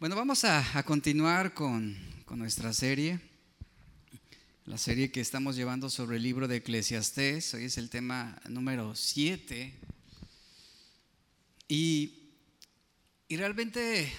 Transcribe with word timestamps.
Bueno, 0.00 0.16
vamos 0.16 0.44
a, 0.44 0.82
continuar 0.84 1.52
con, 1.52 1.94
nuestra 2.30 2.72
serie, 2.72 3.20
la 4.64 4.78
serie 4.78 5.12
que 5.12 5.20
estamos 5.20 5.56
llevando 5.56 5.90
sobre 5.90 6.16
el 6.16 6.22
libro 6.22 6.48
de 6.48 6.56
Eclesiastés. 6.56 7.52
Hoy 7.52 7.64
es 7.64 7.76
el 7.76 7.90
tema 7.90 8.40
número 8.48 8.96
7. 8.96 9.74
Y, 11.68 12.14
realmente 13.28 14.10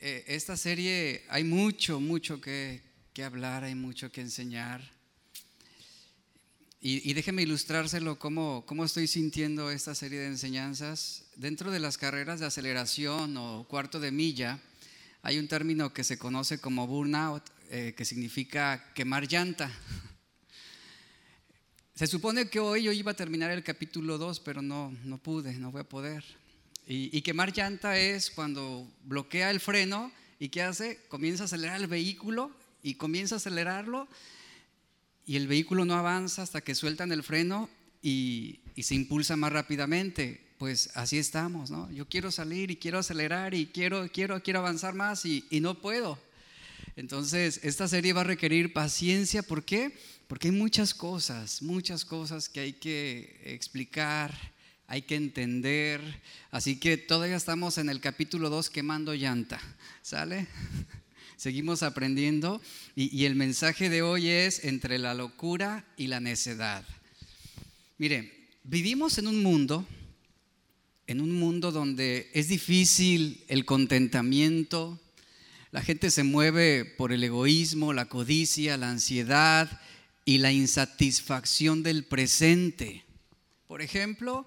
eh, 0.00 0.24
esta 0.26 0.58
serie 0.58 1.24
hay 1.30 1.44
mucho, 1.44 2.00
mucho 2.00 2.38
que, 2.38 2.82
hablar, 3.24 3.64
hay 3.64 3.74
mucho 3.74 4.12
que 4.12 4.20
enseñar. 4.20 4.90
Y, 6.82 7.14
déjeme 7.14 7.40
ilustrárselo 7.40 8.18
cómo, 8.18 8.66
cómo 8.66 8.84
estoy 8.84 9.06
sintiendo 9.06 9.70
esta 9.70 9.94
serie 9.94 10.18
de 10.18 10.26
enseñanzas. 10.26 11.24
Dentro 11.36 11.70
de 11.70 11.80
las 11.80 11.96
carreras 11.96 12.40
de 12.40 12.46
aceleración 12.46 13.38
o 13.38 13.66
cuarto 13.66 14.00
de 14.00 14.12
milla, 14.12 14.60
hay 15.22 15.38
un 15.38 15.48
término 15.48 15.92
que 15.92 16.04
se 16.04 16.18
conoce 16.18 16.60
como 16.60 16.86
burnout, 16.86 17.42
eh, 17.70 17.94
que 17.96 18.04
significa 18.04 18.92
quemar 18.94 19.28
llanta. 19.28 19.70
Se 21.94 22.06
supone 22.06 22.48
que 22.48 22.60
hoy 22.60 22.84
yo 22.84 22.92
iba 22.92 23.10
a 23.10 23.14
terminar 23.14 23.50
el 23.50 23.62
capítulo 23.62 24.16
2, 24.16 24.40
pero 24.40 24.62
no, 24.62 24.96
no 25.04 25.18
pude, 25.18 25.58
no 25.58 25.70
voy 25.70 25.82
a 25.82 25.88
poder. 25.88 26.24
Y, 26.86 27.16
y, 27.16 27.20
quemar 27.20 27.52
llanta 27.52 27.98
es 27.98 28.30
cuando 28.30 28.90
bloquea 29.04 29.50
el 29.50 29.60
freno 29.60 30.10
y 30.38 30.48
¿qué 30.48 30.62
hace? 30.62 30.98
Comienza 31.08 31.44
a 31.44 31.46
acelerar 31.46 31.78
el 31.78 31.86
vehículo 31.86 32.50
y 32.82 32.94
comienza 32.94 33.34
a 33.34 33.36
acelerarlo 33.36 34.08
y 35.26 35.36
el 35.36 35.46
vehículo 35.46 35.84
no 35.84 35.94
avanza 35.94 36.42
hasta 36.42 36.62
que 36.62 36.74
sueltan 36.74 37.12
el 37.12 37.22
freno 37.22 37.68
y, 38.02 38.60
y 38.74 38.84
se 38.84 38.94
impulsa 38.94 39.36
más 39.36 39.52
rápidamente 39.52 40.49
pues 40.60 40.90
así 40.92 41.16
estamos, 41.16 41.70
¿no? 41.70 41.90
Yo 41.90 42.06
quiero 42.06 42.30
salir 42.30 42.70
y 42.70 42.76
quiero 42.76 42.98
acelerar 42.98 43.54
y 43.54 43.68
quiero, 43.68 44.06
quiero, 44.12 44.42
quiero 44.42 44.58
avanzar 44.58 44.92
más 44.92 45.24
y, 45.24 45.42
no 45.52 45.80
puedo. 45.80 46.18
Entonces, 46.96 47.60
esta 47.62 47.88
serie 47.88 48.12
va 48.12 48.20
a 48.20 48.24
requerir 48.24 48.74
paciencia. 48.74 49.42
¿Por 49.42 49.64
qué? 49.64 49.96
Porque 50.28 50.48
hay 50.48 50.52
muchas 50.52 50.92
cosas, 50.92 51.62
muchas 51.62 52.04
cosas 52.04 52.50
que 52.50 52.60
hay 52.60 52.72
que 52.74 53.40
explicar, 53.42 54.36
hay 54.86 55.00
que 55.00 55.14
entender. 55.14 56.02
Así 56.50 56.78
que 56.78 56.98
todavía 56.98 57.36
estamos 57.36 57.78
en 57.78 57.88
el 57.88 58.02
capítulo 58.02 58.50
2 58.50 58.68
quemando 58.68 59.14
llanta. 59.14 59.58
¿Sale? 60.02 60.46
Seguimos 61.38 61.82
aprendiendo 61.82 62.60
y, 62.94 63.18
y, 63.18 63.24
el 63.24 63.34
mensaje 63.34 63.88
de 63.88 64.02
hoy 64.02 64.28
es 64.28 64.62
entre 64.62 64.98
la 64.98 65.14
locura 65.14 65.86
y 65.96 66.08
la 66.08 66.20
necedad. 66.20 66.84
Mire, 67.96 68.50
vivimos 68.62 69.16
en 69.16 69.26
un 69.26 69.42
mundo 69.42 69.86
en 71.10 71.20
un 71.20 71.32
mundo 71.32 71.72
donde 71.72 72.30
es 72.34 72.46
difícil 72.46 73.42
el 73.48 73.64
contentamiento, 73.64 74.96
la 75.72 75.82
gente 75.82 76.08
se 76.08 76.22
mueve 76.22 76.84
por 76.84 77.10
el 77.10 77.24
egoísmo, 77.24 77.92
la 77.92 78.04
codicia, 78.04 78.76
la 78.76 78.90
ansiedad 78.90 79.80
y 80.24 80.38
la 80.38 80.52
insatisfacción 80.52 81.82
del 81.82 82.04
presente. 82.04 83.02
Por 83.66 83.82
ejemplo, 83.82 84.46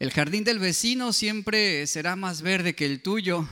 el 0.00 0.10
jardín 0.10 0.42
del 0.42 0.58
vecino 0.58 1.12
siempre 1.12 1.86
será 1.86 2.16
más 2.16 2.42
verde 2.42 2.74
que 2.74 2.86
el 2.86 3.02
tuyo. 3.02 3.48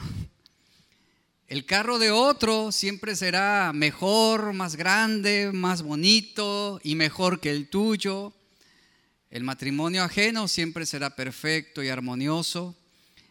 El 1.47 1.64
carro 1.64 2.01
de 2.01 2.11
otro 2.11 2.73
siempre 2.73 3.14
será 3.14 3.70
mejor, 3.73 4.53
más 4.53 4.75
grande, 4.75 5.53
más 5.53 5.83
bonito 5.83 6.81
y 6.83 6.97
mejor 6.97 7.39
que 7.39 7.53
el 7.53 7.69
tuyo. 7.69 8.33
El 9.30 9.44
matrimonio 9.44 10.04
ajeno 10.04 10.48
siempre 10.48 10.86
será 10.86 11.14
perfecto 11.14 11.82
y 11.82 11.90
armonioso. 11.90 12.74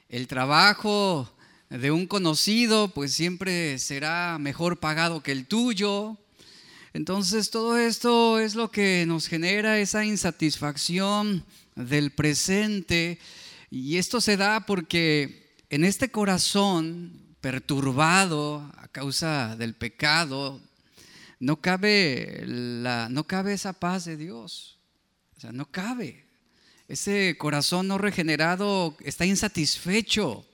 El 0.09 0.27
trabajo 0.27 1.27
de 1.71 1.89
un 1.89 2.05
conocido 2.05 2.89
pues 2.93 3.13
siempre 3.13 3.79
será 3.79 4.37
mejor 4.39 4.79
pagado 4.79 5.23
que 5.23 5.31
el 5.31 5.47
tuyo. 5.47 6.15
Entonces 6.93 7.49
todo 7.49 7.79
esto 7.79 8.39
es 8.39 8.53
lo 8.53 8.69
que 8.69 9.05
nos 9.07 9.27
genera 9.27 9.79
esa 9.79 10.05
insatisfacción 10.05 11.43
del 11.75 12.11
presente 12.11 13.17
y 13.71 13.97
esto 13.97 14.21
se 14.21 14.37
da 14.37 14.67
porque 14.67 15.55
en 15.71 15.83
este 15.83 16.11
corazón 16.11 17.11
perturbado 17.41 18.71
a 18.77 18.87
causa 18.87 19.55
del 19.55 19.73
pecado 19.73 20.61
no 21.39 21.59
cabe 21.59 22.43
la 22.45 23.09
no 23.09 23.25
cabe 23.25 23.53
esa 23.53 23.73
paz 23.73 24.05
de 24.05 24.15
Dios. 24.15 24.76
O 25.37 25.39
sea, 25.39 25.51
no 25.51 25.69
cabe. 25.69 26.25
Ese 26.87 27.37
corazón 27.37 27.87
no 27.87 27.97
regenerado 27.97 28.97
está 29.01 29.25
insatisfecho. 29.25 30.45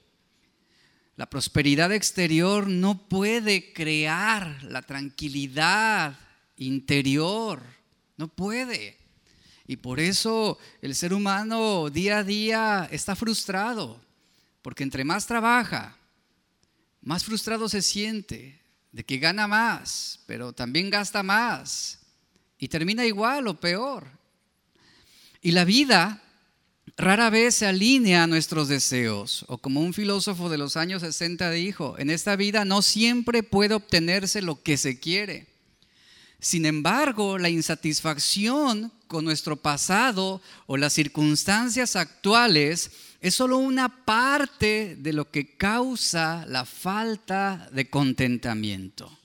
La 1.16 1.29
prosperidad 1.29 1.91
exterior 1.94 2.67
no 2.67 3.07
puede 3.07 3.71
crear 3.71 4.61
la 4.63 4.81
tranquilidad 4.81 6.19
interior. 6.57 7.61
No 8.17 8.27
puede. 8.27 8.97
Y 9.67 9.77
por 9.77 9.99
eso 9.99 10.57
el 10.81 10.95
ser 10.95 11.13
humano 11.13 11.89
día 11.89 12.17
a 12.17 12.23
día 12.23 12.89
está 12.91 13.15
frustrado. 13.15 14.01
Porque 14.61 14.83
entre 14.83 15.03
más 15.03 15.27
trabaja, 15.27 15.97
más 17.01 17.23
frustrado 17.23 17.69
se 17.69 17.81
siente 17.81 18.59
de 18.91 19.05
que 19.05 19.17
gana 19.17 19.47
más, 19.47 20.19
pero 20.25 20.51
también 20.51 20.89
gasta 20.89 21.21
más. 21.21 22.00
Y 22.57 22.67
termina 22.67 23.05
igual 23.05 23.47
o 23.47 23.59
peor. 23.59 24.22
Y 25.43 25.51
la 25.51 25.65
vida 25.65 26.23
rara 26.95 27.29
vez 27.29 27.55
se 27.55 27.65
alinea 27.65 28.23
a 28.23 28.27
nuestros 28.27 28.69
deseos, 28.69 29.43
o 29.49 29.57
como 29.57 29.81
un 29.81 29.93
filósofo 29.93 30.49
de 30.49 30.57
los 30.57 30.77
años 30.77 31.01
60 31.01 31.51
dijo, 31.51 31.95
en 31.99 32.09
esta 32.09 32.37
vida 32.37 32.63
no 32.63 32.81
siempre 32.81 33.43
puede 33.43 33.73
obtenerse 33.75 34.41
lo 34.41 34.63
que 34.63 34.77
se 34.77 35.01
quiere. 35.01 35.47
Sin 36.39 36.65
embargo, 36.65 37.37
la 37.37 37.49
insatisfacción 37.49 38.93
con 39.07 39.25
nuestro 39.25 39.57
pasado 39.57 40.41
o 40.65 40.77
las 40.77 40.93
circunstancias 40.93 41.97
actuales 41.97 42.91
es 43.19 43.35
solo 43.35 43.57
una 43.57 44.05
parte 44.05 44.95
de 44.97 45.13
lo 45.13 45.29
que 45.29 45.57
causa 45.57 46.45
la 46.47 46.63
falta 46.63 47.69
de 47.73 47.89
contentamiento. 47.89 49.17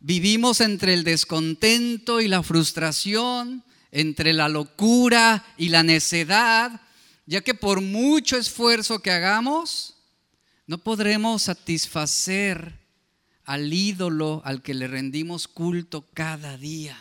Vivimos 0.00 0.60
entre 0.60 0.94
el 0.94 1.04
descontento 1.04 2.20
y 2.20 2.28
la 2.28 2.42
frustración, 2.42 3.64
entre 3.90 4.32
la 4.32 4.48
locura 4.48 5.44
y 5.56 5.68
la 5.68 5.82
necedad, 5.82 6.80
ya 7.26 7.40
que 7.40 7.54
por 7.54 7.80
mucho 7.80 8.36
esfuerzo 8.36 9.00
que 9.00 9.10
hagamos, 9.10 9.94
no 10.66 10.78
podremos 10.78 11.42
satisfacer 11.42 12.78
al 13.44 13.72
ídolo 13.72 14.42
al 14.44 14.62
que 14.62 14.74
le 14.74 14.86
rendimos 14.86 15.48
culto 15.48 16.06
cada 16.12 16.58
día. 16.58 16.96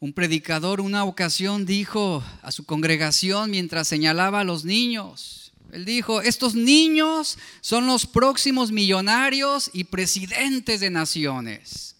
Un 0.00 0.12
predicador 0.14 0.80
una 0.80 1.04
ocasión 1.04 1.66
dijo 1.66 2.24
a 2.42 2.50
su 2.50 2.64
congregación 2.64 3.50
mientras 3.50 3.86
señalaba 3.86 4.40
a 4.40 4.44
los 4.44 4.64
niños, 4.64 5.42
él 5.72 5.86
dijo, 5.86 6.20
estos 6.20 6.54
niños 6.54 7.38
son 7.62 7.86
los 7.86 8.06
próximos 8.06 8.72
millonarios 8.72 9.70
y 9.72 9.84
presidentes 9.84 10.80
de 10.80 10.90
naciones. 10.90 11.96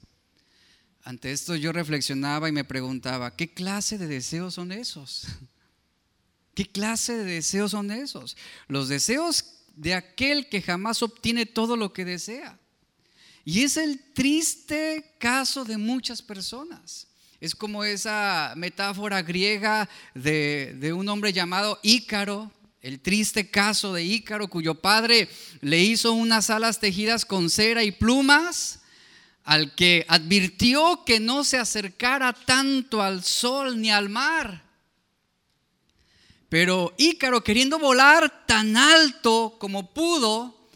Ante 1.05 1.33
esto 1.33 1.57
yo 1.57 1.73
reflexionaba 1.73 2.49
y 2.49 2.53
me 2.53 2.65
preguntaba, 2.65 3.35
¿qué 3.35 3.53
clase 3.53 3.99
de 3.99 4.07
deseos 4.07 4.55
son 4.55 4.71
esos? 4.71 5.27
¿Qué 6.55 6.67
clase 6.67 7.17
de 7.17 7.25
deseos 7.25 7.73
son 7.73 7.91
esos? 7.91 8.37
Los 8.69 8.89
deseos 8.89 9.45
de 9.75 9.95
aquel 9.95 10.49
que 10.49 10.63
jamás 10.63 11.03
obtiene 11.03 11.47
todo 11.47 11.77
lo 11.77 11.93
que 11.93 12.05
desea. 12.05 12.59
Y 13.45 13.63
es 13.63 13.77
el 13.77 13.99
triste 14.13 15.15
caso 15.19 15.65
de 15.65 15.77
muchas 15.77 16.23
personas. 16.23 17.09
Es 17.41 17.57
como 17.57 17.83
esa 17.83 18.53
metáfora 18.57 19.23
griega 19.23 19.89
de, 20.15 20.77
de, 20.79 20.93
un 20.93 21.09
hombre 21.09 21.33
llamado 21.33 21.81
Ícaro, 21.83 22.53
el 22.81 23.01
triste 23.01 23.51
caso 23.51 23.93
de 23.93 24.05
Ícaro, 24.05 24.47
cuyo 24.47 24.77
padre 24.77 25.29
le 25.61 25.81
hizo 25.81 26.13
unas 26.13 26.51
alas 26.51 26.79
tejidas 26.79 27.25
con 27.25 27.51
cera 27.51 27.83
y 27.83 27.91
plumas 27.91 28.82
al 29.45 29.75
que 29.75 30.05
advirtió 30.09 31.03
que 31.05 31.21
no 31.21 31.45
se 31.45 31.59
acercara 31.59 32.33
tanto 32.33 33.03
al 33.03 33.25
sol 33.25 33.81
ni 33.81 33.91
al 33.91 34.09
mar. 34.09 34.63
Pero 36.49 36.93
Ícaro, 36.99 37.43
queriendo 37.43 37.79
volar 37.79 38.47
tan 38.47 38.77
alto 38.77 39.57
como 39.59 39.93
pudo, 39.95 40.69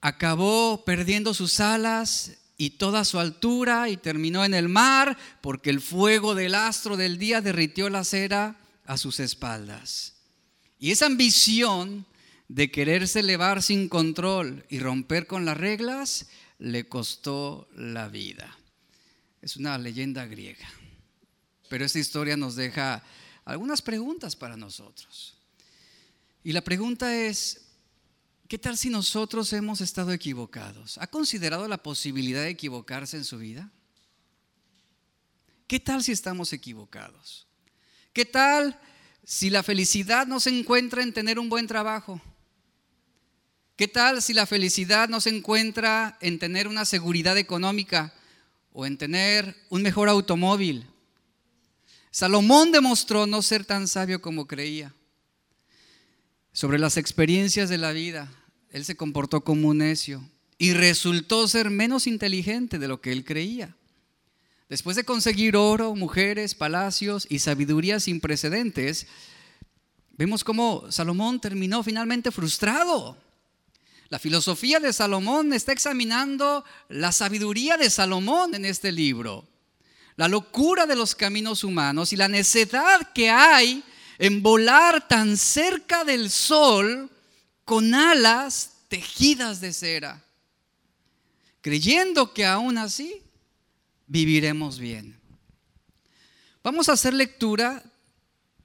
acabó 0.00 0.84
perdiendo 0.84 1.34
sus 1.34 1.60
alas 1.60 2.32
y 2.58 2.70
toda 2.70 3.04
su 3.04 3.18
altura 3.18 3.88
y 3.88 3.96
terminó 3.96 4.44
en 4.44 4.54
el 4.54 4.68
mar 4.68 5.16
porque 5.40 5.70
el 5.70 5.80
fuego 5.80 6.34
del 6.34 6.54
astro 6.54 6.96
del 6.96 7.18
día 7.18 7.40
derritió 7.40 7.88
la 7.90 8.04
cera 8.04 8.56
a 8.84 8.98
sus 8.98 9.20
espaldas. 9.20 10.14
Y 10.78 10.90
esa 10.90 11.06
ambición 11.06 12.06
de 12.48 12.70
quererse 12.70 13.20
elevar 13.20 13.62
sin 13.62 13.88
control 13.88 14.64
y 14.68 14.78
romper 14.78 15.26
con 15.26 15.44
las 15.44 15.56
reglas 15.56 16.26
le 16.58 16.88
costó 16.88 17.68
la 17.74 18.08
vida. 18.08 18.56
Es 19.42 19.56
una 19.56 19.76
leyenda 19.78 20.26
griega. 20.26 20.68
Pero 21.68 21.84
esta 21.84 21.98
historia 21.98 22.36
nos 22.36 22.56
deja 22.56 23.02
algunas 23.44 23.82
preguntas 23.82 24.36
para 24.36 24.56
nosotros. 24.56 25.36
Y 26.42 26.52
la 26.52 26.62
pregunta 26.62 27.14
es, 27.14 27.62
¿qué 28.48 28.58
tal 28.58 28.76
si 28.76 28.88
nosotros 28.88 29.52
hemos 29.52 29.80
estado 29.80 30.12
equivocados? 30.12 30.98
¿Ha 30.98 31.08
considerado 31.08 31.66
la 31.68 31.82
posibilidad 31.82 32.42
de 32.42 32.50
equivocarse 32.50 33.16
en 33.16 33.24
su 33.24 33.38
vida? 33.38 33.70
¿Qué 35.66 35.80
tal 35.80 36.02
si 36.02 36.12
estamos 36.12 36.52
equivocados? 36.52 37.46
¿Qué 38.12 38.24
tal 38.24 38.80
si 39.24 39.50
la 39.50 39.64
felicidad 39.64 40.26
no 40.26 40.38
se 40.38 40.56
encuentra 40.56 41.02
en 41.02 41.12
tener 41.12 41.38
un 41.38 41.48
buen 41.48 41.66
trabajo? 41.66 42.20
¿Qué 43.76 43.88
tal 43.88 44.22
si 44.22 44.32
la 44.32 44.46
felicidad 44.46 45.06
no 45.10 45.20
se 45.20 45.28
encuentra 45.28 46.16
en 46.22 46.38
tener 46.38 46.66
una 46.66 46.86
seguridad 46.86 47.36
económica 47.36 48.14
o 48.72 48.86
en 48.86 48.96
tener 48.96 49.54
un 49.68 49.82
mejor 49.82 50.08
automóvil? 50.08 50.86
Salomón 52.10 52.72
demostró 52.72 53.26
no 53.26 53.42
ser 53.42 53.66
tan 53.66 53.86
sabio 53.86 54.22
como 54.22 54.46
creía. 54.46 54.94
Sobre 56.54 56.78
las 56.78 56.96
experiencias 56.96 57.68
de 57.68 57.76
la 57.76 57.92
vida, 57.92 58.32
él 58.70 58.86
se 58.86 58.96
comportó 58.96 59.42
como 59.42 59.68
un 59.68 59.78
necio 59.78 60.26
y 60.56 60.72
resultó 60.72 61.46
ser 61.46 61.68
menos 61.68 62.06
inteligente 62.06 62.78
de 62.78 62.88
lo 62.88 63.02
que 63.02 63.12
él 63.12 63.26
creía. 63.26 63.76
Después 64.70 64.96
de 64.96 65.04
conseguir 65.04 65.54
oro, 65.54 65.94
mujeres, 65.94 66.54
palacios 66.54 67.26
y 67.28 67.40
sabiduría 67.40 68.00
sin 68.00 68.22
precedentes, 68.22 69.06
vemos 70.16 70.44
cómo 70.44 70.90
Salomón 70.90 71.42
terminó 71.42 71.82
finalmente 71.82 72.30
frustrado. 72.30 73.25
La 74.08 74.18
filosofía 74.18 74.78
de 74.78 74.92
Salomón 74.92 75.52
está 75.52 75.72
examinando 75.72 76.64
la 76.88 77.10
sabiduría 77.10 77.76
de 77.76 77.90
Salomón 77.90 78.54
en 78.54 78.64
este 78.64 78.92
libro, 78.92 79.48
la 80.14 80.28
locura 80.28 80.86
de 80.86 80.94
los 80.94 81.14
caminos 81.14 81.64
humanos 81.64 82.12
y 82.12 82.16
la 82.16 82.28
necedad 82.28 83.12
que 83.12 83.30
hay 83.30 83.82
en 84.18 84.42
volar 84.42 85.08
tan 85.08 85.36
cerca 85.36 86.04
del 86.04 86.30
sol 86.30 87.10
con 87.64 87.94
alas 87.94 88.74
tejidas 88.88 89.60
de 89.60 89.72
cera, 89.72 90.24
creyendo 91.60 92.32
que 92.32 92.46
aún 92.46 92.78
así 92.78 93.22
viviremos 94.06 94.78
bien. 94.78 95.18
Vamos 96.62 96.88
a 96.88 96.92
hacer 96.92 97.12
lectura 97.12 97.82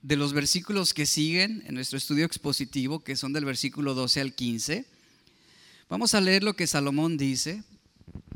de 0.04 0.16
los 0.16 0.34
versículos 0.34 0.94
que 0.94 1.06
siguen 1.08 1.64
en 1.66 1.76
nuestro 1.76 1.98
estudio 1.98 2.26
expositivo, 2.26 3.04
que 3.04 3.16
son 3.16 3.34
del 3.34 3.46
versículo 3.46 3.96
12 3.96 4.22
al 4.22 4.34
15. 4.34 5.01
Vamos 5.92 6.16
a 6.16 6.22
leer 6.22 6.42
lo 6.42 6.56
que 6.56 6.68
Salomón 6.68 7.18
dice, 7.18 7.64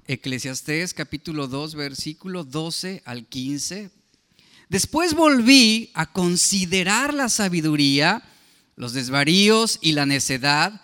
Eclesiastés 0.08 0.94
capítulo 0.94 1.48
2, 1.48 1.76
versículo 1.76 2.44
12 2.44 3.02
al 3.06 3.28
15. 3.28 3.92
Después 4.68 5.14
volví 5.14 5.90
a 5.94 6.12
considerar 6.12 7.14
la 7.14 7.30
sabiduría, 7.30 8.22
los 8.76 8.92
desvaríos 8.92 9.80
y 9.82 9.94
la 9.94 10.06
necedad, 10.06 10.82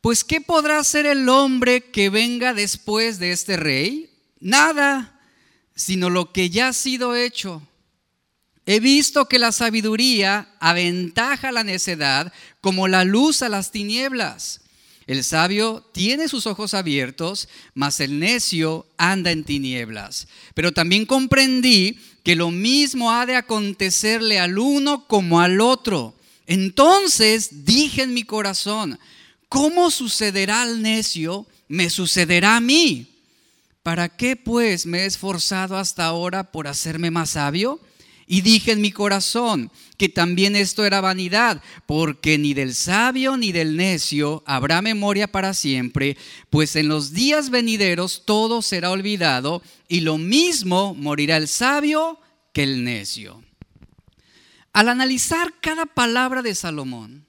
pues 0.00 0.24
¿qué 0.24 0.40
podrá 0.40 0.78
hacer 0.78 1.04
el 1.04 1.28
hombre 1.28 1.82
que 1.82 2.08
venga 2.08 2.54
después 2.54 3.18
de 3.18 3.32
este 3.32 3.58
rey? 3.58 4.08
Nada 4.40 5.20
sino 5.74 6.08
lo 6.08 6.32
que 6.32 6.48
ya 6.48 6.68
ha 6.68 6.72
sido 6.72 7.14
hecho. 7.14 7.60
He 8.64 8.80
visto 8.80 9.28
que 9.28 9.38
la 9.38 9.52
sabiduría 9.52 10.54
aventaja 10.58 11.52
la 11.52 11.64
necedad 11.64 12.32
como 12.62 12.88
la 12.88 13.04
luz 13.04 13.42
a 13.42 13.50
las 13.50 13.72
tinieblas. 13.72 14.62
El 15.08 15.24
sabio 15.24 15.82
tiene 15.92 16.28
sus 16.28 16.46
ojos 16.46 16.74
abiertos, 16.74 17.48
mas 17.72 17.98
el 17.98 18.18
necio 18.18 18.86
anda 18.98 19.30
en 19.30 19.42
tinieblas. 19.42 20.28
Pero 20.52 20.72
también 20.72 21.06
comprendí 21.06 21.98
que 22.22 22.36
lo 22.36 22.50
mismo 22.50 23.10
ha 23.10 23.24
de 23.24 23.34
acontecerle 23.34 24.38
al 24.38 24.58
uno 24.58 25.06
como 25.06 25.40
al 25.40 25.62
otro. 25.62 26.14
Entonces 26.46 27.64
dije 27.64 28.02
en 28.02 28.12
mi 28.12 28.24
corazón, 28.24 28.98
¿cómo 29.48 29.90
sucederá 29.90 30.60
al 30.60 30.82
necio? 30.82 31.46
Me 31.68 31.88
sucederá 31.88 32.56
a 32.56 32.60
mí. 32.60 33.06
¿Para 33.82 34.10
qué 34.10 34.36
pues 34.36 34.84
me 34.84 35.04
he 35.04 35.06
esforzado 35.06 35.78
hasta 35.78 36.04
ahora 36.04 36.52
por 36.52 36.68
hacerme 36.68 37.10
más 37.10 37.30
sabio? 37.30 37.80
Y 38.28 38.42
dije 38.42 38.72
en 38.72 38.80
mi 38.80 38.92
corazón 38.92 39.72
que 39.96 40.08
también 40.08 40.54
esto 40.54 40.84
era 40.84 41.00
vanidad, 41.00 41.62
porque 41.86 42.38
ni 42.38 42.54
del 42.54 42.74
sabio 42.74 43.36
ni 43.36 43.50
del 43.50 43.76
necio 43.76 44.44
habrá 44.46 44.82
memoria 44.82 45.26
para 45.32 45.54
siempre, 45.54 46.16
pues 46.50 46.76
en 46.76 46.88
los 46.88 47.12
días 47.12 47.50
venideros 47.50 48.22
todo 48.24 48.62
será 48.62 48.90
olvidado, 48.90 49.62
y 49.88 50.00
lo 50.00 50.18
mismo 50.18 50.94
morirá 50.94 51.38
el 51.38 51.48
sabio 51.48 52.20
que 52.52 52.62
el 52.62 52.84
necio. 52.84 53.42
Al 54.72 54.90
analizar 54.90 55.54
cada 55.60 55.86
palabra 55.86 56.42
de 56.42 56.54
Salomón, 56.54 57.26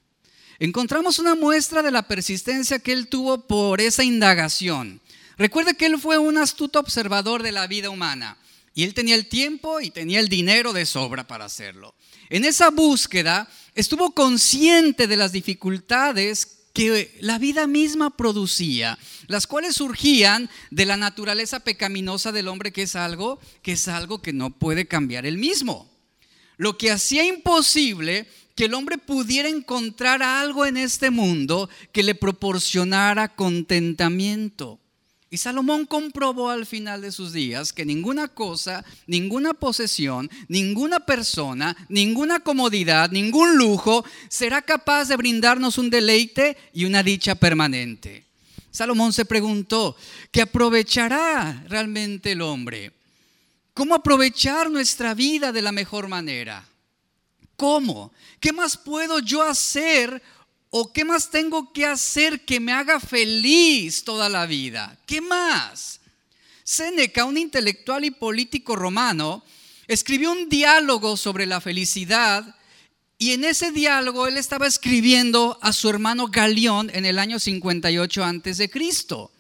encontramos 0.60 1.18
una 1.18 1.34
muestra 1.34 1.82
de 1.82 1.92
la 1.92 2.08
persistencia 2.08 2.80
que 2.80 2.92
él 2.92 3.08
tuvo 3.08 3.48
por 3.48 3.80
esa 3.82 4.04
indagación 4.04 5.02
Recuerde 5.40 5.76
que 5.76 5.86
él 5.86 5.98
fue 5.98 6.18
un 6.18 6.38
astuto 6.38 6.82
observador 6.82 7.44
de 7.44 7.54
la 7.54 7.66
vida 7.66 7.90
humana 7.90 8.38
y 8.74 8.84
él 8.84 8.94
tenía 8.94 9.16
el 9.16 9.28
tiempo 9.28 9.82
y 9.82 9.92
tenía 9.92 10.20
el 10.20 10.30
dinero 10.30 10.74
de 10.74 10.86
sobra 10.86 11.28
para 11.28 11.46
hacerlo. 11.46 11.96
En 12.30 12.46
esa 12.46 12.70
búsqueda 12.70 13.50
estuvo 13.76 14.12
consciente 14.12 15.08
de 15.08 15.18
las 15.18 15.32
dificultades 15.32 16.60
que 16.74 17.18
la 17.20 17.40
vida 17.40 17.68
misma 17.68 18.16
producía, 18.16 18.98
las 19.28 19.48
cuales 19.48 19.76
surgían 19.76 20.50
de 20.70 20.86
la 20.86 20.98
naturaleza 20.98 21.62
pecaminosa 21.62 22.32
del 22.32 22.48
hombre, 22.48 22.72
que 22.72 22.84
es 22.84 22.96
algo 22.96 23.40
que 23.62 23.74
es 23.74 23.88
algo 23.88 24.22
que 24.22 24.34
no 24.34 24.52
puede 24.52 24.88
cambiar 24.88 25.26
él 25.26 25.38
mismo. 25.38 25.90
Lo 26.58 26.78
que 26.78 26.92
hacía 26.92 27.26
imposible 27.26 28.28
que 28.56 28.66
el 28.66 28.74
hombre 28.74 28.98
pudiera 28.98 29.48
encontrar 29.48 30.22
algo 30.22 30.66
en 30.66 30.78
este 30.78 31.10
mundo 31.10 31.70
que 31.92 32.04
le 32.04 32.14
proporcionara 32.14 33.34
contentamiento. 33.36 34.80
Y 35.32 35.38
Salomón 35.38 35.86
comprobó 35.86 36.50
al 36.50 36.66
final 36.66 37.02
de 37.02 37.12
sus 37.12 37.34
días 37.34 37.72
que 37.72 37.86
ninguna 37.86 38.30
cosa, 38.30 38.84
ninguna 39.06 39.54
posesión, 39.54 40.30
ninguna 40.48 41.02
persona, 41.02 41.78
ninguna 41.88 42.40
comodidad, 42.40 43.12
ningún 43.12 43.56
lujo 43.56 44.04
será 44.28 44.64
capaz 44.64 45.06
de 45.06 45.18
brindarnos 45.18 45.78
un 45.78 45.92
deleite 45.92 46.58
y 46.74 46.86
una 46.86 47.04
dicha 47.04 47.36
permanente. 47.36 48.26
Salomón 48.72 49.14
se 49.14 49.26
preguntó, 49.26 49.96
¿qué 50.32 50.42
aprovechará 50.42 51.64
realmente 51.68 52.32
el 52.32 52.42
hombre? 52.42 52.92
¿Cómo 53.76 53.94
aprovechar 53.94 54.72
nuestra 54.72 55.14
vida 55.14 55.52
de 55.52 55.62
la 55.62 55.72
mejor 55.72 56.08
manera? 56.08 56.66
¿Cómo? 57.56 58.14
¿Qué 58.40 58.52
más 58.52 58.78
puedo 58.78 59.20
yo 59.20 59.44
hacer 59.44 60.24
¿O 60.72 60.94
qué 60.94 61.04
más 61.04 61.32
tengo 61.32 61.74
que 61.74 61.86
hacer 61.86 62.46
que 62.46 62.60
me 62.60 62.72
haga 62.72 63.00
feliz 63.00 64.04
toda 64.04 64.30
la 64.30 64.46
vida? 64.46 64.98
¿Qué 65.08 65.20
más? 65.20 66.00
Séneca, 66.64 67.26
un 67.26 67.38
intelectual 67.38 68.06
y 68.06 68.12
político 68.12 68.76
romano, 68.76 69.44
escribió 69.88 70.32
un 70.32 70.50
diálogo 70.50 71.18
sobre 71.18 71.48
la 71.48 71.60
felicidad 71.60 72.56
y 73.18 73.32
en 73.32 73.44
ese 73.44 73.72
diálogo 73.72 74.28
él 74.28 74.38
estaba 74.38 74.68
escribiendo 74.68 75.58
a 75.62 75.74
su 75.74 75.90
hermano 75.90 76.28
Galión 76.28 76.92
en 76.94 77.06
el 77.06 77.18
año 77.18 77.40
58 77.40 78.24
antes 78.24 78.58
de 78.60 78.70
Cristo. 78.70 79.32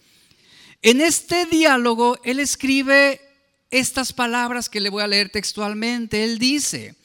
En 0.81 0.99
este 0.99 1.45
diálogo 1.45 2.19
él 2.23 2.39
escribe 2.39 3.21
estas 3.69 4.11
palabras 4.11 4.67
que 4.67 4.79
le 4.79 4.89
voy 4.89 5.03
a 5.03 5.07
leer 5.07 5.29
textualmente. 5.29 6.23
Él 6.23 6.39
dice, 6.39 6.95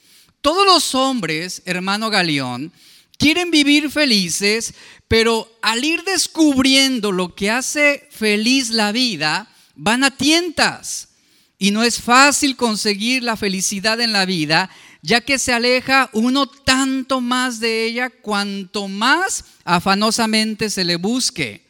todos 0.41 0.65
los 0.65 0.95
hombres, 0.95 1.61
hermano 1.65 2.09
Galión, 2.09 2.73
quieren 3.17 3.51
vivir 3.51 3.89
felices, 3.89 4.73
pero 5.07 5.51
al 5.61 5.83
ir 5.83 6.03
descubriendo 6.03 7.11
lo 7.11 7.35
que 7.35 7.51
hace 7.51 8.07
feliz 8.11 8.69
la 8.69 8.91
vida, 8.91 9.49
van 9.75 10.03
a 10.03 10.11
tientas. 10.11 11.09
Y 11.57 11.71
no 11.71 11.83
es 11.83 12.01
fácil 12.01 12.55
conseguir 12.55 13.23
la 13.23 13.37
felicidad 13.37 14.01
en 14.01 14.11
la 14.11 14.25
vida, 14.25 14.69
ya 15.01 15.21
que 15.21 15.39
se 15.39 15.53
aleja 15.53 16.09
uno 16.13 16.47
tanto 16.47 17.21
más 17.21 17.59
de 17.59 17.85
ella 17.85 18.09
cuanto 18.09 18.87
más 18.87 19.45
afanosamente 19.63 20.69
se 20.69 20.83
le 20.83 20.95
busque. 20.95 21.63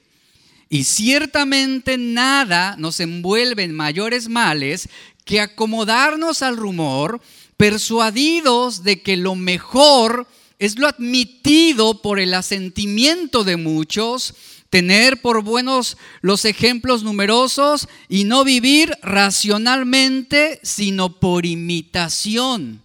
Y 0.70 0.86
ciertamente 0.86 1.98
nada 1.98 2.75
nos 2.78 3.00
envuelve 3.00 3.64
en 3.64 3.75
mayores 3.75 4.30
males 4.30 4.90
que 5.25 5.42
acomodarnos 5.42 6.42
al 6.42 6.58
rumor, 6.58 7.22
persuadidos 7.58 8.84
de 8.84 9.02
que 9.02 9.18
lo 9.18 9.36
mejor 9.36 10.28
es 10.60 10.78
lo 10.78 10.88
admitido 10.88 12.02
por 12.02 12.20
el 12.20 12.34
asentimiento 12.34 13.44
de 13.44 13.58
muchos, 13.58 14.36
tener 14.70 15.22
por 15.22 15.44
buenos 15.44 15.98
los 16.22 16.46
ejemplos 16.46 17.04
numerosos 17.04 17.88
y 18.10 18.24
no 18.24 18.44
vivir 18.44 18.98
racionalmente, 19.02 20.60
sino 20.64 21.20
por 21.20 21.46
imitación. 21.46 22.82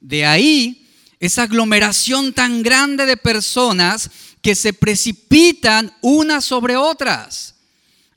De 0.00 0.26
ahí 0.26 0.88
esa 1.20 1.44
aglomeración 1.44 2.32
tan 2.32 2.62
grande 2.62 3.06
de 3.06 3.16
personas 3.16 4.10
que 4.40 4.56
se 4.56 4.72
precipitan 4.72 5.94
unas 6.00 6.44
sobre 6.44 6.76
otras. 6.76 7.54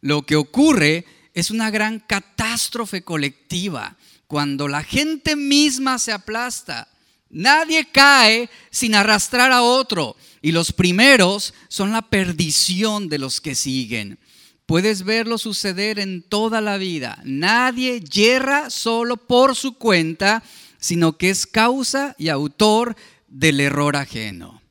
Lo 0.01 0.25
que 0.25 0.35
ocurre 0.35 1.05
es 1.35 1.51
una 1.51 1.69
gran 1.69 1.99
catástrofe 1.99 3.03
colectiva 3.03 3.95
cuando 4.25 4.67
la 4.67 4.83
gente 4.83 5.35
misma 5.35 5.99
se 5.99 6.11
aplasta 6.11 6.87
Nadie 7.35 7.85
cae 7.91 8.49
sin 8.71 8.95
arrastrar 8.95 9.51
a 9.51 9.61
otro. 9.61 10.15
Y 10.41 10.53
los 10.53 10.71
primeros 10.71 11.53
son 11.67 11.91
la 11.91 12.01
perdición 12.01 13.09
de 13.09 13.19
los 13.19 13.41
que 13.41 13.55
siguen. 13.55 14.17
Puedes 14.65 15.03
verlo 15.03 15.37
suceder 15.37 15.99
en 15.99 16.23
toda 16.23 16.61
la 16.61 16.77
vida. 16.77 17.21
Nadie 17.25 17.99
yerra 17.99 18.69
solo 18.69 19.17
por 19.17 19.57
su 19.57 19.73
cuenta, 19.73 20.43
sino 20.79 21.17
que 21.17 21.29
es 21.29 21.45
causa 21.45 22.15
y 22.17 22.29
autor 22.29 22.95
del 23.27 23.59
error 23.59 23.97
ajeno. 23.97 24.61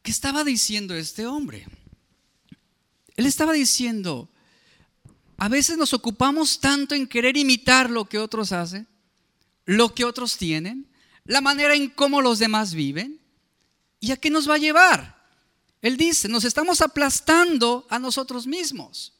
¿Qué 0.00 0.10
estaba 0.10 0.44
diciendo 0.44 0.94
este 0.94 1.26
hombre? 1.26 1.66
Él 3.16 3.26
estaba 3.26 3.52
diciendo, 3.52 4.30
a 5.36 5.50
veces 5.50 5.76
nos 5.76 5.92
ocupamos 5.92 6.60
tanto 6.60 6.94
en 6.94 7.06
querer 7.06 7.36
imitar 7.36 7.90
lo 7.90 8.06
que 8.06 8.18
otros 8.18 8.52
hacen, 8.52 8.88
lo 9.66 9.94
que 9.94 10.06
otros 10.06 10.38
tienen, 10.38 10.87
la 11.28 11.40
manera 11.40 11.76
en 11.76 11.90
cómo 11.90 12.20
los 12.20 12.40
demás 12.40 12.74
viven. 12.74 13.20
¿Y 14.00 14.10
a 14.10 14.16
qué 14.16 14.30
nos 14.30 14.50
va 14.50 14.54
a 14.56 14.58
llevar? 14.58 15.16
Él 15.80 15.96
dice, 15.96 16.28
nos 16.28 16.44
estamos 16.44 16.80
aplastando 16.80 17.86
a 17.88 18.00
nosotros 18.00 18.48
mismos. 18.48 19.12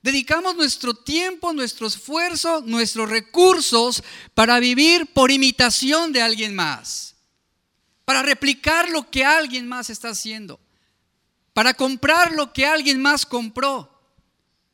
Dedicamos 0.00 0.54
nuestro 0.54 0.94
tiempo, 0.94 1.52
nuestro 1.52 1.88
esfuerzo, 1.88 2.62
nuestros 2.64 3.10
recursos 3.10 4.04
para 4.34 4.60
vivir 4.60 5.12
por 5.12 5.32
imitación 5.32 6.12
de 6.12 6.22
alguien 6.22 6.54
más, 6.54 7.16
para 8.04 8.22
replicar 8.22 8.88
lo 8.88 9.10
que 9.10 9.24
alguien 9.24 9.66
más 9.66 9.90
está 9.90 10.10
haciendo 10.10 10.60
para 11.52 11.74
comprar 11.74 12.32
lo 12.32 12.52
que 12.52 12.64
alguien 12.64 13.00
más 13.00 13.26
compró 13.26 14.00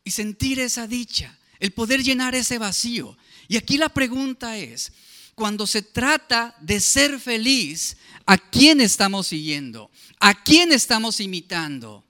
y 0.04 0.11
sentir 0.11 0.61
esa 0.61 0.87
dicha, 0.87 1.38
el 1.58 1.73
poder 1.73 2.02
llenar 2.02 2.35
ese 2.35 2.58
vacío. 2.58 3.16
Y 3.49 3.56
aquí 3.56 3.78
la 3.78 3.88
pregunta 3.88 4.56
es, 4.56 4.92
cuando 5.37 5.66
se 5.66 5.83
trata 5.83 6.57
de 6.61 6.81
ser 6.81 7.21
feliz, 7.21 7.99
¿a 8.25 8.38
quién 8.38 8.81
estamos 8.81 9.28
siguiendo? 9.28 9.90
¿A 10.19 10.43
quién 10.43 10.73
estamos 10.73 11.21
imitando? 11.21 12.02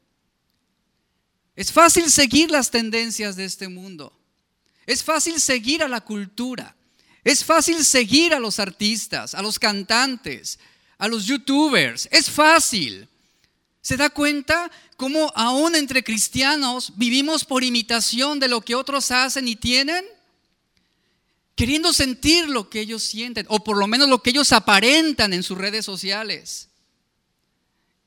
Es 1.57 1.73
fácil 1.73 2.09
seguir 2.09 2.53
las 2.53 2.71
tendencias 2.71 3.35
de 3.35 3.45
este 3.45 3.67
mundo. 3.67 4.17
Es 4.87 5.03
fácil 5.03 5.41
seguir 5.41 5.83
a 5.83 5.89
la 5.89 6.01
cultura. 6.01 6.77
Es 7.25 7.45
fácil 7.45 7.85
seguir 7.85 8.33
a 8.33 8.39
los 8.39 8.61
artistas, 8.61 9.35
a 9.35 9.43
los 9.43 9.59
cantantes, 9.59 10.61
a 10.97 11.09
los 11.09 11.27
youtubers. 11.27 12.09
Es 12.13 12.31
fácil. 12.31 13.09
¿Se 13.81 13.97
da 13.97 14.09
cuenta 14.09 14.71
cómo 14.97 15.33
aún 15.35 15.75
entre 15.75 16.05
cristianos 16.05 16.93
vivimos 16.95 17.45
por 17.45 17.65
imitación 17.65 18.39
de 18.39 18.47
lo 18.47 18.61
que 18.61 18.77
otros 18.77 19.11
hacen 19.11 19.49
y 19.49 19.57
tienen? 19.57 20.05
Queriendo 21.57 21.93
sentir 21.93 22.49
lo 22.49 22.71
que 22.71 22.81
ellos 22.81 23.03
sienten, 23.03 23.47
o 23.49 23.65
por 23.65 23.79
lo 23.79 23.89
menos 23.89 24.09
lo 24.09 24.23
que 24.23 24.31
ellos 24.31 24.53
aparentan 24.53 25.33
en 25.33 25.43
sus 25.43 25.59
redes 25.59 25.85
sociales. 25.85 26.69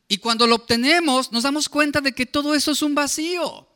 Y 0.07 0.19
cuando 0.19 0.47
lo 0.47 0.55
obtenemos, 0.55 1.31
nos 1.31 1.43
damos 1.43 1.67
cuenta 1.67 1.99
de 1.99 2.13
que 2.13 2.25
todo 2.25 2.55
eso 2.55 2.71
es 2.71 2.81
un 2.81 2.95
vacío. 2.95 3.67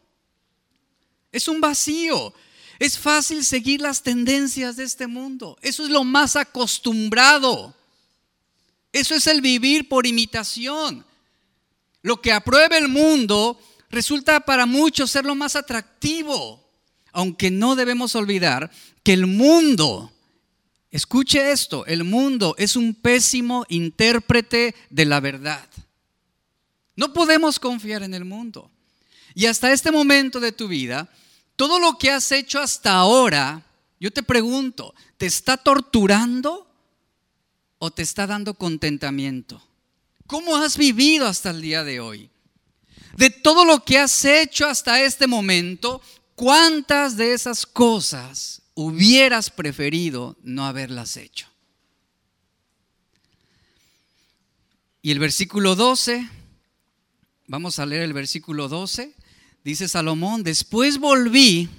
Es 1.31 1.47
un 1.47 1.59
vacío. 1.59 2.33
Es 2.79 2.97
fácil 2.97 3.43
seguir 3.43 3.81
las 3.81 4.03
tendencias 4.03 4.75
de 4.75 4.83
este 4.83 5.07
mundo. 5.07 5.57
Eso 5.61 5.83
es 5.83 5.89
lo 5.89 6.03
más 6.03 6.35
acostumbrado. 6.35 7.75
Eso 8.91 9.15
es 9.15 9.25
el 9.27 9.41
vivir 9.41 9.89
por 9.89 10.05
imitación. 10.05 11.05
Lo 12.03 12.21
que 12.21 12.31
aprueba 12.31 12.77
el 12.77 12.89
mundo 12.89 13.59
resulta 13.89 14.39
para 14.39 14.65
muchos 14.65 15.11
ser 15.11 15.25
lo 15.25 15.35
más 15.35 15.55
atractivo, 15.55 16.62
aunque 17.13 17.51
no 17.51 17.75
debemos 17.75 18.15
olvidar 18.15 18.71
que 19.03 19.13
el 19.13 19.27
mundo, 19.27 20.11
escuche 20.91 21.51
esto, 21.51 21.85
el 21.85 22.03
mundo 22.03 22.55
es 22.57 22.75
un 22.75 22.95
pésimo 22.95 23.65
intérprete 23.69 24.75
de 24.89 25.05
la 25.05 25.19
verdad. 25.19 25.65
No 26.95 27.13
podemos 27.13 27.59
confiar 27.59 28.03
en 28.03 28.13
el 28.13 28.25
mundo. 28.25 28.69
Y 29.35 29.45
hasta 29.45 29.71
este 29.71 29.91
momento 29.91 30.39
de 30.39 30.51
tu 30.51 30.67
vida, 30.67 31.09
todo 31.55 31.79
lo 31.79 31.97
que 31.97 32.11
has 32.11 32.31
hecho 32.31 32.59
hasta 32.59 32.93
ahora, 32.93 33.63
yo 33.99 34.11
te 34.11 34.23
pregunto, 34.23 34.93
¿te 35.17 35.25
está 35.25 35.57
torturando 35.57 36.67
o 37.77 37.91
te 37.91 38.01
está 38.01 38.27
dando 38.27 38.55
contentamiento? 38.55 39.61
¿Cómo 40.27 40.55
has 40.55 40.77
vivido 40.77 41.27
hasta 41.27 41.51
el 41.51 41.61
día 41.61 41.83
de 41.83 41.99
hoy? 41.99 42.29
De 43.15 43.29
todo 43.29 43.65
lo 43.65 43.83
que 43.83 43.99
has 43.99 44.25
hecho 44.25 44.67
hasta 44.67 45.01
este 45.01 45.27
momento, 45.27 46.01
¿cuántas 46.43 47.15
de 47.15 47.31
esas 47.31 47.65
cosas 47.65 48.63
hubieras 48.73 49.49
preferido 49.49 50.35
no 50.43 50.65
haberlas 50.65 51.15
hecho? 51.15 51.47
Y 55.01 55.11
el 55.11 55.19
versículo 55.19 55.77
12, 55.77 56.27
vamos 57.47 57.79
a 57.79 57.85
leer 57.85 58.01
el 58.01 58.11
versículo 58.11 58.67
12, 58.67 59.15
dice 59.63 59.87
Salomón, 59.87 60.43
después 60.43 60.97
volví 60.97 61.69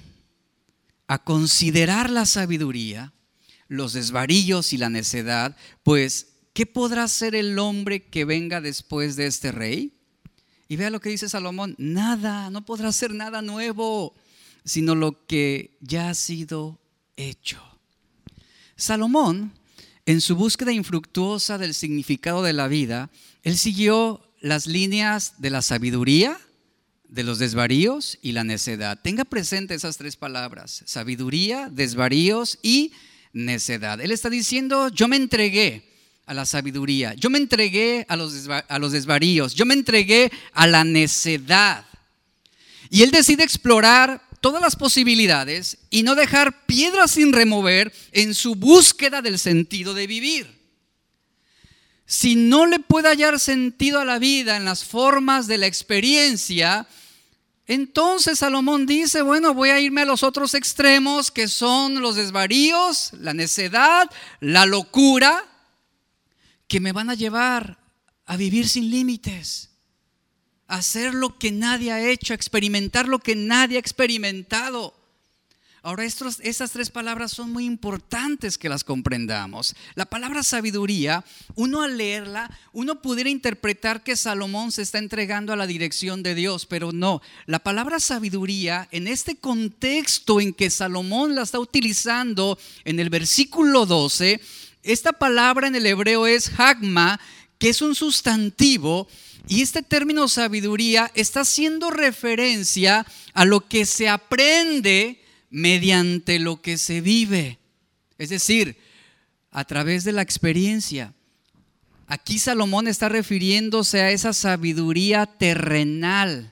a 1.05 1.23
considerar 1.23 2.09
la 2.09 2.25
sabiduría, 2.25 3.13
los 3.67 3.93
desvaríos 3.93 4.73
y 4.73 4.79
la 4.79 4.89
necedad, 4.89 5.55
pues 5.83 6.29
¿qué 6.53 6.65
podrá 6.65 7.03
hacer 7.03 7.35
el 7.35 7.59
hombre 7.59 8.07
que 8.07 8.25
venga 8.25 8.61
después 8.61 9.15
de 9.15 9.27
este 9.27 9.51
rey? 9.51 9.93
Y 10.67 10.75
vea 10.75 10.89
lo 10.89 10.99
que 10.99 11.09
dice 11.09 11.29
Salomón, 11.29 11.75
nada, 11.77 12.49
no 12.49 12.65
podrá 12.65 12.87
hacer 12.87 13.13
nada 13.13 13.43
nuevo, 13.43 14.15
sino 14.65 14.95
lo 14.95 15.25
que 15.25 15.77
ya 15.79 16.09
ha 16.09 16.13
sido 16.13 16.79
hecho. 17.15 17.61
Salomón, 18.75 19.53
en 20.05 20.19
su 20.19 20.35
búsqueda 20.35 20.73
infructuosa 20.73 21.57
del 21.57 21.73
significado 21.73 22.43
de 22.43 22.53
la 22.53 22.67
vida, 22.67 23.09
él 23.43 23.57
siguió 23.57 24.21
las 24.41 24.67
líneas 24.67 25.35
de 25.37 25.49
la 25.49 25.61
sabiduría, 25.61 26.39
de 27.07 27.23
los 27.23 27.39
desvaríos 27.39 28.17
y 28.21 28.33
la 28.33 28.43
necedad. 28.43 28.99
Tenga 29.01 29.23
presente 29.23 29.73
esas 29.73 29.97
tres 29.97 30.17
palabras, 30.17 30.83
sabiduría, 30.85 31.69
desvaríos 31.71 32.59
y 32.61 32.91
necedad. 33.31 34.01
Él 34.01 34.11
está 34.11 34.29
diciendo, 34.29 34.89
yo 34.89 35.07
me 35.07 35.15
entregué 35.15 35.89
a 36.25 36.33
la 36.33 36.45
sabiduría, 36.45 37.13
yo 37.13 37.29
me 37.29 37.37
entregué 37.37 38.05
a 38.09 38.15
los, 38.15 38.91
desvaríos, 38.91 39.53
yo 39.53 39.65
me 39.65 39.75
entregué 39.75 40.31
a 40.53 40.67
la 40.67 40.83
necedad. 40.83 41.85
Y 42.89 43.03
él 43.03 43.11
decide 43.11 43.43
explorar 43.43 44.24
todas 44.45 44.61
las 44.61 44.75
posibilidades 44.75 45.79
y 45.89 46.03
no 46.03 46.13
dejar 46.13 46.67
piedras 46.67 47.09
sin 47.09 47.33
remover 47.33 47.91
en 48.11 48.35
su 48.35 48.53
búsqueda 48.53 49.23
del 49.23 49.39
sentido 49.39 49.95
de 49.95 50.05
vivir. 50.05 50.61
Si 52.05 52.35
no 52.35 52.67
le 52.67 52.77
puede 52.77 53.09
hallar 53.09 53.39
sentido 53.39 53.99
a 53.99 54.05
la 54.05 54.19
vida 54.19 54.55
en 54.55 54.63
las 54.63 54.85
formas 54.85 55.47
de 55.47 55.57
la 55.57 55.65
experiencia, 55.65 56.87
entonces 57.65 58.37
Salomón 58.37 58.85
dice, 58.85 59.23
bueno, 59.23 59.55
voy 59.55 59.69
a 59.69 59.79
irme 59.79 60.01
a 60.01 60.05
los 60.05 60.21
otros 60.21 60.53
extremos 60.53 61.31
que 61.31 61.47
son 61.47 61.99
los 61.99 62.15
desvaríos, 62.15 63.13
la 63.13 63.33
necedad, 63.33 64.07
la 64.41 64.67
locura, 64.67 65.43
que 66.67 66.79
me 66.79 66.91
van 66.91 67.09
a 67.09 67.15
llevar 67.15 67.79
a 68.27 68.37
vivir 68.37 68.69
sin 68.69 68.91
límites, 68.91 69.71
hacer 70.67 71.13
lo 71.13 71.37
que 71.37 71.51
nadie 71.51 71.91
ha 71.91 72.09
hecho, 72.09 72.33
experimentar 72.33 73.07
lo 73.07 73.19
que 73.19 73.35
nadie 73.35 73.77
ha 73.77 73.79
experimentado. 73.79 74.93
Ahora, 75.85 76.03
estos, 76.03 76.39
estas 76.41 76.71
tres 76.71 76.89
palabras 76.89 77.31
son 77.31 77.53
muy 77.53 77.63
importantes 77.63 78.57
que 78.57 78.69
las 78.69 78.83
comprendamos. 78.83 79.75
La 79.93 80.05
palabra 80.05 80.41
sabiduría, 80.41 81.23
uno 81.53 81.83
al 81.83 81.95
leerla, 81.95 82.49
uno 82.73 83.03
pudiera 83.03 83.29
interpretar 83.29 84.01
que 84.01 84.15
Salomón 84.15 84.71
se 84.71 84.81
está 84.81 84.97
entregando 84.97 85.53
a 85.53 85.55
la 85.55 85.67
dirección 85.67 86.23
de 86.23 86.33
Dios, 86.33 86.65
pero 86.65 86.91
no. 86.91 87.21
La 87.45 87.59
palabra 87.59 87.99
sabiduría, 87.99 88.87
en 88.89 89.07
este 89.07 89.35
contexto 89.35 90.41
en 90.41 90.53
que 90.55 90.71
Salomón 90.71 91.35
la 91.35 91.43
está 91.43 91.59
utilizando 91.59 92.57
en 92.83 92.99
el 92.99 93.11
versículo 93.11 93.85
12, 93.85 94.41
esta 94.81 95.13
palabra 95.13 95.67
en 95.67 95.75
el 95.75 95.85
hebreo 95.85 96.25
es 96.25 96.51
hagma, 96.59 97.19
que 97.59 97.69
es 97.69 97.83
un 97.83 97.93
sustantivo, 97.93 99.07
y 99.47 99.61
este 99.61 99.83
término 99.83 100.27
sabiduría 100.27 101.11
está 101.15 101.41
haciendo 101.41 101.91
referencia 101.91 103.05
a 103.33 103.45
lo 103.45 103.67
que 103.67 103.85
se 103.85 104.09
aprende 104.09 105.21
mediante 105.49 106.39
lo 106.39 106.61
que 106.61 106.77
se 106.77 107.01
vive. 107.01 107.59
Es 108.17 108.29
decir, 108.29 108.77
a 109.51 109.63
través 109.65 110.03
de 110.03 110.11
la 110.11 110.21
experiencia. 110.21 111.13
Aquí 112.07 112.39
Salomón 112.39 112.87
está 112.87 113.09
refiriéndose 113.09 114.01
a 114.01 114.11
esa 114.11 114.33
sabiduría 114.33 115.25
terrenal 115.25 116.51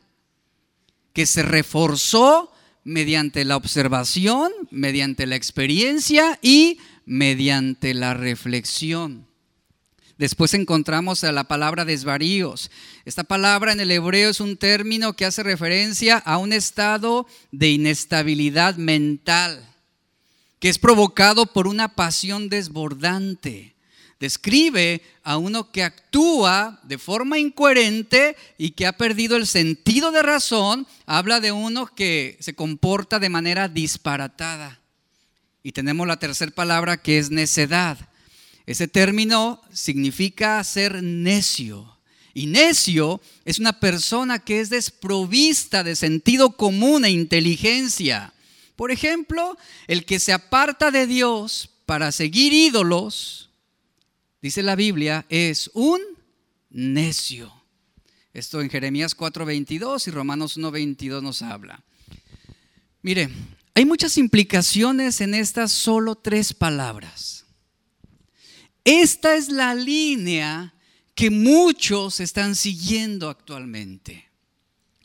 que 1.14 1.26
se 1.26 1.44
reforzó 1.44 2.52
mediante 2.84 3.46
la 3.46 3.56
observación, 3.56 4.52
mediante 4.72 5.28
la 5.28 5.36
experiencia 5.36 6.40
y 6.42 6.80
mediante 7.06 7.94
la 7.94 8.14
reflexión. 8.14 9.28
Después 10.18 10.54
encontramos 10.54 11.24
a 11.24 11.32
la 11.32 11.46
palabra 11.46 11.86
desvaríos. 11.86 12.72
Esta 13.06 13.24
palabra 13.24 13.72
en 13.72 13.80
el 13.80 13.92
hebreo 13.92 14.30
es 14.30 14.40
un 14.40 14.58
término 14.58 15.14
que 15.14 15.26
hace 15.26 15.44
referencia 15.44 16.18
a 16.18 16.38
un 16.38 16.54
estado 16.54 17.28
de 17.52 17.72
inestabilidad 17.72 18.76
mental 18.76 19.74
que 20.64 20.70
es 20.70 20.80
provocado 20.80 21.48
por 21.48 21.68
una 21.68 21.90
pasión 21.90 22.48
desbordante, 22.48 23.76
describe 24.18 25.02
a 25.22 25.36
uno 25.36 25.74
que 25.74 25.84
actúa 25.84 26.80
de 26.84 26.98
forma 26.98 27.38
incoherente 27.38 28.38
y 28.58 28.70
que 28.70 28.88
ha 28.88 28.94
perdido 28.94 29.36
el 29.36 29.46
sentido 29.46 30.14
de 30.14 30.24
razón, 30.24 30.88
habla 31.06 31.42
de 31.42 31.52
uno 31.52 31.88
que 31.88 32.38
se 32.40 32.56
comporta 32.56 33.20
de 33.20 33.28
manera 33.28 33.68
disparatada. 33.68 34.80
Y 35.64 35.74
tenemos 35.74 36.08
la 36.08 36.18
tercera 36.18 36.54
palabra 36.54 36.96
que 36.96 37.18
es 37.18 37.30
necedad. 37.30 37.98
Ese 38.66 38.88
término 38.88 39.62
significa 39.72 40.64
ser 40.64 41.04
necio. 41.04 41.98
Y 42.34 42.48
necio 42.48 43.22
es 43.46 43.60
una 43.60 43.80
persona 43.80 44.40
que 44.40 44.60
es 44.60 44.70
desprovista 44.70 45.84
de 45.84 45.96
sentido 45.96 46.58
común 46.58 47.06
e 47.06 47.12
inteligencia. 47.12 48.34
Por 48.76 48.92
ejemplo, 48.92 49.58
el 49.88 50.06
que 50.06 50.20
se 50.20 50.34
aparta 50.34 50.90
de 50.90 51.06
Dios 51.06 51.70
para 51.86 52.12
seguir 52.12 52.54
ídolos, 52.54 53.52
dice 54.42 54.64
la 54.64 54.76
Biblia, 54.76 55.26
es 55.30 55.70
un 55.74 56.02
necio. 56.72 57.54
Esto 58.34 58.62
en 58.62 58.70
Jeremías 58.70 59.16
4:22 59.16 60.08
y 60.08 60.12
Romanos 60.12 60.58
1:22 60.58 61.22
nos 61.22 61.44
habla. 61.44 61.84
Mire, 63.04 63.30
hay 63.76 63.86
muchas 63.86 64.18
implicaciones 64.18 65.22
en 65.22 65.36
estas 65.36 65.72
solo 65.72 66.16
tres 66.16 66.54
palabras. 66.54 67.33
Esta 68.84 69.36
es 69.36 69.50
la 69.50 69.76
línea 69.76 70.74
que 71.16 71.30
muchos 71.30 72.20
están 72.20 72.56
siguiendo 72.56 73.30
actualmente. 73.30 74.30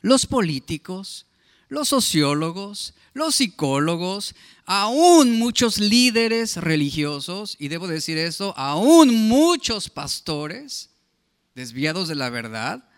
Los 0.01 0.27
políticos, 0.27 1.27
los 1.69 1.89
sociólogos, 1.89 2.95
los 3.13 3.37
psicólogos, 3.37 4.35
aún 4.65 5.39
muchos 5.39 5.79
líderes 5.79 6.57
religiosos, 6.57 7.57
y 7.59 7.69
debo 7.69 7.87
decir 7.87 8.19
eso, 8.19 8.55
aún 8.57 9.29
muchos 9.29 9.91
pastores 9.91 10.91
desviados 11.55 12.09
de 12.09 12.15
la 12.15 12.31
verdad, 12.31 12.89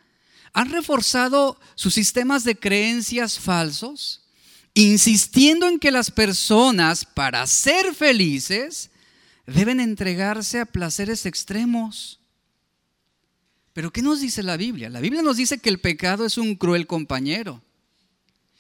han 0.53 0.71
reforzado 0.71 1.59
sus 1.75 1.95
sistemas 1.95 2.45
de 2.45 2.57
creencias 2.57 3.39
falsos, 3.39 4.23
insistiendo 4.75 5.67
en 5.67 5.79
que 5.79 5.91
las 5.91 6.11
personas, 6.11 7.05
para 7.05 7.47
ser 7.47 7.95
felices, 7.95 8.90
deben 9.53 9.81
entregarse 9.81 10.61
a 10.61 10.67
placeres 10.67 11.27
extremos 11.27 12.21
pero 13.73 13.93
¿qué 13.93 14.03
nos 14.03 14.21
dice 14.21 14.43
la 14.43 14.57
Biblia? 14.57 14.91
La 14.91 15.01
Biblia 15.01 15.23
nos 15.23 15.37
dice 15.37 15.59
que 15.59 15.71
el 15.71 15.81
pecado 15.81 16.27
es 16.27 16.39
un 16.39 16.57
cruel 16.57 16.87
compañero. 16.87 17.63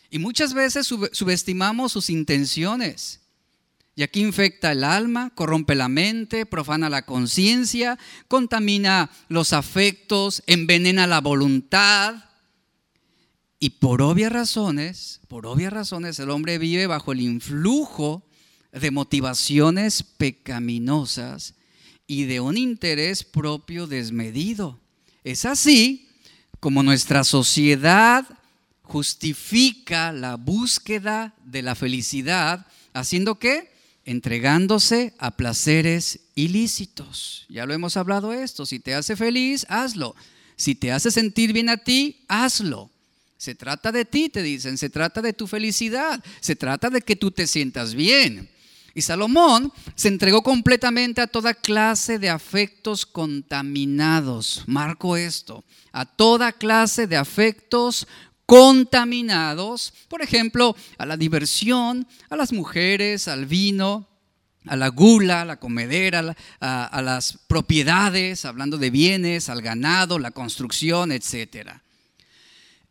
Y 0.08 0.18
muchas 0.18 0.54
veces 0.54 0.86
subestimamos 0.86 1.92
sus 1.92 2.10
intenciones. 2.10 3.20
Y 3.96 4.02
aquí 4.02 4.20
infecta 4.20 4.72
el 4.72 4.84
alma, 4.84 5.30
corrompe 5.34 5.74
la 5.74 5.88
mente, 5.88 6.46
profana 6.46 6.88
la 6.88 7.04
conciencia, 7.04 7.98
contamina 8.28 9.10
los 9.28 9.52
afectos, 9.52 10.42
envenena 10.46 11.06
la 11.06 11.20
voluntad. 11.20 12.24
Y 13.58 13.70
por 13.70 14.02
obvias 14.02 14.32
razones, 14.32 15.20
por 15.28 15.46
obvias 15.46 15.72
razones, 15.72 16.18
el 16.18 16.30
hombre 16.30 16.58
vive 16.58 16.86
bajo 16.86 17.12
el 17.12 17.20
influjo 17.20 18.24
de 18.72 18.90
motivaciones 18.90 20.02
pecaminosas 20.02 21.54
y 22.06 22.24
de 22.24 22.40
un 22.40 22.56
interés 22.56 23.24
propio 23.24 23.86
desmedido. 23.86 24.78
Es 25.24 25.44
así 25.44 26.08
como 26.60 26.82
nuestra 26.82 27.24
sociedad 27.24 28.26
justifica 28.82 30.12
la 30.12 30.36
búsqueda 30.36 31.34
de 31.44 31.62
la 31.62 31.74
felicidad, 31.74 32.66
haciendo 32.92 33.38
qué? 33.38 33.70
Entregándose 34.04 35.14
a 35.18 35.36
placeres 35.36 36.20
ilícitos. 36.34 37.46
Ya 37.48 37.66
lo 37.66 37.74
hemos 37.74 37.96
hablado 37.96 38.32
esto. 38.32 38.66
Si 38.66 38.80
te 38.80 38.94
hace 38.94 39.14
feliz, 39.14 39.64
hazlo. 39.68 40.16
Si 40.56 40.74
te 40.74 40.90
hace 40.92 41.10
sentir 41.10 41.52
bien 41.52 41.68
a 41.68 41.76
ti, 41.76 42.24
hazlo. 42.28 42.90
Se 43.36 43.54
trata 43.54 43.92
de 43.92 44.04
ti, 44.04 44.28
te 44.28 44.42
dicen, 44.42 44.76
se 44.76 44.90
trata 44.90 45.22
de 45.22 45.32
tu 45.32 45.46
felicidad, 45.46 46.22
se 46.40 46.56
trata 46.56 46.90
de 46.90 47.00
que 47.00 47.16
tú 47.16 47.30
te 47.30 47.46
sientas 47.46 47.94
bien. 47.94 48.50
Y 48.94 49.02
Salomón 49.02 49.72
se 49.94 50.08
entregó 50.08 50.42
completamente 50.42 51.20
a 51.20 51.26
toda 51.26 51.54
clase 51.54 52.18
de 52.18 52.28
afectos 52.28 53.06
contaminados. 53.06 54.64
Marco 54.66 55.16
esto, 55.16 55.64
a 55.92 56.04
toda 56.04 56.52
clase 56.52 57.06
de 57.06 57.16
afectos 57.16 58.06
contaminados, 58.46 59.94
por 60.08 60.22
ejemplo, 60.22 60.74
a 60.98 61.06
la 61.06 61.16
diversión, 61.16 62.06
a 62.30 62.36
las 62.36 62.52
mujeres, 62.52 63.28
al 63.28 63.46
vino, 63.46 64.08
a 64.66 64.74
la 64.74 64.88
gula, 64.88 65.42
a 65.42 65.44
la 65.44 65.60
comedera, 65.60 66.36
a, 66.60 66.84
a 66.84 67.02
las 67.02 67.38
propiedades, 67.46 68.44
hablando 68.44 68.76
de 68.76 68.90
bienes, 68.90 69.48
al 69.48 69.62
ganado, 69.62 70.18
la 70.18 70.32
construcción, 70.32 71.12
etcétera. 71.12 71.82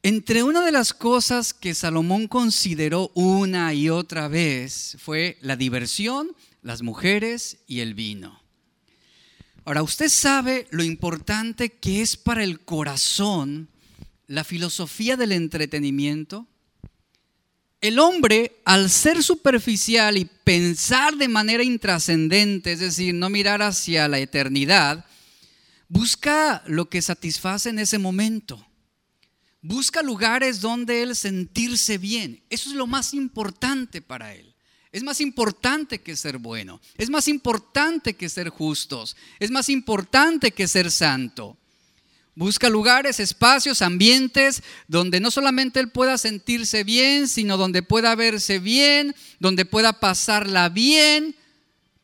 Entre 0.02 0.44
una 0.44 0.66
de 0.66 0.72
las 0.72 0.94
cosas 0.94 1.54
que 1.54 1.74
Salomón 1.74 2.28
consideró 2.28 3.12
una 3.16 3.74
y 3.74 3.90
otra 3.90 4.30
vez 4.30 4.96
fue 5.00 5.38
la 5.42 5.58
diversión, 5.58 6.36
las 6.62 6.82
mujeres 6.82 7.58
y 7.68 7.82
el 7.82 7.96
vino. 7.96 8.42
Ahora, 9.66 9.84
usted 9.84 10.08
sabe 10.08 10.68
lo 10.72 10.84
importante 10.84 11.70
que 11.70 12.02
es 12.02 12.16
para 12.16 12.44
el 12.44 12.62
corazón 12.62 13.68
la 14.28 14.44
filosofía 14.44 15.18
del 15.18 15.34
entretenimiento. 15.34 16.48
El 17.82 18.00
hombre, 18.00 18.62
al 18.64 18.90
ser 18.90 19.22
superficial 19.22 20.18
y 20.18 20.26
pensar 20.26 21.16
de 21.18 21.28
manera 21.28 21.64
intrascendente, 21.64 22.74
es 22.74 22.80
decir, 22.80 23.16
no 23.16 23.30
mirar 23.30 23.62
hacia 23.62 24.08
la 24.08 24.20
eternidad, 24.20 25.06
busca 25.88 26.64
lo 26.68 26.90
que 26.90 27.02
satisface 27.02 27.70
en 27.70 27.80
ese 27.80 27.98
momento. 27.98 28.66
Busca 29.62 30.02
lugares 30.02 30.62
donde 30.62 31.02
él 31.02 31.16
sentirse 31.16 31.98
bien. 31.98 32.42
Eso 32.50 32.70
es 32.70 32.76
lo 32.76 32.88
más 32.88 33.14
importante 33.14 34.02
para 34.02 34.34
él. 34.34 34.56
Es 34.92 35.04
más 35.04 35.22
importante 35.22 36.00
que 36.00 36.16
ser 36.16 36.38
bueno. 36.38 36.82
Es 36.98 37.10
más 37.10 37.28
importante 37.28 38.16
que 38.16 38.30
ser 38.30 38.50
justos. 38.50 39.16
Es 39.40 39.52
más 39.52 39.70
importante 39.70 40.52
que 40.52 40.68
ser 40.68 40.90
santo. 40.90 41.58
Busca 42.36 42.70
lugares, 42.70 43.20
espacios, 43.20 43.82
ambientes 43.82 44.64
donde 44.88 45.20
no 45.20 45.30
solamente 45.30 45.82
él 45.82 45.92
pueda 45.92 46.18
sentirse 46.18 46.86
bien, 46.86 47.28
sino 47.28 47.58
donde 47.58 47.84
pueda 47.84 48.16
verse 48.16 48.60
bien, 48.60 49.14
donde 49.40 49.66
pueda 49.66 50.00
pasarla 50.00 50.70
bien, 50.70 51.36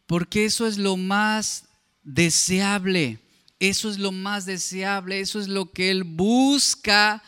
porque 0.08 0.44
eso 0.44 0.68
es 0.68 0.78
lo 0.78 0.98
más 0.98 1.64
deseable. 2.04 3.20
Eso 3.60 3.90
es 3.90 3.98
lo 3.98 4.12
más 4.12 4.46
deseable, 4.46 5.22
eso 5.22 5.40
es 5.40 5.48
lo 5.48 5.72
que 5.72 5.90
él 5.90 6.04
busca 6.04 7.24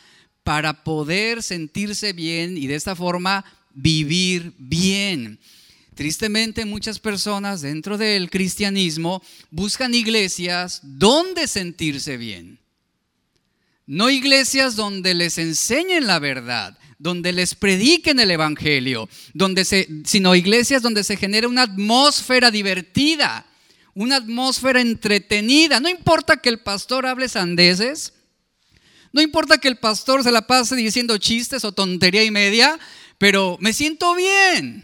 para 0.47 0.81
poder 0.85 1.43
sentirse 1.43 2.13
bien 2.13 2.57
y 2.57 2.67
de 2.67 2.75
esta 2.75 2.95
forma 2.95 3.43
vivir 3.73 4.53
bien. 4.57 5.39
Tristemente 5.93 6.63
muchas 6.63 6.99
personas 6.99 7.61
dentro 7.61 7.97
del 7.97 8.29
cristianismo 8.29 9.21
buscan 9.51 9.93
iglesias 9.93 10.79
donde 10.83 11.49
sentirse 11.49 12.15
bien. 12.15 12.59
No 13.87 14.09
iglesias 14.09 14.77
donde 14.77 15.15
les 15.15 15.37
enseñen 15.37 16.07
la 16.07 16.19
verdad, 16.19 16.77
donde 16.97 17.33
les 17.33 17.53
prediquen 17.53 18.17
el 18.21 18.31
evangelio, 18.31 19.09
donde 19.33 19.65
se, 19.65 19.89
sino 20.05 20.33
iglesias 20.33 20.81
donde 20.81 21.03
se 21.03 21.17
genere 21.17 21.47
una 21.47 21.63
atmósfera 21.63 22.51
divertida, 22.51 23.45
una 23.93 24.15
atmósfera 24.15 24.79
entretenida. 24.79 25.81
No 25.81 25.89
importa 25.89 26.37
que 26.37 26.47
el 26.47 26.59
pastor 26.59 27.05
hable 27.05 27.27
sandeces, 27.27 28.13
no 29.17 29.23
importa 29.23 29.57
que 29.57 29.67
el 29.67 29.77
pastor 29.77 30.23
se 30.23 30.31
la 30.31 30.45
pase 30.45 30.75
diciendo 30.75 31.17
chistes 31.17 31.65
o 31.65 31.71
tontería 31.71 32.23
y 32.23 32.29
media, 32.29 32.77
pero 33.17 33.57
me 33.59 33.73
siento 33.73 34.13
bien. 34.13 34.83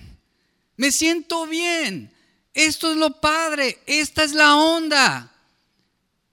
Me 0.76 0.92
siento 0.92 1.46
bien. 1.46 2.12
Esto 2.56 2.90
es 2.90 2.98
lo 2.98 3.22
padre. 3.22 3.78
Esta 3.86 4.24
es 4.24 4.34
la 4.34 4.56
onda. 4.56 5.32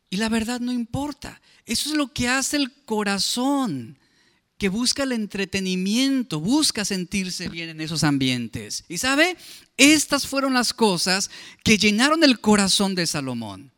Y 0.09 0.17
la 0.17 0.31
verdad 0.31 0.61
no 0.61 0.73
importa. 0.73 1.43
Eso 1.67 1.91
es 1.91 1.95
lo 1.95 2.11
que 2.11 2.27
hace 2.27 2.57
el 2.57 2.73
corazón, 2.87 3.99
que 4.57 4.71
busca 4.71 5.03
el 5.03 5.13
entretenimiento, 5.13 6.41
busca 6.41 6.87
sentirse 6.87 7.51
bien 7.51 7.69
en 7.69 7.83
esos 7.83 8.03
ambientes. 8.03 8.83
Y 8.89 8.97
sabe, 8.97 9.37
estas 9.77 10.27
fueron 10.27 10.55
las 10.55 10.73
cosas 10.73 11.31
que 11.63 11.77
llenaron 11.77 12.25
el 12.25 12.41
corazón 12.41 12.95
de 12.95 13.07
Salomón. 13.07 13.73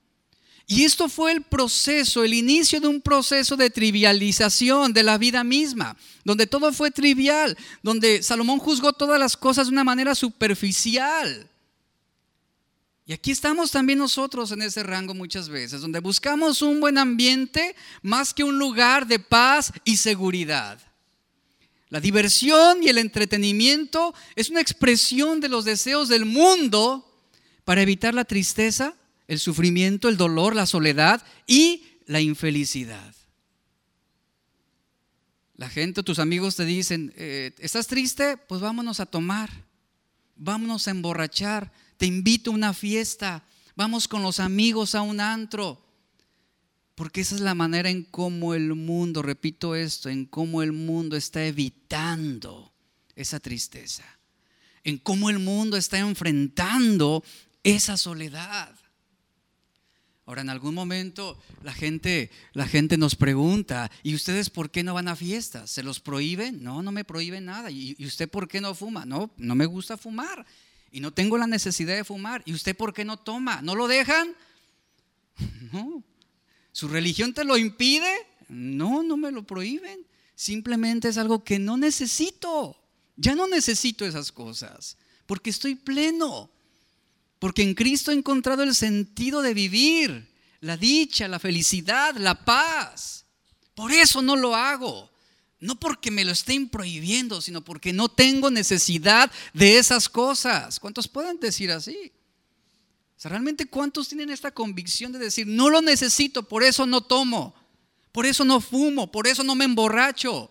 Y 0.75 0.85
esto 0.85 1.11
fue 1.11 1.33
el 1.33 1.43
proceso, 1.43 2.25
el 2.25 2.33
inicio 2.33 2.81
de 2.81 2.89
un 2.89 3.03
proceso 3.03 3.59
de 3.59 3.69
trivialización 3.69 4.95
de 4.95 5.03
la 5.03 5.19
vida 5.19 5.45
misma, 5.45 5.99
donde 6.25 6.47
todo 6.47 6.73
fue 6.73 6.91
trivial, 6.91 7.59
donde 7.83 8.23
Salomón 8.23 8.59
juzgó 8.59 8.95
todas 8.95 9.21
las 9.21 9.37
cosas 9.37 9.67
de 9.67 9.73
una 9.75 9.85
manera 9.85 10.15
superficial. 10.15 11.47
Y 13.05 13.13
aquí 13.13 13.33
estamos 13.33 13.71
también 13.71 13.99
nosotros 13.99 14.51
en 14.51 14.63
ese 14.63 14.83
rango 14.83 15.13
muchas 15.13 15.51
veces, 15.51 15.83
donde 15.83 16.01
buscamos 16.01 16.63
un 16.63 16.81
buen 16.81 16.97
ambiente 16.97 17.77
más 18.01 18.33
que 18.33 18.43
un 18.43 18.59
lugar 18.59 19.07
de 19.07 19.19
paz 19.19 19.75
y 19.85 19.99
seguridad. 19.99 20.81
La 21.91 22.01
diversión 22.01 22.83
y 22.83 22.89
el 22.89 22.97
entretenimiento 22.97 24.15
es 24.37 24.49
una 24.49 24.63
expresión 24.63 25.39
de 25.39 25.51
los 25.51 25.67
deseos 25.67 26.09
del 26.09 26.25
mundo 26.25 27.07
para 27.67 27.83
evitar 27.83 28.15
la 28.15 28.25
tristeza 28.25 28.97
el 29.33 29.39
sufrimiento, 29.39 30.11
el 30.11 30.19
dolor, 30.19 30.55
la 30.55 30.67
soledad 30.67 31.25
y 31.47 31.85
la 32.05 32.21
infelicidad. 32.21 33.15
La 35.57 35.71
gente, 35.71 36.03
tus 36.03 36.19
amigos 36.19 36.57
te 36.57 36.67
dicen, 36.67 37.15
eh, 37.17 37.55
¿estás 37.59 37.87
triste? 37.87 38.37
Pues 38.37 38.61
vámonos 38.61 39.01
a 39.01 39.07
tomar, 39.07 39.49
vámonos 40.37 40.87
a 40.87 40.91
emborrachar, 40.91 41.73
te 41.97 42.05
invito 42.05 42.51
a 42.51 42.55
una 42.55 42.75
fiesta, 42.75 43.43
vamos 43.75 44.07
con 44.07 44.23
los 44.23 44.39
amigos 44.39 44.95
a 44.95 45.01
un 45.01 45.19
antro. 45.19 45.83
Porque 46.95 47.23
esa 47.23 47.35
es 47.35 47.41
la 47.41 47.55
manera 47.55 47.89
en 47.89 48.03
cómo 48.03 48.53
el 48.53 48.75
mundo, 48.75 49.23
repito 49.23 49.75
esto, 49.75 50.11
en 50.11 50.27
cómo 50.27 50.63
el 50.63 50.73
mundo 50.73 51.17
está 51.17 51.43
evitando 51.47 52.71
esa 53.17 53.41
tristeza, 53.41 54.05
en 54.85 54.99
cómo 54.99 55.31
el 55.31 55.39
mundo 55.39 55.79
está 55.79 55.99
enfrentando 56.01 57.25
esa 57.63 57.97
soledad. 57.97 58.82
Ahora, 60.25 60.43
en 60.43 60.51
algún 60.51 60.75
momento 60.75 61.39
la 61.63 61.73
gente, 61.73 62.31
la 62.53 62.67
gente 62.67 62.97
nos 62.97 63.17
pregunta, 63.17 63.91
¿y 64.03 64.15
ustedes 64.15 64.51
por 64.51 64.71
qué 64.71 64.83
no 64.83 64.95
van 64.95 65.09
a 65.09 65.17
fiestas? 65.17 65.71
¿Se 65.71 65.83
los 65.83 66.01
prohíben? 66.01 66.63
No, 66.63 66.83
no 66.83 66.93
me 66.93 67.05
prohíben 67.05 67.47
nada. 67.47 67.71
¿Y 67.71 67.97
usted 68.05 68.29
por 68.29 68.47
qué 68.49 68.61
no 68.61 68.75
fuma? 68.75 69.05
No, 69.05 69.33
no 69.37 69.55
me 69.55 69.67
gusta 69.67 69.97
fumar. 69.97 70.47
Y 70.93 71.01
no 71.01 71.11
tengo 71.11 71.39
la 71.39 71.47
necesidad 71.47 71.97
de 71.97 72.05
fumar. 72.05 72.43
¿Y 72.45 72.53
usted 72.53 72.77
por 72.77 72.93
qué 72.93 73.05
no 73.05 73.17
toma? 73.17 73.63
¿No 73.63 73.75
lo 73.75 73.89
dejan? 73.89 74.35
No. 75.73 76.05
¿Su 76.71 76.89
religión 76.89 77.33
te 77.33 77.45
lo 77.45 77.57
impide? 77.57 78.11
No, 78.49 79.03
no 79.03 79.17
me 79.17 79.33
lo 79.33 79.47
prohíben. 79.47 80.07
Simplemente 80.35 81.09
es 81.09 81.17
algo 81.17 81.43
que 81.43 81.59
no 81.59 81.79
necesito. 81.79 82.77
Ya 83.17 83.35
no 83.35 83.49
necesito 83.49 84.05
esas 84.05 84.33
cosas. 84.33 84.99
Porque 85.27 85.49
estoy 85.49 85.75
pleno. 85.75 86.51
Porque 87.43 87.63
en 87.63 87.75
Cristo 87.75 88.13
he 88.13 88.15
encontrado 88.15 88.63
el 88.63 88.73
sentido 88.73 89.43
de 89.43 89.53
vivir, 89.53 90.29
la 90.61 90.77
dicha, 90.77 91.27
la 91.27 91.41
felicidad, 91.41 92.15
la 92.15 92.45
paz. 92.45 93.25
Por 93.75 93.91
eso 93.91 94.23
no 94.23 94.37
lo 94.37 94.55
hago. 94.55 95.11
No 95.59 95.75
porque 95.75 96.13
me 96.13 96.25
lo 96.25 96.31
estén 96.31 96.69
prohibiendo, 96.69 97.41
sino 97.41 97.61
porque 97.61 97.93
no 97.93 98.09
tengo 98.09 98.49
necesidad 98.49 99.29
de 99.55 99.79
esas 99.79 100.09
cosas. 100.09 100.79
¿Cuántos 100.79 101.09
pueden 101.09 101.41
decir 101.41 101.73
así? 101.73 102.13
¿realmente 103.25 103.67
cuántos 103.67 104.07
tienen 104.07 104.31
esta 104.31 104.53
convicción 104.53 105.11
de 105.11 105.19
decir, 105.19 105.45
no 105.45 105.69
lo 105.69 105.83
necesito, 105.83 106.45
por 106.45 106.63
eso 106.63 106.87
no 106.87 107.01
tomo, 107.01 107.57
por 108.13 108.25
eso 108.25 108.45
no 108.45 108.61
fumo, 108.61 109.11
por 109.11 109.27
eso 109.27 109.43
no 109.43 109.57
me 109.57 109.65
emborracho, 109.65 110.49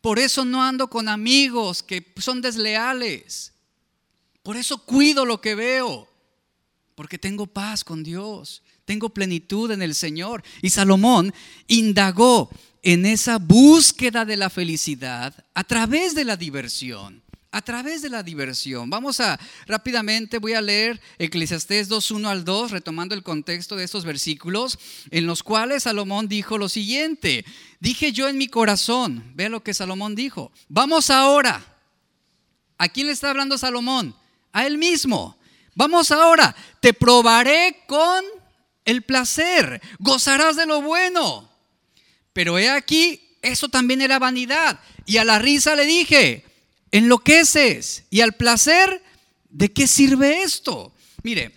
por 0.00 0.18
eso 0.18 0.44
no 0.44 0.64
ando 0.64 0.90
con 0.90 1.08
amigos 1.08 1.84
que 1.84 2.12
son 2.16 2.40
desleales, 2.40 3.52
por 4.42 4.56
eso 4.56 4.78
cuido 4.78 5.24
lo 5.24 5.40
que 5.40 5.54
veo? 5.54 6.08
Porque 6.94 7.18
tengo 7.18 7.46
paz 7.46 7.84
con 7.84 8.02
Dios, 8.02 8.62
tengo 8.84 9.08
plenitud 9.08 9.70
en 9.70 9.82
el 9.82 9.94
Señor. 9.94 10.42
Y 10.62 10.70
Salomón 10.70 11.32
indagó 11.66 12.50
en 12.82 13.06
esa 13.06 13.38
búsqueda 13.38 14.24
de 14.24 14.36
la 14.36 14.50
felicidad 14.50 15.34
a 15.54 15.64
través 15.64 16.14
de 16.14 16.24
la 16.24 16.36
diversión. 16.36 17.22
A 17.50 17.62
través 17.62 18.02
de 18.02 18.10
la 18.10 18.24
diversión. 18.24 18.90
Vamos 18.90 19.20
a 19.20 19.38
rápidamente, 19.66 20.38
voy 20.38 20.54
a 20.54 20.60
leer 20.60 21.00
Eclesiastés 21.18 21.86
2, 21.86 22.10
1 22.10 22.28
al 22.28 22.44
2, 22.44 22.72
retomando 22.72 23.14
el 23.14 23.22
contexto 23.22 23.76
de 23.76 23.84
estos 23.84 24.04
versículos, 24.04 24.76
en 25.12 25.26
los 25.26 25.44
cuales 25.44 25.84
Salomón 25.84 26.26
dijo 26.26 26.58
lo 26.58 26.68
siguiente: 26.68 27.44
Dije 27.78 28.10
yo 28.10 28.28
en 28.28 28.38
mi 28.38 28.48
corazón, 28.48 29.32
vea 29.36 29.48
lo 29.48 29.62
que 29.62 29.72
Salomón 29.72 30.16
dijo. 30.16 30.50
Vamos 30.68 31.10
ahora. 31.10 31.64
¿A 32.76 32.88
quién 32.88 33.06
le 33.06 33.12
está 33.12 33.30
hablando 33.30 33.56
Salomón? 33.56 34.16
A 34.52 34.66
él 34.66 34.76
mismo. 34.76 35.38
Vamos 35.74 36.10
ahora, 36.10 36.54
te 36.80 36.92
probaré 36.94 37.82
con 37.86 38.24
el 38.84 39.02
placer, 39.02 39.80
gozarás 39.98 40.56
de 40.56 40.66
lo 40.66 40.82
bueno. 40.82 41.50
Pero 42.32 42.58
he 42.58 42.68
aquí, 42.68 43.20
eso 43.42 43.68
también 43.68 44.00
era 44.00 44.18
vanidad. 44.18 44.80
Y 45.06 45.16
a 45.18 45.24
la 45.24 45.38
risa 45.38 45.74
le 45.74 45.86
dije, 45.86 46.44
enloqueces. 46.90 48.04
Y 48.10 48.20
al 48.20 48.34
placer, 48.34 49.02
¿de 49.50 49.72
qué 49.72 49.86
sirve 49.86 50.42
esto? 50.42 50.92
Mire, 51.22 51.52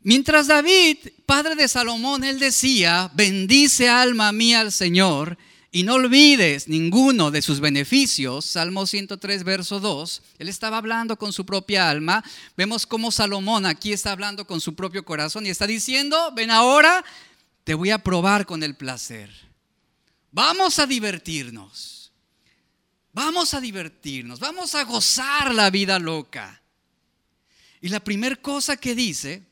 mientras 0.00 0.46
David, 0.46 0.98
padre 1.26 1.54
de 1.54 1.68
Salomón, 1.68 2.24
él 2.24 2.38
decía, 2.38 3.10
bendice 3.14 3.88
alma 3.88 4.32
mía 4.32 4.60
al 4.60 4.72
Señor 4.72 5.38
y 5.74 5.84
no 5.84 5.94
olvides 5.94 6.68
ninguno 6.68 7.30
de 7.30 7.40
sus 7.40 7.58
beneficios. 7.58 8.44
Salmo 8.44 8.86
103, 8.86 9.42
verso 9.42 9.80
2. 9.80 10.22
Él 10.38 10.50
estaba 10.50 10.76
hablando 10.76 11.16
con 11.16 11.32
su 11.32 11.46
propia 11.46 11.88
alma. 11.88 12.22
Vemos 12.58 12.86
cómo 12.86 13.10
Salomón 13.10 13.64
aquí 13.64 13.90
está 13.90 14.12
hablando 14.12 14.46
con 14.46 14.60
su 14.60 14.74
propio 14.74 15.02
corazón 15.02 15.46
y 15.46 15.48
está 15.48 15.66
diciendo, 15.66 16.30
ven 16.36 16.50
ahora, 16.50 17.02
te 17.64 17.72
voy 17.72 17.88
a 17.88 18.02
probar 18.02 18.44
con 18.44 18.62
el 18.62 18.76
placer. 18.76 19.30
Vamos 20.30 20.78
a 20.78 20.86
divertirnos. 20.86 22.12
Vamos 23.14 23.54
a 23.54 23.60
divertirnos. 23.60 24.40
Vamos 24.40 24.74
a 24.74 24.84
gozar 24.84 25.54
la 25.54 25.70
vida 25.70 25.98
loca. 25.98 26.60
Y 27.80 27.88
la 27.88 28.00
primera 28.00 28.36
cosa 28.36 28.76
que 28.76 28.94
dice 28.94 29.42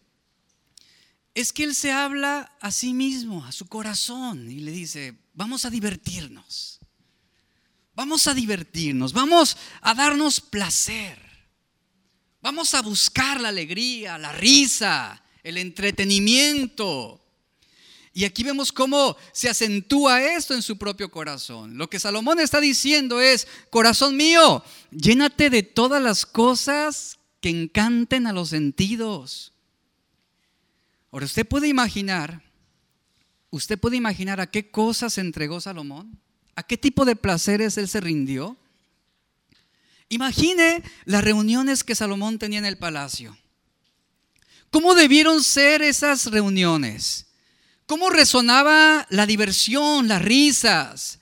es 1.35 1.51
que 1.51 1.65
él 1.65 1.75
se 1.75 1.93
habla 1.93 2.53
a 2.61 2.71
sí 2.73 2.93
mismo, 2.93 3.43
a 3.47 3.53
su 3.53 3.67
corazón, 3.67 4.51
y 4.51 4.61
le 4.61 4.73
dice, 4.73 5.17
vamos 5.41 5.65
a 5.65 5.71
divertirnos, 5.71 6.81
vamos 7.95 8.27
a 8.27 8.35
divertirnos, 8.35 9.15
vamos 9.15 9.57
a 9.81 9.95
darnos 9.95 10.39
placer, 10.39 11.19
vamos 12.43 12.75
a 12.75 12.83
buscar 12.83 13.41
la 13.41 13.49
alegría, 13.49 14.19
la 14.19 14.33
risa, 14.33 15.25
el 15.43 15.57
entretenimiento. 15.57 17.25
Y 18.13 18.27
aquí 18.27 18.43
vemos 18.43 18.71
cómo 18.71 19.17
se 19.33 19.49
acentúa 19.49 20.23
esto 20.23 20.53
en 20.53 20.61
su 20.61 20.77
propio 20.77 21.11
corazón. 21.11 21.79
Lo 21.79 21.89
que 21.89 21.99
Salomón 21.99 22.39
está 22.39 22.61
diciendo 22.61 23.23
es, 23.23 23.49
corazón 23.71 24.19
mío, 24.19 24.63
llénate 24.91 25.49
de 25.49 25.63
todas 25.63 26.03
las 26.03 26.27
cosas 26.27 27.19
que 27.41 27.49
encanten 27.49 28.27
a 28.27 28.35
los 28.35 28.51
sentidos 28.51 29.55
Ahora, 31.13 31.27
usted 31.27 31.47
puede 31.47 31.67
imaginar, 31.67 32.41
usted 33.51 33.79
puede 33.79 33.97
imaginar 33.97 34.41
a 34.41 34.49
qué 34.49 34.71
cosas 34.71 35.15
se 35.15 35.21
entregó 35.21 35.61
Salomón, 35.61 36.19
a 36.57 36.63
qué 36.63 36.77
tipo 36.77 37.05
de 37.05 37.17
placeres 37.17 37.77
él 37.79 37.89
se 37.89 38.01
rindió. 38.01 38.57
Imagine 40.09 40.83
las 41.05 41.23
reuniones 41.23 41.85
que 41.85 41.95
Salomón 41.95 42.39
tenía 42.39 42.59
en 42.59 42.65
el 42.65 42.79
palacio. 42.79 43.37
¿Cómo 44.71 44.95
debieron 44.95 45.43
ser 45.43 45.83
esas 45.83 46.27
reuniones? 46.27 47.27
¿Cómo 47.87 48.09
resonaba 48.11 49.07
la 49.11 49.27
diversión, 49.27 50.07
las 50.07 50.23
risas? 50.23 51.19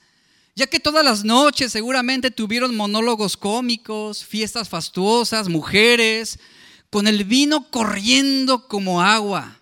Ya 0.55 0.67
que 0.67 0.79
todas 0.79 1.03
las 1.03 1.23
noches 1.23 1.71
seguramente 1.71 2.31
tuvieron 2.31 2.75
monólogos 2.75 3.37
cómicos, 3.37 4.23
fiestas 4.23 4.69
fastuosas, 4.69 5.49
mujeres, 5.49 6.37
con 6.89 7.07
el 7.07 7.23
vino 7.23 7.69
corriendo 7.71 8.67
como 8.67 9.01
agua. 9.01 9.58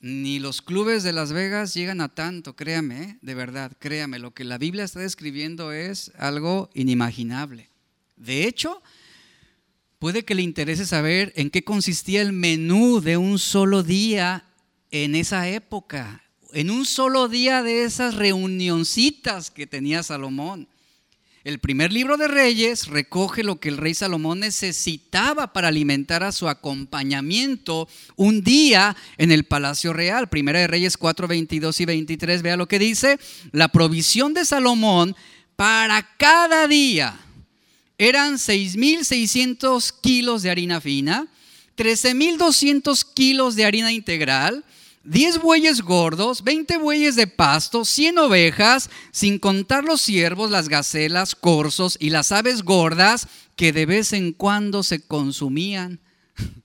Ni 0.00 0.38
los 0.38 0.62
clubes 0.62 1.02
de 1.02 1.12
Las 1.12 1.32
Vegas 1.32 1.74
llegan 1.74 2.00
a 2.00 2.14
tanto, 2.14 2.54
créame, 2.54 3.02
¿eh? 3.02 3.18
de 3.20 3.34
verdad, 3.34 3.72
créame, 3.80 4.20
lo 4.20 4.32
que 4.32 4.44
la 4.44 4.56
Biblia 4.56 4.84
está 4.84 5.00
describiendo 5.00 5.72
es 5.72 6.12
algo 6.16 6.70
inimaginable. 6.72 7.68
De 8.16 8.44
hecho, 8.44 8.80
puede 9.98 10.24
que 10.24 10.36
le 10.36 10.42
interese 10.42 10.86
saber 10.86 11.32
en 11.34 11.50
qué 11.50 11.64
consistía 11.64 12.22
el 12.22 12.32
menú 12.32 13.00
de 13.00 13.16
un 13.16 13.40
solo 13.40 13.82
día 13.82 14.44
en 14.92 15.16
esa 15.16 15.48
época, 15.48 16.22
en 16.52 16.70
un 16.70 16.86
solo 16.86 17.28
día 17.28 17.64
de 17.64 17.82
esas 17.84 18.14
reunioncitas 18.14 19.50
que 19.50 19.66
tenía 19.66 20.04
Salomón. 20.04 20.68
El 21.48 21.60
primer 21.60 21.94
libro 21.94 22.18
de 22.18 22.28
Reyes 22.28 22.88
recoge 22.88 23.42
lo 23.42 23.58
que 23.58 23.70
el 23.70 23.78
rey 23.78 23.94
Salomón 23.94 24.40
necesitaba 24.40 25.54
para 25.54 25.68
alimentar 25.68 26.22
a 26.22 26.30
su 26.30 26.46
acompañamiento 26.46 27.88
un 28.16 28.42
día 28.44 28.94
en 29.16 29.32
el 29.32 29.44
palacio 29.44 29.94
real. 29.94 30.28
Primera 30.28 30.58
de 30.58 30.66
Reyes 30.66 30.98
4, 30.98 31.26
22 31.26 31.80
y 31.80 31.84
23, 31.86 32.42
vea 32.42 32.58
lo 32.58 32.68
que 32.68 32.78
dice. 32.78 33.18
La 33.50 33.68
provisión 33.68 34.34
de 34.34 34.44
Salomón 34.44 35.16
para 35.56 36.06
cada 36.18 36.68
día 36.68 37.18
eran 37.96 38.34
6.600 38.34 39.94
kilos 40.02 40.42
de 40.42 40.50
harina 40.50 40.82
fina, 40.82 41.28
13.200 41.78 43.06
kilos 43.14 43.56
de 43.56 43.64
harina 43.64 43.90
integral, 43.90 44.66
10 45.08 45.40
bueyes 45.40 45.80
gordos, 45.80 46.44
20 46.44 46.76
bueyes 46.76 47.16
de 47.16 47.26
pasto, 47.26 47.86
100 47.86 48.18
ovejas, 48.18 48.90
sin 49.10 49.38
contar 49.38 49.84
los 49.84 50.02
ciervos, 50.02 50.50
las 50.50 50.68
gacelas, 50.68 51.34
corzos 51.34 51.96
y 51.98 52.10
las 52.10 52.30
aves 52.30 52.62
gordas 52.62 53.26
que 53.56 53.72
de 53.72 53.86
vez 53.86 54.12
en 54.12 54.32
cuando 54.32 54.82
se 54.82 55.00
consumían. 55.00 56.00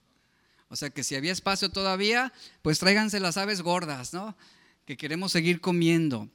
O 0.69 0.75
sea 0.75 0.89
que 0.89 1.03
si 1.03 1.13
había 1.13 1.31
espacio 1.31 1.69
todavía, 1.69 2.33
pues 2.63 2.79
tráiganse 2.79 3.19
las 3.19 3.37
aves 3.37 3.61
gordas, 3.61 4.11
¿no? 4.11 4.35
Que 4.87 4.97
queremos 4.97 5.31
seguir 5.31 5.61
comiendo. 5.61 6.29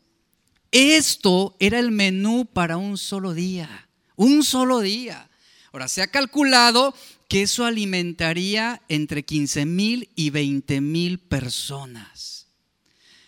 Esto 0.70 1.56
era 1.58 1.80
el 1.80 1.90
menú 1.90 2.46
para 2.46 2.76
un 2.76 2.98
solo 2.98 3.34
día, 3.34 3.88
un 4.14 4.44
solo 4.44 4.78
día. 4.78 5.28
Ahora, 5.72 5.88
se 5.88 6.02
ha 6.02 6.06
calculado 6.06 6.94
que 7.28 7.42
eso 7.42 7.64
alimentaría 7.64 8.80
entre 8.88 9.22
15 9.22 9.66
mil 9.66 10.08
y 10.16 10.30
20 10.30 10.80
mil 10.80 11.18
personas. 11.18 12.46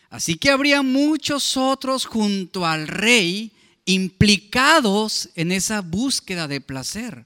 Así 0.09 0.37
que 0.37 0.51
habría 0.51 0.83
muchos 0.83 1.57
otros 1.57 2.07
junto 2.07 2.67
al 2.67 2.89
rey 2.89 3.53
implicados 3.85 5.31
en 5.37 5.53
esa 5.53 5.83
búsqueda 5.83 6.49
de 6.49 6.61
placer. 6.61 7.25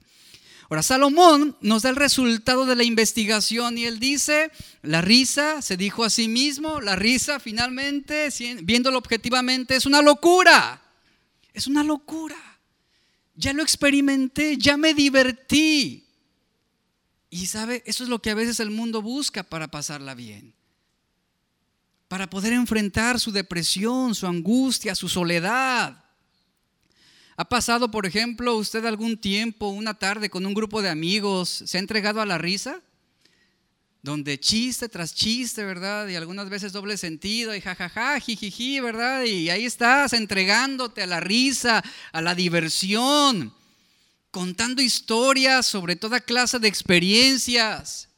Ahora, 0.68 0.82
Salomón 0.82 1.56
nos 1.60 1.82
da 1.82 1.90
el 1.90 1.96
resultado 1.96 2.66
de 2.66 2.74
la 2.74 2.84
investigación 2.84 3.78
y 3.78 3.84
él 3.84 4.00
dice, 4.00 4.50
la 4.82 5.00
risa, 5.00 5.62
se 5.62 5.76
dijo 5.76 6.04
a 6.04 6.10
sí 6.10 6.26
mismo, 6.26 6.80
la 6.80 6.96
risa 6.96 7.38
finalmente, 7.38 8.28
viéndolo 8.62 8.98
objetivamente, 8.98 9.76
es 9.76 9.86
una 9.86 10.02
locura. 10.02 10.82
Es 11.52 11.66
una 11.66 11.84
locura. 11.84 12.36
Ya 13.36 13.52
lo 13.52 13.62
experimenté, 13.62 14.56
ya 14.56 14.76
me 14.76 14.94
divertí. 14.94 16.03
Y 17.34 17.46
sabe, 17.46 17.82
eso 17.84 18.04
es 18.04 18.08
lo 18.08 18.22
que 18.22 18.30
a 18.30 18.34
veces 18.36 18.60
el 18.60 18.70
mundo 18.70 19.02
busca 19.02 19.42
para 19.42 19.66
pasarla 19.66 20.14
bien. 20.14 20.54
Para 22.06 22.30
poder 22.30 22.52
enfrentar 22.52 23.18
su 23.18 23.32
depresión, 23.32 24.14
su 24.14 24.28
angustia, 24.28 24.94
su 24.94 25.08
soledad. 25.08 26.04
¿Ha 27.36 27.44
pasado, 27.48 27.90
por 27.90 28.06
ejemplo, 28.06 28.54
usted 28.54 28.84
algún 28.84 29.16
tiempo, 29.16 29.66
una 29.66 29.94
tarde 29.94 30.30
con 30.30 30.46
un 30.46 30.54
grupo 30.54 30.80
de 30.80 30.90
amigos, 30.90 31.64
se 31.66 31.76
ha 31.76 31.80
entregado 31.80 32.20
a 32.20 32.26
la 32.26 32.38
risa? 32.38 32.80
Donde 34.00 34.38
chiste 34.38 34.88
tras 34.88 35.12
chiste, 35.12 35.64
¿verdad? 35.64 36.06
Y 36.06 36.14
algunas 36.14 36.48
veces 36.48 36.70
doble 36.70 36.96
sentido 36.96 37.52
y 37.52 37.60
jajaja, 37.60 38.20
jijiji, 38.20 38.78
¿verdad? 38.78 39.24
Y 39.24 39.50
ahí 39.50 39.64
estás 39.64 40.12
entregándote 40.12 41.02
a 41.02 41.08
la 41.08 41.18
risa, 41.18 41.82
a 42.12 42.22
la 42.22 42.36
diversión, 42.36 43.52
contando 44.34 44.82
historias 44.82 45.64
sobre 45.64 45.94
toda 45.94 46.18
clase 46.18 46.58
de 46.58 46.66
experiencias. 46.66 48.08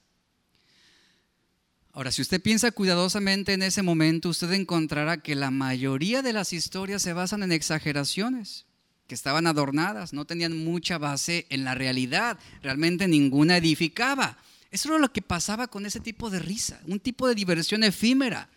Ahora, 1.92 2.10
si 2.10 2.22
usted 2.22 2.40
piensa 2.40 2.70
cuidadosamente 2.70 3.52
en 3.52 3.60
ese 3.60 3.82
momento, 3.82 4.30
usted 4.30 4.50
encontrará 4.52 5.18
que 5.18 5.34
la 5.34 5.50
mayoría 5.50 6.22
de 6.22 6.32
las 6.32 6.54
historias 6.54 7.02
se 7.02 7.12
basan 7.12 7.42
en 7.42 7.52
exageraciones 7.52 8.64
que 9.06 9.14
estaban 9.14 9.46
adornadas, 9.46 10.14
no 10.14 10.24
tenían 10.24 10.56
mucha 10.64 10.96
base 10.96 11.44
en 11.50 11.64
la 11.64 11.74
realidad, 11.74 12.38
realmente 12.62 13.06
ninguna 13.08 13.58
edificaba. 13.58 14.38
Eso 14.70 14.88
era 14.88 14.98
lo 14.98 15.12
que 15.12 15.20
pasaba 15.20 15.66
con 15.66 15.84
ese 15.84 16.00
tipo 16.00 16.30
de 16.30 16.38
risa, 16.38 16.80
un 16.86 16.98
tipo 16.98 17.28
de 17.28 17.34
diversión 17.34 17.84
efímera. 17.84 18.48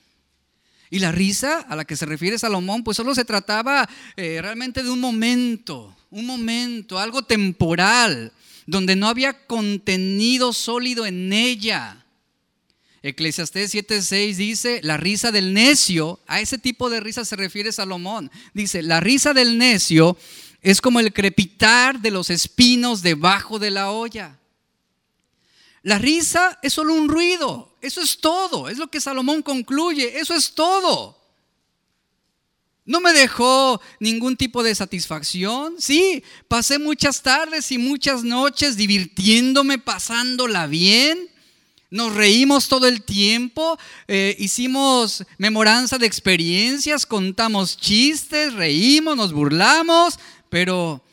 Y 0.89 0.99
la 0.99 1.11
risa 1.11 1.59
a 1.59 1.75
la 1.75 1.83
que 1.83 1.97
se 1.97 2.05
refiere 2.05 2.39
Salomón, 2.39 2.85
pues 2.85 2.95
solo 2.95 3.13
se 3.13 3.25
trataba 3.25 3.89
eh, 4.15 4.39
realmente 4.41 4.81
de 4.81 4.89
un 4.89 5.01
momento, 5.01 5.93
un 6.11 6.25
momento, 6.25 6.99
algo 6.99 7.21
temporal, 7.21 8.31
donde 8.65 8.95
no 8.95 9.07
había 9.07 9.45
contenido 9.45 10.53
sólido 10.53 11.05
en 11.05 11.33
ella. 11.33 12.05
Eclesiastés 13.01 13.73
7:6 13.73 14.35
dice, 14.35 14.79
la 14.83 14.97
risa 14.97 15.31
del 15.31 15.53
necio, 15.53 16.19
a 16.27 16.41
ese 16.41 16.57
tipo 16.57 16.89
de 16.89 16.99
risa 16.99 17.23
se 17.25 17.35
refiere 17.35 17.71
Salomón. 17.71 18.29
Dice, 18.53 18.83
la 18.83 18.99
risa 18.99 19.33
del 19.33 19.57
necio 19.57 20.17
es 20.61 20.81
como 20.81 20.99
el 20.99 21.13
crepitar 21.13 22.01
de 22.01 22.11
los 22.11 22.29
espinos 22.29 23.01
debajo 23.01 23.59
de 23.59 23.71
la 23.71 23.91
olla. 23.91 24.37
La 25.81 25.97
risa 25.97 26.59
es 26.61 26.73
solo 26.73 26.93
un 26.93 27.07
ruido, 27.07 27.77
eso 27.81 28.01
es 28.01 28.17
todo, 28.19 28.67
es 28.67 28.77
lo 28.77 28.89
que 28.89 28.99
Salomón 28.99 29.41
concluye, 29.41 30.19
eso 30.19 30.35
es 30.35 30.53
todo. 30.53 31.18
No 32.89 33.01
me 33.01 33.13
dejó 33.13 33.79
ningún 33.99 34.35
tipo 34.35 34.63
de 34.63 34.73
satisfacción. 34.73 35.75
Sí, 35.77 36.23
pasé 36.47 36.79
muchas 36.79 37.21
tardes 37.21 37.71
y 37.71 37.77
muchas 37.77 38.23
noches 38.23 38.77
divirtiéndome, 38.77 39.77
pasándola 39.77 40.65
bien. 40.65 41.29
Nos 41.91 42.15
reímos 42.15 42.67
todo 42.67 42.87
el 42.87 43.03
tiempo, 43.03 43.77
eh, 44.07 44.35
hicimos 44.39 45.23
memoranza 45.37 45.99
de 45.99 46.07
experiencias, 46.07 47.05
contamos 47.05 47.77
chistes, 47.77 48.53
reímos, 48.53 49.15
nos 49.15 49.33
burlamos, 49.33 50.17
pero 50.49 51.03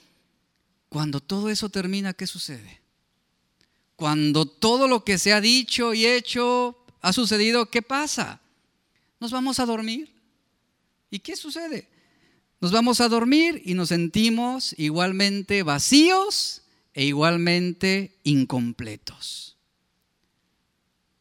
cuando 0.88 1.20
todo 1.20 1.50
eso 1.50 1.68
termina, 1.68 2.14
¿qué 2.14 2.26
sucede? 2.26 2.80
Cuando 3.96 4.46
todo 4.46 4.88
lo 4.88 5.04
que 5.04 5.18
se 5.18 5.34
ha 5.34 5.42
dicho 5.42 5.92
y 5.92 6.06
hecho 6.06 6.78
ha 7.02 7.12
sucedido, 7.12 7.66
¿qué 7.66 7.82
pasa? 7.82 8.40
Nos 9.20 9.30
vamos 9.30 9.60
a 9.60 9.66
dormir. 9.66 10.15
¿Y 11.10 11.20
qué 11.20 11.36
sucede? 11.36 11.88
Nos 12.60 12.72
vamos 12.72 13.00
a 13.00 13.08
dormir 13.08 13.62
y 13.64 13.74
nos 13.74 13.90
sentimos 13.90 14.74
igualmente 14.78 15.62
vacíos 15.62 16.62
e 16.94 17.04
igualmente 17.04 18.18
incompletos. 18.24 19.56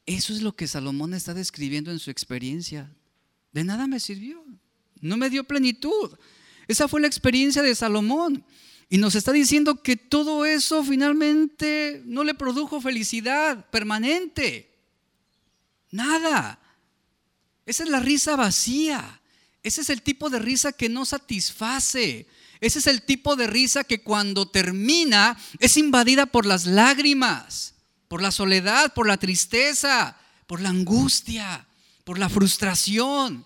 Eso 0.05 0.33
es 0.33 0.41
lo 0.41 0.55
que 0.55 0.67
Salomón 0.67 1.13
está 1.13 1.33
describiendo 1.33 1.91
en 1.91 1.99
su 1.99 2.11
experiencia. 2.11 2.91
De 3.51 3.63
nada 3.63 3.87
me 3.87 3.99
sirvió. 3.99 4.43
No 5.01 5.17
me 5.17 5.29
dio 5.29 5.43
plenitud. 5.43 6.11
Esa 6.67 6.87
fue 6.87 7.01
la 7.01 7.07
experiencia 7.07 7.61
de 7.61 7.75
Salomón. 7.75 8.45
Y 8.87 8.97
nos 8.97 9.15
está 9.15 9.31
diciendo 9.31 9.81
que 9.81 9.97
todo 9.97 10.45
eso 10.45 10.83
finalmente 10.83 12.03
no 12.05 12.23
le 12.23 12.35
produjo 12.35 12.79
felicidad 12.79 13.69
permanente. 13.71 14.71
Nada. 15.91 16.59
Esa 17.65 17.83
es 17.83 17.89
la 17.89 17.99
risa 17.99 18.35
vacía. 18.35 19.21
Ese 19.65 19.81
es 19.81 19.89
el 19.89 20.01
tipo 20.01 20.29
de 20.29 20.39
risa 20.39 20.71
que 20.71 20.87
no 20.87 21.05
satisface. 21.05 22.25
Ese 22.61 22.79
es 22.79 22.87
el 22.87 23.01
tipo 23.01 23.35
de 23.35 23.47
risa 23.47 23.83
que 23.83 24.01
cuando 24.01 24.47
termina 24.47 25.37
es 25.59 25.75
invadida 25.75 26.25
por 26.25 26.45
las 26.45 26.65
lágrimas 26.65 27.75
por 28.07 28.21
la 28.21 28.31
soledad, 28.31 28.93
por 28.93 29.07
la 29.07 29.17
tristeza, 29.17 30.17
por 30.47 30.61
la 30.61 30.69
angustia, 30.69 31.65
por 32.03 32.19
la 32.19 32.29
frustración. 32.29 33.45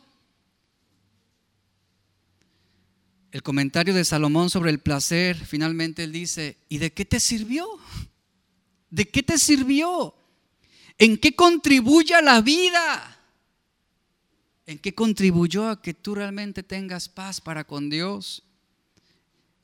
El 3.32 3.44
comentario 3.44 3.94
de 3.94 4.06
Salomón 4.06 4.50
sobre 4.50 4.72
el 4.72 4.80
placer, 4.80 5.36
finalmente 5.38 6.04
él 6.04 6.12
dice, 6.12 6.58
¿y 6.68 6.80
de 6.80 6.94
qué 6.94 7.06
te 7.06 7.20
sirvió? 7.20 7.68
¿De 8.90 9.08
qué 9.08 9.24
te 9.24 9.38
sirvió? 9.38 10.16
¿En 10.98 11.18
qué 11.18 11.36
contribuye 11.36 12.14
a 12.16 12.22
la 12.22 12.42
vida? 12.42 13.09
¿En 14.70 14.78
qué 14.78 14.94
contribuyó 14.94 15.68
a 15.68 15.82
que 15.82 15.96
tú 15.96 16.14
realmente 16.14 16.62
tengas 16.62 17.10
paz 17.10 17.42
para 17.42 17.64
con 17.64 17.90
Dios? 17.90 18.44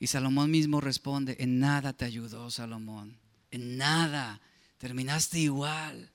Y 0.00 0.08
Salomón 0.08 0.50
mismo 0.50 0.80
responde, 0.80 1.36
en 1.38 1.60
nada 1.60 1.92
te 1.92 2.04
ayudó 2.04 2.50
Salomón, 2.50 3.16
en 3.52 3.76
nada 3.76 4.40
terminaste 4.78 5.38
igual. 5.38 6.10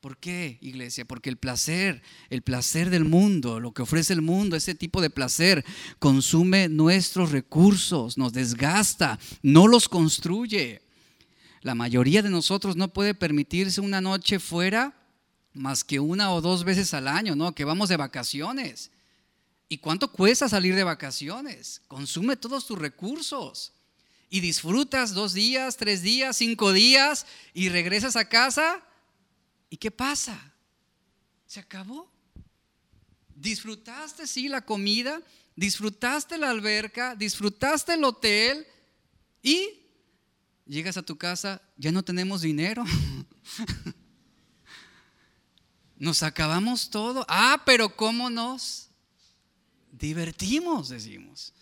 ¿Por 0.00 0.16
qué, 0.16 0.56
iglesia? 0.62 1.04
Porque 1.04 1.28
el 1.28 1.36
placer, 1.36 2.00
el 2.30 2.40
placer 2.40 2.88
del 2.88 3.04
mundo, 3.04 3.60
lo 3.60 3.72
que 3.72 3.82
ofrece 3.82 4.14
el 4.14 4.22
mundo, 4.22 4.56
ese 4.56 4.74
tipo 4.74 5.02
de 5.02 5.10
placer, 5.10 5.62
consume 5.98 6.70
nuestros 6.70 7.30
recursos, 7.30 8.16
nos 8.16 8.32
desgasta, 8.32 9.18
no 9.42 9.68
los 9.68 9.86
construye. 9.86 10.80
La 11.60 11.74
mayoría 11.74 12.22
de 12.22 12.30
nosotros 12.30 12.74
no 12.74 12.88
puede 12.88 13.12
permitirse 13.12 13.82
una 13.82 14.00
noche 14.00 14.38
fuera 14.38 15.03
más 15.54 15.84
que 15.84 16.00
una 16.00 16.32
o 16.32 16.40
dos 16.40 16.64
veces 16.64 16.92
al 16.92 17.08
año, 17.08 17.36
¿no? 17.36 17.54
Que 17.54 17.64
vamos 17.64 17.88
de 17.88 17.96
vacaciones. 17.96 18.90
¿Y 19.68 19.78
cuánto 19.78 20.10
cuesta 20.12 20.48
salir 20.48 20.74
de 20.74 20.84
vacaciones? 20.84 21.80
Consume 21.88 22.36
todos 22.36 22.66
tus 22.66 22.78
recursos 22.78 23.72
y 24.28 24.40
disfrutas 24.40 25.14
dos 25.14 25.32
días, 25.32 25.76
tres 25.76 26.02
días, 26.02 26.36
cinco 26.36 26.72
días 26.72 27.24
y 27.54 27.68
regresas 27.68 28.16
a 28.16 28.28
casa. 28.28 28.82
¿Y 29.70 29.76
qué 29.76 29.90
pasa? 29.90 30.52
Se 31.46 31.60
acabó. 31.60 32.12
Disfrutaste, 33.34 34.26
sí, 34.26 34.48
la 34.48 34.64
comida, 34.64 35.20
disfrutaste 35.56 36.38
la 36.38 36.50
alberca, 36.50 37.14
disfrutaste 37.14 37.94
el 37.94 38.04
hotel 38.04 38.66
y 39.42 39.80
llegas 40.66 40.96
a 40.96 41.02
tu 41.02 41.16
casa, 41.16 41.62
ya 41.76 41.92
no 41.92 42.02
tenemos 42.02 42.42
dinero. 42.42 42.84
Nos 45.96 46.22
acabamos 46.22 46.90
todo. 46.90 47.24
Ah, 47.28 47.62
pero 47.64 47.94
¿cómo 47.94 48.30
nos 48.30 48.88
divertimos? 49.92 50.88
Decimos. 50.88 51.52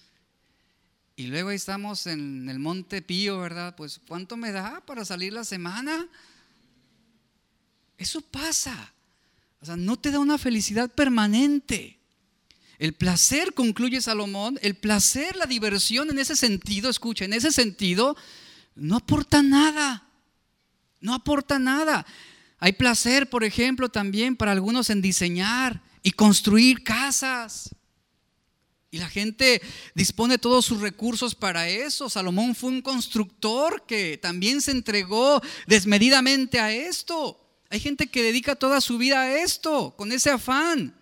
Y 1.16 1.26
luego 1.26 1.50
ahí 1.50 1.56
estamos 1.56 2.06
en 2.06 2.48
el 2.48 2.58
Monte 2.58 3.02
Pío, 3.02 3.38
¿verdad? 3.38 3.76
Pues 3.76 4.00
¿cuánto 4.08 4.36
me 4.36 4.50
da 4.50 4.80
para 4.80 5.04
salir 5.04 5.32
la 5.32 5.44
semana? 5.44 6.08
Eso 7.98 8.20
pasa. 8.20 8.92
O 9.60 9.66
sea, 9.66 9.76
no 9.76 9.98
te 9.98 10.10
da 10.10 10.18
una 10.18 10.38
felicidad 10.38 10.90
permanente. 10.90 11.98
El 12.78 12.94
placer, 12.94 13.54
concluye 13.54 14.00
Salomón, 14.00 14.58
el 14.62 14.74
placer, 14.74 15.36
la 15.36 15.46
diversión 15.46 16.10
en 16.10 16.18
ese 16.18 16.34
sentido, 16.34 16.90
escucha, 16.90 17.24
en 17.24 17.32
ese 17.32 17.52
sentido, 17.52 18.16
no 18.74 18.96
aporta 18.96 19.42
nada. 19.42 20.08
No 21.00 21.14
aporta 21.14 21.60
nada. 21.60 22.04
Hay 22.64 22.74
placer, 22.74 23.28
por 23.28 23.42
ejemplo, 23.42 23.88
también 23.88 24.36
para 24.36 24.52
algunos 24.52 24.88
en 24.88 25.02
diseñar 25.02 25.82
y 26.00 26.12
construir 26.12 26.84
casas. 26.84 27.74
Y 28.88 28.98
la 28.98 29.08
gente 29.08 29.60
dispone 29.96 30.38
todos 30.38 30.64
sus 30.66 30.80
recursos 30.80 31.34
para 31.34 31.68
eso. 31.68 32.08
Salomón 32.08 32.54
fue 32.54 32.70
un 32.70 32.80
constructor 32.80 33.84
que 33.84 34.16
también 34.16 34.60
se 34.60 34.70
entregó 34.70 35.42
desmedidamente 35.66 36.60
a 36.60 36.72
esto. 36.72 37.36
Hay 37.68 37.80
gente 37.80 38.06
que 38.06 38.22
dedica 38.22 38.54
toda 38.54 38.80
su 38.80 38.96
vida 38.96 39.22
a 39.22 39.40
esto, 39.40 39.96
con 39.96 40.12
ese 40.12 40.30
afán. 40.30 40.96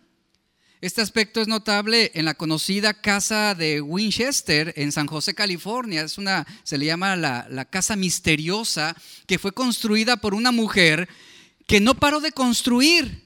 Este 0.81 1.03
aspecto 1.03 1.43
es 1.43 1.49
notable 1.49 2.11
en 2.15 2.25
la 2.25 2.33
conocida 2.33 3.03
casa 3.03 3.55
de 3.55 3.83
Winchester 3.83 4.73
en 4.77 4.93
San 4.93 5.09
José, 5.09 5.35
California. 5.35 6.01
Es 6.01 6.17
una, 6.17 6.47
se 6.63 6.79
le 6.79 6.87
llama 6.87 7.17
la, 7.17 7.47
la 7.51 7.67
casa 7.67 7.97
misteriosa, 7.97 8.97
que 9.27 9.39
fue 9.39 9.53
construida 9.53 10.17
por 10.17 10.33
una 10.33 10.53
mujer 10.53 11.07
que 11.71 11.79
no 11.79 11.95
paró 11.95 12.19
de 12.19 12.33
construir. 12.33 13.23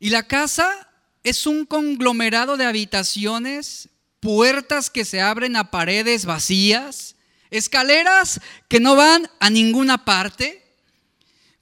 Y 0.00 0.08
la 0.08 0.26
casa 0.26 0.88
es 1.22 1.46
un 1.46 1.66
conglomerado 1.66 2.56
de 2.56 2.64
habitaciones, 2.64 3.90
puertas 4.20 4.88
que 4.88 5.04
se 5.04 5.20
abren 5.20 5.56
a 5.56 5.70
paredes 5.70 6.24
vacías, 6.24 7.14
escaleras 7.50 8.40
que 8.68 8.80
no 8.80 8.96
van 8.96 9.28
a 9.38 9.50
ninguna 9.50 10.06
parte, 10.06 10.64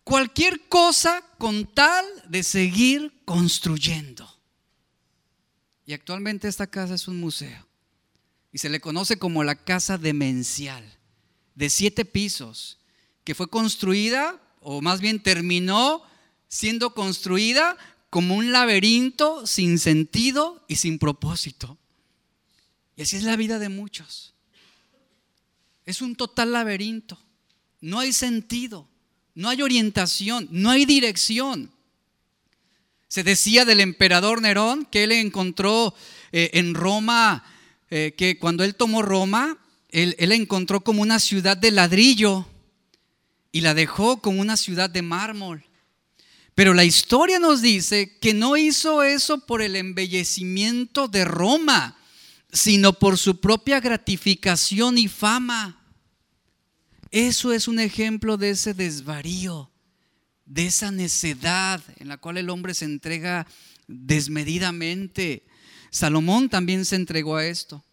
cualquier 0.05 0.69
cosa 0.69 1.25
con 1.39 1.67
tal 1.67 2.07
de 2.29 2.45
seguir 2.45 3.13
construyendo. 3.25 4.33
Y 5.87 5.93
actualmente 5.93 6.47
esta 6.47 6.69
casa 6.69 6.95
es 6.95 7.09
un 7.09 7.19
museo 7.19 7.67
y 8.53 8.59
se 8.59 8.69
le 8.69 8.81
conoce 8.81 9.19
como 9.19 9.43
la 9.43 9.57
casa 9.57 9.99
demencial, 9.99 10.85
de 11.57 11.69
siete 11.69 12.05
pisos, 12.05 12.79
que 13.25 13.35
fue 13.35 13.51
construida, 13.51 14.41
o 14.61 14.81
más 14.81 15.01
bien 15.01 15.23
terminó 15.23 16.03
siendo 16.49 16.95
construida 16.95 17.77
como 18.11 18.35
un 18.35 18.53
laberinto 18.53 19.47
sin 19.47 19.79
sentido 19.79 20.65
y 20.69 20.77
sin 20.77 20.99
propósito. 20.99 21.79
Y 22.97 23.03
así 23.03 23.17
es 23.17 23.23
la 23.23 23.37
vida 23.37 23.59
de 23.59 23.69
muchos. 23.69 24.35
Es 25.87 26.03
un 26.03 26.17
total 26.17 26.53
laberinto. 26.53 27.19
No 27.81 28.01
hay 28.01 28.13
sentido, 28.13 28.87
no 29.35 29.49
hay 29.49 29.63
orientación, 29.63 30.49
no 30.51 30.71
hay 30.71 30.85
dirección. 30.85 31.71
Se 33.09 33.23
decía 33.23 33.65
del 33.65 33.81
emperador 33.81 34.43
Nerón 34.43 34.85
que 34.85 35.05
él 35.05 35.13
encontró 35.13 35.95
eh, 36.33 36.51
en 36.55 36.75
Roma, 36.75 37.45
eh, 37.91 38.15
que 38.17 38.39
cuando 38.39 38.65
él 38.65 38.75
tomó 38.75 39.03
Roma, 39.03 39.57
él, 39.89 40.15
él 40.19 40.33
encontró 40.33 40.83
como 40.83 41.03
una 41.03 41.19
ciudad 41.19 41.57
de 41.57 41.71
ladrillo 41.71 42.47
y 43.53 43.61
la 43.61 43.75
dejó 43.75 44.21
como 44.21 44.41
una 44.41 44.57
ciudad 44.57 44.91
de 44.91 45.03
mármol. 45.03 45.65
Pero 46.55 46.75
la 46.75 46.85
historia 46.85 47.39
nos 47.39 47.63
dice 47.63 48.19
que 48.19 48.35
no 48.35 48.57
hizo 48.57 49.03
eso 49.03 49.47
por 49.47 49.63
el 49.63 49.77
embellecimiento 49.77 51.09
de 51.09 51.25
Roma, 51.25 51.97
sino 52.53 52.93
por 52.93 53.17
su 53.17 53.41
propia 53.41 53.81
gratificación 53.81 54.99
y 54.99 55.09
fama. 55.09 55.81
Eso 57.11 57.53
es 57.53 57.67
un 57.67 57.79
ejemplo 57.79 58.37
de 58.37 58.51
ese 58.51 58.75
desvarío, 58.75 59.71
de 60.45 60.67
esa 60.67 60.91
necedad 60.91 61.83
en 61.97 62.09
la 62.09 62.19
cual 62.19 62.39
el 62.39 62.51
hombre 62.51 62.75
se 62.75 62.85
entrega 62.85 63.47
desmedidamente. 63.89 65.45
Salomón 65.91 66.49
también 66.49 66.85
se 66.85 66.97
entregó 66.97 67.37
a 67.37 67.47
esto, 67.47 67.85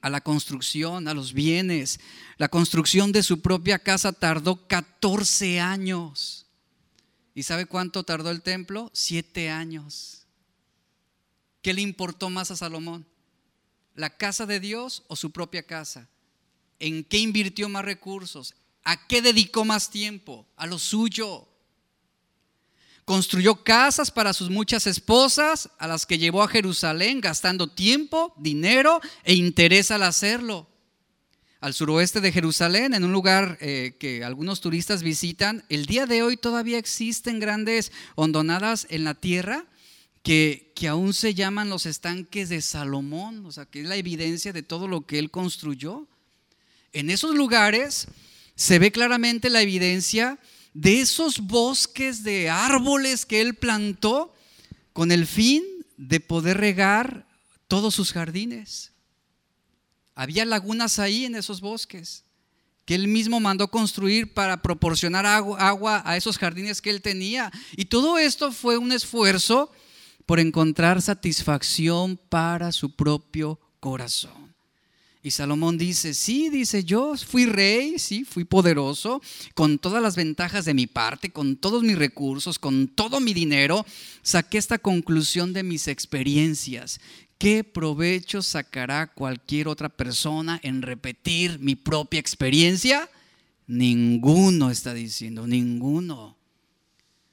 a 0.00 0.08
la 0.08 0.20
construcción, 0.20 1.08
a 1.08 1.14
los 1.14 1.32
bienes. 1.32 2.00
La 2.42 2.48
construcción 2.48 3.12
de 3.12 3.22
su 3.22 3.40
propia 3.40 3.78
casa 3.78 4.12
tardó 4.12 4.66
14 4.66 5.60
años. 5.60 6.44
¿Y 7.36 7.44
sabe 7.44 7.66
cuánto 7.66 8.02
tardó 8.02 8.32
el 8.32 8.42
templo? 8.42 8.90
Siete 8.92 9.48
años. 9.48 10.26
¿Qué 11.62 11.72
le 11.72 11.82
importó 11.82 12.30
más 12.30 12.50
a 12.50 12.56
Salomón? 12.56 13.06
¿La 13.94 14.16
casa 14.16 14.44
de 14.44 14.58
Dios 14.58 15.04
o 15.06 15.14
su 15.14 15.30
propia 15.30 15.62
casa? 15.62 16.08
¿En 16.80 17.04
qué 17.04 17.18
invirtió 17.18 17.68
más 17.68 17.84
recursos? 17.84 18.56
¿A 18.82 19.06
qué 19.06 19.22
dedicó 19.22 19.64
más 19.64 19.90
tiempo? 19.90 20.44
A 20.56 20.66
lo 20.66 20.80
suyo. 20.80 21.46
Construyó 23.04 23.62
casas 23.62 24.10
para 24.10 24.32
sus 24.32 24.50
muchas 24.50 24.88
esposas, 24.88 25.70
a 25.78 25.86
las 25.86 26.06
que 26.06 26.18
llevó 26.18 26.42
a 26.42 26.48
Jerusalén 26.48 27.20
gastando 27.20 27.68
tiempo, 27.70 28.34
dinero 28.36 29.00
e 29.22 29.34
interés 29.34 29.92
al 29.92 30.02
hacerlo 30.02 30.71
al 31.62 31.74
suroeste 31.74 32.20
de 32.20 32.32
Jerusalén, 32.32 32.92
en 32.92 33.04
un 33.04 33.12
lugar 33.12 33.56
eh, 33.60 33.94
que 34.00 34.24
algunos 34.24 34.60
turistas 34.60 35.04
visitan. 35.04 35.64
El 35.68 35.86
día 35.86 36.06
de 36.06 36.24
hoy 36.24 36.36
todavía 36.36 36.76
existen 36.76 37.38
grandes 37.38 37.92
hondonadas 38.16 38.88
en 38.90 39.04
la 39.04 39.14
tierra 39.14 39.64
que, 40.24 40.72
que 40.74 40.88
aún 40.88 41.14
se 41.14 41.34
llaman 41.34 41.70
los 41.70 41.86
estanques 41.86 42.48
de 42.48 42.60
Salomón, 42.62 43.46
o 43.46 43.52
sea, 43.52 43.64
que 43.64 43.82
es 43.82 43.86
la 43.86 43.94
evidencia 43.94 44.52
de 44.52 44.64
todo 44.64 44.88
lo 44.88 45.06
que 45.06 45.20
él 45.20 45.30
construyó. 45.30 46.08
En 46.92 47.10
esos 47.10 47.32
lugares 47.36 48.08
se 48.56 48.80
ve 48.80 48.90
claramente 48.90 49.48
la 49.48 49.62
evidencia 49.62 50.40
de 50.74 51.00
esos 51.00 51.38
bosques 51.38 52.24
de 52.24 52.50
árboles 52.50 53.24
que 53.24 53.40
él 53.40 53.54
plantó 53.54 54.34
con 54.92 55.12
el 55.12 55.28
fin 55.28 55.62
de 55.96 56.18
poder 56.18 56.56
regar 56.56 57.24
todos 57.68 57.94
sus 57.94 58.12
jardines. 58.12 58.91
Había 60.14 60.44
lagunas 60.44 60.98
ahí 60.98 61.24
en 61.24 61.34
esos 61.34 61.60
bosques 61.60 62.24
que 62.84 62.94
él 62.94 63.08
mismo 63.08 63.40
mandó 63.40 63.68
construir 63.68 64.34
para 64.34 64.60
proporcionar 64.60 65.24
agua, 65.24 66.02
a 66.04 66.16
esos 66.16 66.38
jardines 66.38 66.82
que 66.82 66.90
él 66.90 67.00
tenía. 67.00 67.50
Y 67.76 67.86
todo 67.86 68.18
esto 68.18 68.52
fue 68.52 68.76
un 68.76 68.92
esfuerzo 68.92 69.70
por 70.26 70.40
encontrar 70.40 71.00
satisfacción 71.00 72.18
para 72.28 72.72
su 72.72 72.94
propio 72.94 73.60
corazón. 73.80 74.52
Y 75.24 75.30
Salomón 75.30 75.78
dice, 75.78 76.14
sí, 76.14 76.48
dice 76.48 76.82
yo, 76.82 77.14
fui 77.16 77.46
rey, 77.46 78.00
sí, 78.00 78.24
fui 78.24 78.42
poderoso, 78.42 79.22
con 79.54 79.78
todas 79.78 80.02
las 80.02 80.16
ventajas 80.16 80.64
de 80.64 80.74
mi 80.74 80.88
parte, 80.88 81.30
con 81.30 81.54
todos 81.54 81.84
mis 81.84 81.96
recursos, 81.96 82.58
con 82.58 82.88
todo 82.88 83.20
mi 83.20 83.32
dinero, 83.32 83.86
saqué 84.22 84.58
esta 84.58 84.78
conclusión 84.78 85.52
de 85.52 85.62
mis 85.62 85.86
experiencias, 85.86 87.00
¿Qué 87.42 87.64
provecho 87.64 88.40
sacará 88.40 89.08
cualquier 89.08 89.66
otra 89.66 89.88
persona 89.88 90.60
en 90.62 90.80
repetir 90.80 91.58
mi 91.58 91.74
propia 91.74 92.20
experiencia? 92.20 93.10
Ninguno 93.66 94.70
está 94.70 94.94
diciendo, 94.94 95.44
ninguno. 95.48 96.36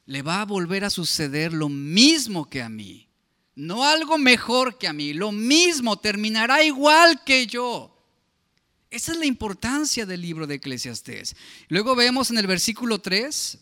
Le 0.07 0.23
va 0.23 0.41
a 0.41 0.45
volver 0.45 0.83
a 0.83 0.89
suceder 0.89 1.53
lo 1.53 1.69
mismo 1.69 2.49
que 2.49 2.63
a 2.63 2.69
mí. 2.69 3.07
No 3.53 3.83
algo 3.83 4.17
mejor 4.17 4.79
que 4.79 4.87
a 4.87 4.93
mí, 4.93 5.13
lo 5.13 5.31
mismo, 5.31 5.99
terminará 5.99 6.63
igual 6.63 7.23
que 7.23 7.45
yo. 7.45 7.95
Esa 8.89 9.11
es 9.11 9.19
la 9.19 9.27
importancia 9.27 10.07
del 10.07 10.23
libro 10.23 10.47
de 10.47 10.55
Eclesiastés. 10.55 11.35
Luego 11.67 11.95
vemos 11.95 12.31
en 12.31 12.39
el 12.39 12.47
versículo 12.47 12.97
3, 12.97 13.59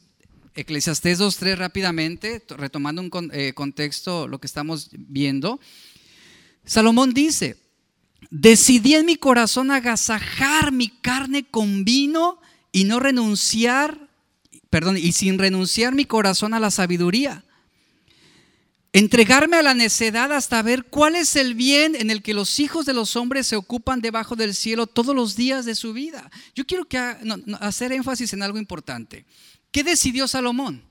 Eclesiastés 0.56 1.20
2.3 1.20 1.58
rápidamente, 1.58 2.42
retomando 2.48 3.02
un 3.02 3.32
eh, 3.34 3.52
contexto, 3.54 4.30
lo 4.30 4.40
que 4.40 4.48
estamos 4.48 4.92
viendo. 4.94 5.60
Salomón 6.68 7.14
dice, 7.14 7.58
decidí 8.30 8.96
en 8.96 9.06
mi 9.06 9.16
corazón 9.16 9.72
agasajar 9.72 10.74
mi 10.74 10.90
carne 10.90 11.46
con 11.46 11.86
vino 11.86 12.40
y 12.74 12.84
no 12.84 13.00
renunciar, 13.00 14.10
perdón, 14.70 14.98
y 14.98 15.14
sin 15.14 15.40
renunciar 15.40 15.96
mi 15.96 16.04
corazón 16.04 16.54
a 16.54 16.60
la 16.60 16.70
sabiduría. 16.70 17.46
Entregarme 18.92 19.58
a 19.58 19.64
la 19.64 19.74
necedad 19.74 20.32
hasta 20.34 20.62
ver 20.62 20.86
cuál 20.86 21.16
es 21.16 21.38
el 21.38 21.56
bien 21.56 21.96
en 21.96 22.10
el 22.10 22.22
que 22.22 22.34
los 22.34 22.60
hijos 22.60 22.86
de 22.86 22.94
los 22.94 23.16
hombres 23.16 23.48
se 23.48 23.56
ocupan 23.56 24.02
debajo 24.02 24.36
del 24.36 24.54
cielo 24.54 24.88
todos 24.88 25.16
los 25.16 25.38
días 25.38 25.64
de 25.66 25.76
su 25.76 25.94
vida. 25.94 26.30
Yo 26.54 26.66
quiero 26.66 26.86
hacer 27.62 27.94
énfasis 27.94 28.34
en 28.34 28.44
algo 28.44 28.58
importante. 28.58 29.26
¿Qué 29.72 29.84
decidió 29.84 30.28
Salomón? 30.28 30.84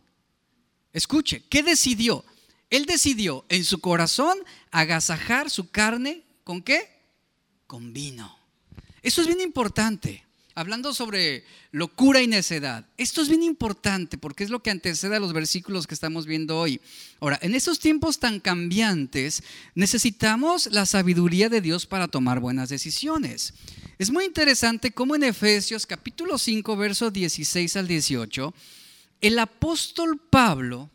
Escuche, 0.93 1.45
¿qué 1.51 1.63
decidió? 1.63 2.25
Él 2.71 2.87
decidió 2.87 3.45
en 3.49 3.65
su 3.65 3.81
corazón 3.81 4.37
agasajar 4.71 5.51
su 5.51 5.71
carne 5.71 6.23
con 6.45 6.63
qué? 6.63 6.89
Con 7.67 7.93
vino. 7.93 8.37
Eso 9.03 9.21
es 9.21 9.27
bien 9.27 9.41
importante. 9.41 10.25
Hablando 10.55 10.95
sobre 10.95 11.45
locura 11.71 12.23
y 12.23 12.27
necedad. 12.27 12.87
Esto 12.97 13.21
es 13.21 13.29
bien 13.29 13.43
importante 13.43 14.17
porque 14.17 14.43
es 14.43 14.49
lo 14.49 14.63
que 14.63 14.71
antecede 14.71 15.15
a 15.15 15.21
los 15.21 15.35
versículos 15.35 15.87
que 15.87 15.93
estamos 15.93 16.25
viendo 16.25 16.59
hoy. 16.59 16.81
Ahora, 17.21 17.39
en 17.43 17.55
estos 17.55 17.79
tiempos 17.79 18.19
tan 18.19 18.41
cambiantes, 18.41 19.43
necesitamos 19.75 20.69
la 20.73 20.87
sabiduría 20.87 21.51
de 21.51 21.61
Dios 21.61 21.85
para 21.85 22.09
tomar 22.09 22.41
buenas 22.41 22.71
decisiones. 22.71 23.53
Es 23.99 24.11
muy 24.11 24.25
interesante 24.25 24.93
cómo 24.93 25.15
en 25.15 25.25
Efesios 25.25 25.85
capítulo 25.85 26.39
5, 26.39 26.75
versos 26.77 27.13
16 27.13 27.77
al 27.77 27.87
18, 27.87 28.55
el 29.21 29.39
apóstol 29.39 30.19
Pablo 30.19 30.91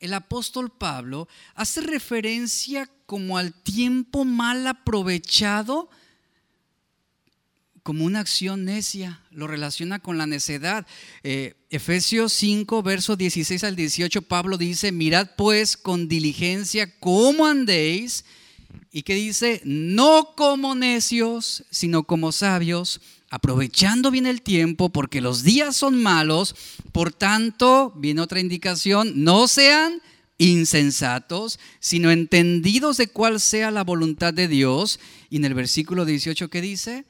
el 0.00 0.14
apóstol 0.14 0.70
Pablo 0.70 1.28
hace 1.54 1.82
referencia 1.82 2.90
como 3.06 3.38
al 3.38 3.52
tiempo 3.52 4.24
mal 4.24 4.66
aprovechado 4.66 5.90
como 7.82 8.04
una 8.04 8.20
acción 8.20 8.64
necia, 8.64 9.22
lo 9.30 9.46
relaciona 9.46 9.98
con 9.98 10.18
la 10.18 10.26
necedad. 10.26 10.86
Eh, 11.22 11.54
Efesios 11.70 12.32
5, 12.34 12.82
versos 12.82 13.16
16 13.16 13.64
al 13.64 13.74
18, 13.74 14.22
Pablo 14.22 14.58
dice, 14.58 14.92
mirad 14.92 15.30
pues 15.36 15.76
con 15.76 16.08
diligencia 16.08 16.98
cómo 17.00 17.46
andéis 17.46 18.24
y 18.92 19.02
que 19.02 19.14
dice, 19.14 19.60
no 19.64 20.34
como 20.36 20.74
necios, 20.74 21.64
sino 21.70 22.04
como 22.04 22.32
sabios, 22.32 23.00
aprovechando 23.30 24.10
bien 24.10 24.26
el 24.26 24.42
tiempo, 24.42 24.90
porque 24.90 25.20
los 25.20 25.44
días 25.44 25.76
son 25.76 26.02
malos, 26.02 26.56
por 26.92 27.12
tanto, 27.12 27.92
viene 27.96 28.20
otra 28.20 28.40
indicación, 28.40 29.12
no 29.24 29.46
sean 29.46 30.02
insensatos, 30.36 31.60
sino 31.78 32.10
entendidos 32.10 32.96
de 32.96 33.08
cuál 33.08 33.40
sea 33.40 33.70
la 33.70 33.84
voluntad 33.84 34.34
de 34.34 34.48
Dios. 34.48 34.98
Y 35.28 35.36
en 35.36 35.44
el 35.44 35.54
versículo 35.54 36.04
18 36.04 36.50
que 36.50 36.60
dice, 36.60 37.04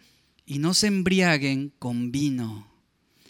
y 0.44 0.58
no 0.58 0.74
se 0.74 0.88
embriaguen 0.88 1.72
con 1.78 2.12
vino, 2.12 2.68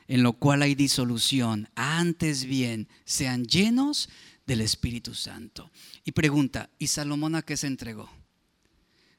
en 0.08 0.22
lo 0.22 0.32
cual 0.32 0.62
hay 0.62 0.74
disolución, 0.74 1.68
antes 1.76 2.44
bien, 2.44 2.88
sean 3.04 3.44
llenos 3.44 4.08
del 4.46 4.62
Espíritu 4.62 5.14
Santo. 5.14 5.70
Y 6.04 6.10
pregunta, 6.10 6.70
¿y 6.78 6.88
Salomón 6.88 7.36
a 7.36 7.42
qué 7.42 7.56
se 7.56 7.68
entregó? 7.68 8.10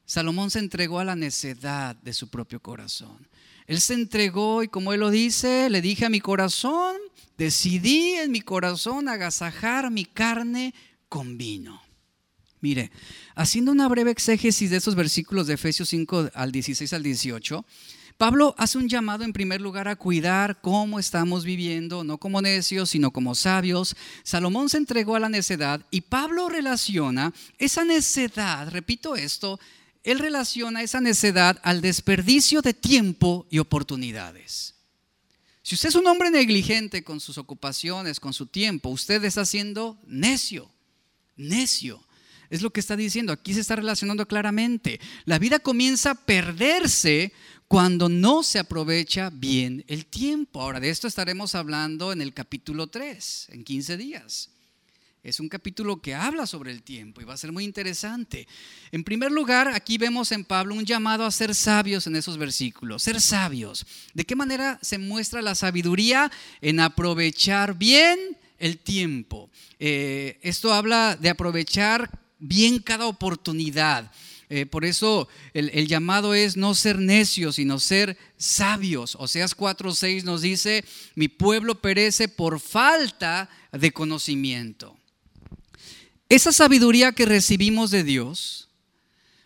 Salomón 0.04 0.50
se 0.50 0.58
entregó 0.58 0.98
a 0.98 1.04
la 1.04 1.16
necedad 1.16 1.96
de 1.96 2.12
su 2.12 2.28
propio 2.28 2.60
corazón. 2.60 3.28
Él 3.66 3.80
se 3.80 3.94
entregó 3.94 4.62
y 4.62 4.68
como 4.68 4.92
él 4.92 5.00
lo 5.00 5.10
dice, 5.10 5.70
le 5.70 5.80
dije 5.80 6.06
a 6.06 6.10
mi 6.10 6.20
corazón, 6.20 6.96
decidí 7.38 8.14
en 8.14 8.30
mi 8.30 8.40
corazón 8.40 9.08
agasajar 9.08 9.90
mi 9.90 10.04
carne 10.04 10.74
con 11.08 11.38
vino. 11.38 11.82
Mire, 12.60 12.92
haciendo 13.34 13.72
una 13.72 13.88
breve 13.88 14.12
exégesis 14.12 14.70
de 14.70 14.76
esos 14.76 14.94
versículos 14.94 15.48
de 15.48 15.54
Efesios 15.54 15.88
5 15.88 16.30
al 16.34 16.52
16 16.52 16.92
al 16.92 17.02
18, 17.02 17.64
Pablo 18.16 18.54
hace 18.56 18.78
un 18.78 18.88
llamado 18.88 19.24
en 19.24 19.32
primer 19.32 19.60
lugar 19.60 19.88
a 19.88 19.96
cuidar 19.96 20.60
cómo 20.60 21.00
estamos 21.00 21.44
viviendo, 21.44 22.04
no 22.04 22.18
como 22.18 22.40
necios, 22.40 22.90
sino 22.90 23.10
como 23.10 23.34
sabios. 23.34 23.96
Salomón 24.22 24.68
se 24.68 24.76
entregó 24.76 25.16
a 25.16 25.20
la 25.20 25.28
necedad 25.28 25.84
y 25.90 26.02
Pablo 26.02 26.48
relaciona 26.48 27.32
esa 27.58 27.84
necedad, 27.84 28.70
repito 28.70 29.16
esto, 29.16 29.58
él 30.04 30.18
relaciona 30.18 30.82
esa 30.82 31.00
necedad 31.00 31.60
al 31.62 31.80
desperdicio 31.80 32.62
de 32.62 32.74
tiempo 32.74 33.46
y 33.50 33.58
oportunidades. 33.58 34.74
Si 35.62 35.76
usted 35.76 35.90
es 35.90 35.94
un 35.94 36.06
hombre 36.08 36.30
negligente 36.30 37.04
con 37.04 37.20
sus 37.20 37.38
ocupaciones, 37.38 38.18
con 38.18 38.32
su 38.32 38.46
tiempo, 38.46 38.88
usted 38.88 39.22
está 39.24 39.44
siendo 39.44 39.96
necio, 40.06 40.68
necio. 41.36 42.04
Es 42.50 42.62
lo 42.62 42.70
que 42.70 42.80
está 42.80 42.96
diciendo. 42.96 43.32
Aquí 43.32 43.54
se 43.54 43.60
está 43.60 43.76
relacionando 43.76 44.26
claramente. 44.26 45.00
La 45.24 45.38
vida 45.38 45.60
comienza 45.60 46.10
a 46.10 46.14
perderse 46.14 47.32
cuando 47.68 48.08
no 48.08 48.42
se 48.42 48.58
aprovecha 48.58 49.30
bien 49.30 49.84
el 49.86 50.04
tiempo. 50.04 50.60
Ahora, 50.60 50.80
de 50.80 50.90
esto 50.90 51.06
estaremos 51.06 51.54
hablando 51.54 52.12
en 52.12 52.20
el 52.20 52.34
capítulo 52.34 52.88
3, 52.88 53.46
en 53.52 53.64
15 53.64 53.96
días. 53.96 54.50
Es 55.22 55.38
un 55.38 55.48
capítulo 55.48 56.02
que 56.02 56.16
habla 56.16 56.48
sobre 56.48 56.72
el 56.72 56.82
tiempo 56.82 57.20
y 57.20 57.24
va 57.24 57.34
a 57.34 57.36
ser 57.36 57.52
muy 57.52 57.62
interesante. 57.62 58.48
En 58.90 59.04
primer 59.04 59.30
lugar, 59.30 59.68
aquí 59.68 59.96
vemos 59.96 60.32
en 60.32 60.44
Pablo 60.44 60.74
un 60.74 60.84
llamado 60.84 61.24
a 61.24 61.30
ser 61.30 61.54
sabios 61.54 62.08
en 62.08 62.16
esos 62.16 62.38
versículos, 62.38 63.04
ser 63.04 63.20
sabios. 63.20 63.86
¿De 64.14 64.24
qué 64.24 64.34
manera 64.34 64.80
se 64.82 64.98
muestra 64.98 65.40
la 65.40 65.54
sabiduría? 65.54 66.32
En 66.60 66.80
aprovechar 66.80 67.78
bien 67.78 68.36
el 68.58 68.78
tiempo. 68.78 69.48
Eh, 69.78 70.40
esto 70.42 70.74
habla 70.74 71.14
de 71.14 71.28
aprovechar 71.28 72.10
bien 72.40 72.80
cada 72.80 73.06
oportunidad. 73.06 74.10
Eh, 74.48 74.66
por 74.66 74.84
eso 74.84 75.28
el, 75.54 75.70
el, 75.72 75.86
llamado 75.86 76.34
es 76.34 76.56
no 76.56 76.74
ser 76.74 76.98
necios, 76.98 77.54
sino 77.54 77.78
ser 77.78 78.18
sabios. 78.38 79.16
Oseas 79.20 79.56
4:6 79.56 80.24
nos 80.24 80.42
dice, 80.42 80.84
mi 81.14 81.28
pueblo 81.28 81.80
perece 81.80 82.26
por 82.26 82.58
falta 82.58 83.48
de 83.70 83.92
conocimiento. 83.92 84.98
Esa 86.32 86.50
sabiduría 86.50 87.12
que 87.12 87.26
recibimos 87.26 87.90
de 87.90 88.04
Dios 88.04 88.70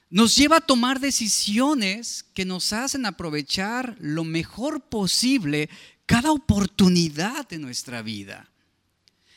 nos 0.09 0.37
lleva 0.37 0.59
a 0.59 0.61
tomar 0.61 1.01
decisiones 1.01 2.25
que 2.33 2.45
nos 2.45 2.73
hacen 2.73 3.07
aprovechar 3.07 3.97
lo 3.99 4.23
mejor 4.23 4.83
posible 4.83 5.69
cada 6.07 6.31
oportunidad 6.31 7.49
de 7.49 7.59
nuestra 7.59 8.03
vida. 8.03 8.49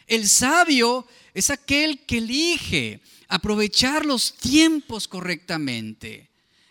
El 0.06 0.30
sabio 0.30 1.08
es 1.34 1.50
aquel 1.50 2.06
que 2.06 2.20
elige 2.20 3.02
aprovechar 3.28 4.06
los 4.06 4.38
tiempos 4.38 5.08
correctamente. 5.08 6.30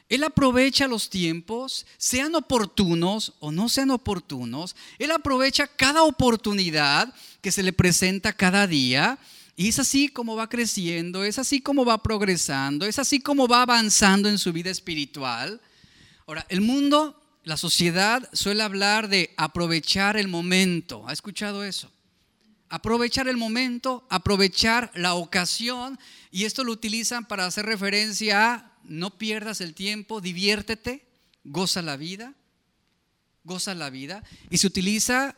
Él 0.09 0.23
aprovecha 0.23 0.87
los 0.87 1.11
tiempos, 1.11 1.87
sean 1.97 2.37
oportunos 2.37 3.33
o 3.41 3.51
no 3.51 3.69
sean 3.69 3.91
oportunos. 3.91 4.77
Él 5.01 5.11
aprovecha 5.11 5.67
cada 5.67 6.05
oportunidad 6.05 7.13
que 7.41 7.51
se 7.51 7.65
le 7.65 7.73
presenta 7.73 8.33
cada 8.33 8.69
día 8.69 9.19
y 9.59 9.67
es 9.67 9.81
así 9.81 10.07
como 10.07 10.37
va 10.37 10.49
creciendo, 10.49 11.25
es 11.25 11.37
así 11.37 11.61
como 11.61 11.85
va 11.85 12.01
progresando, 12.01 12.87
es 12.87 13.01
así 13.01 13.19
como 13.19 13.49
va 13.49 13.63
avanzando 13.63 14.29
en 14.29 14.39
su 14.39 14.53
vida 14.53 14.71
espiritual. 14.71 15.61
Ahora, 16.29 16.47
el 16.49 16.61
mundo, 16.61 17.21
la 17.43 17.57
sociedad 17.57 18.31
suele 18.33 18.63
hablar 18.63 19.09
de 19.09 19.35
aprovechar 19.37 20.17
el 20.17 20.29
momento. 20.29 21.09
¿Ha 21.09 21.13
escuchado 21.13 21.65
eso? 21.65 21.91
Aprovechar 22.69 23.27
el 23.27 23.37
momento, 23.37 24.07
aprovechar 24.11 24.93
la 24.95 25.15
ocasión. 25.15 25.99
Y 26.31 26.45
esto 26.45 26.63
lo 26.63 26.71
utilizan 26.71 27.27
para 27.27 27.45
hacer 27.45 27.67
referencia 27.67 28.55
a 28.55 28.73
no 28.85 29.19
pierdas 29.19 29.61
el 29.61 29.75
tiempo, 29.75 30.21
diviértete, 30.21 31.05
goza 31.43 31.83
la 31.83 31.97
vida, 31.97 32.33
goza 33.43 33.75
la 33.75 33.91
vida. 33.91 34.23
Y 34.51 34.59
se 34.59 34.69
utiliza 34.69 35.35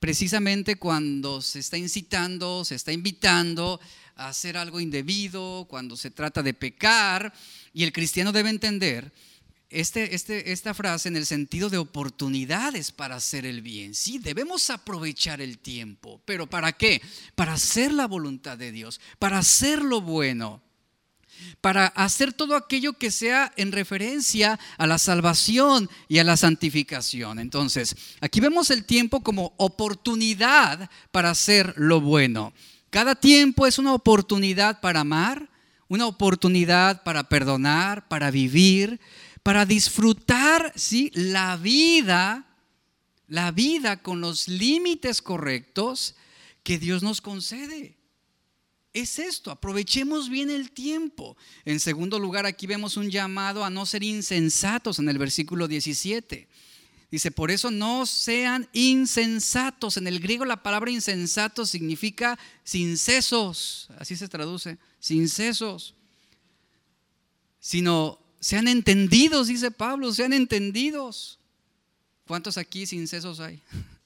precisamente 0.00 0.76
cuando 0.76 1.42
se 1.42 1.58
está 1.58 1.76
incitando, 1.76 2.64
se 2.64 2.74
está 2.74 2.92
invitando 2.92 3.80
a 4.16 4.28
hacer 4.28 4.56
algo 4.56 4.80
indebido, 4.80 5.66
cuando 5.68 5.96
se 5.96 6.10
trata 6.10 6.42
de 6.42 6.54
pecar, 6.54 7.32
y 7.72 7.84
el 7.84 7.92
cristiano 7.92 8.32
debe 8.32 8.50
entender 8.50 9.12
este, 9.70 10.14
este, 10.14 10.52
esta 10.52 10.72
frase 10.72 11.08
en 11.08 11.16
el 11.16 11.26
sentido 11.26 11.68
de 11.68 11.78
oportunidades 11.78 12.90
para 12.90 13.16
hacer 13.16 13.44
el 13.44 13.60
bien. 13.60 13.94
Sí, 13.94 14.18
debemos 14.18 14.70
aprovechar 14.70 15.40
el 15.40 15.58
tiempo, 15.58 16.22
pero 16.24 16.46
¿para 16.46 16.72
qué? 16.72 17.02
Para 17.34 17.54
hacer 17.54 17.92
la 17.92 18.06
voluntad 18.06 18.56
de 18.56 18.72
Dios, 18.72 19.00
para 19.18 19.38
hacer 19.38 19.82
lo 19.82 20.00
bueno 20.00 20.62
para 21.60 21.86
hacer 21.86 22.32
todo 22.32 22.56
aquello 22.56 22.94
que 22.94 23.10
sea 23.10 23.52
en 23.56 23.72
referencia 23.72 24.58
a 24.76 24.86
la 24.86 24.98
salvación 24.98 25.90
y 26.08 26.18
a 26.18 26.24
la 26.24 26.36
santificación. 26.36 27.38
Entonces, 27.38 27.96
aquí 28.20 28.40
vemos 28.40 28.70
el 28.70 28.84
tiempo 28.84 29.22
como 29.22 29.54
oportunidad 29.56 30.90
para 31.10 31.30
hacer 31.30 31.74
lo 31.76 32.00
bueno. 32.00 32.52
Cada 32.90 33.14
tiempo 33.14 33.66
es 33.66 33.78
una 33.78 33.92
oportunidad 33.92 34.80
para 34.80 35.00
amar, 35.00 35.50
una 35.88 36.06
oportunidad 36.06 37.02
para 37.02 37.28
perdonar, 37.28 38.08
para 38.08 38.30
vivir, 38.30 39.00
para 39.42 39.66
disfrutar 39.66 40.72
¿sí? 40.76 41.10
la 41.14 41.56
vida, 41.56 42.46
la 43.26 43.50
vida 43.50 44.02
con 44.02 44.20
los 44.20 44.48
límites 44.48 45.20
correctos 45.20 46.14
que 46.62 46.78
Dios 46.78 47.02
nos 47.02 47.20
concede 47.20 47.97
es 48.98 49.18
esto, 49.18 49.50
aprovechemos 49.50 50.28
bien 50.28 50.50
el 50.50 50.70
tiempo. 50.70 51.36
En 51.64 51.80
segundo 51.80 52.18
lugar, 52.18 52.46
aquí 52.46 52.66
vemos 52.66 52.96
un 52.96 53.10
llamado 53.10 53.64
a 53.64 53.70
no 53.70 53.86
ser 53.86 54.02
insensatos 54.02 54.98
en 54.98 55.08
el 55.08 55.18
versículo 55.18 55.68
17. 55.68 56.48
Dice, 57.10 57.30
por 57.30 57.50
eso 57.50 57.70
no 57.70 58.04
sean 58.04 58.68
insensatos. 58.72 59.96
En 59.96 60.06
el 60.06 60.20
griego 60.20 60.44
la 60.44 60.62
palabra 60.62 60.90
insensato 60.90 61.64
significa 61.64 62.38
sin 62.64 62.98
sesos, 62.98 63.88
así 63.98 64.14
se 64.14 64.28
traduce, 64.28 64.78
sin 65.00 65.28
sesos. 65.28 65.94
Sino 67.60 68.18
sean 68.40 68.68
entendidos, 68.68 69.48
dice 69.48 69.70
Pablo, 69.70 70.12
sean 70.12 70.32
entendidos. 70.32 71.38
¿Cuántos 72.26 72.58
aquí 72.58 72.86
sin 72.86 73.08
sesos 73.08 73.40
hay? 73.40 73.62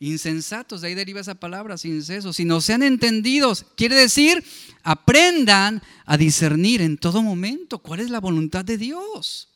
insensatos, 0.00 0.80
de 0.80 0.88
ahí 0.88 0.94
deriva 0.94 1.20
esa 1.20 1.34
palabra, 1.34 1.76
sincesos, 1.76 2.36
si 2.36 2.44
no 2.44 2.60
sean 2.60 2.82
entendidos, 2.82 3.66
quiere 3.76 3.96
decir, 3.96 4.44
aprendan 4.82 5.82
a 6.04 6.16
discernir 6.16 6.82
en 6.82 6.98
todo 6.98 7.22
momento 7.22 7.78
cuál 7.78 8.00
es 8.00 8.10
la 8.10 8.20
voluntad 8.20 8.64
de 8.64 8.78
Dios, 8.78 9.48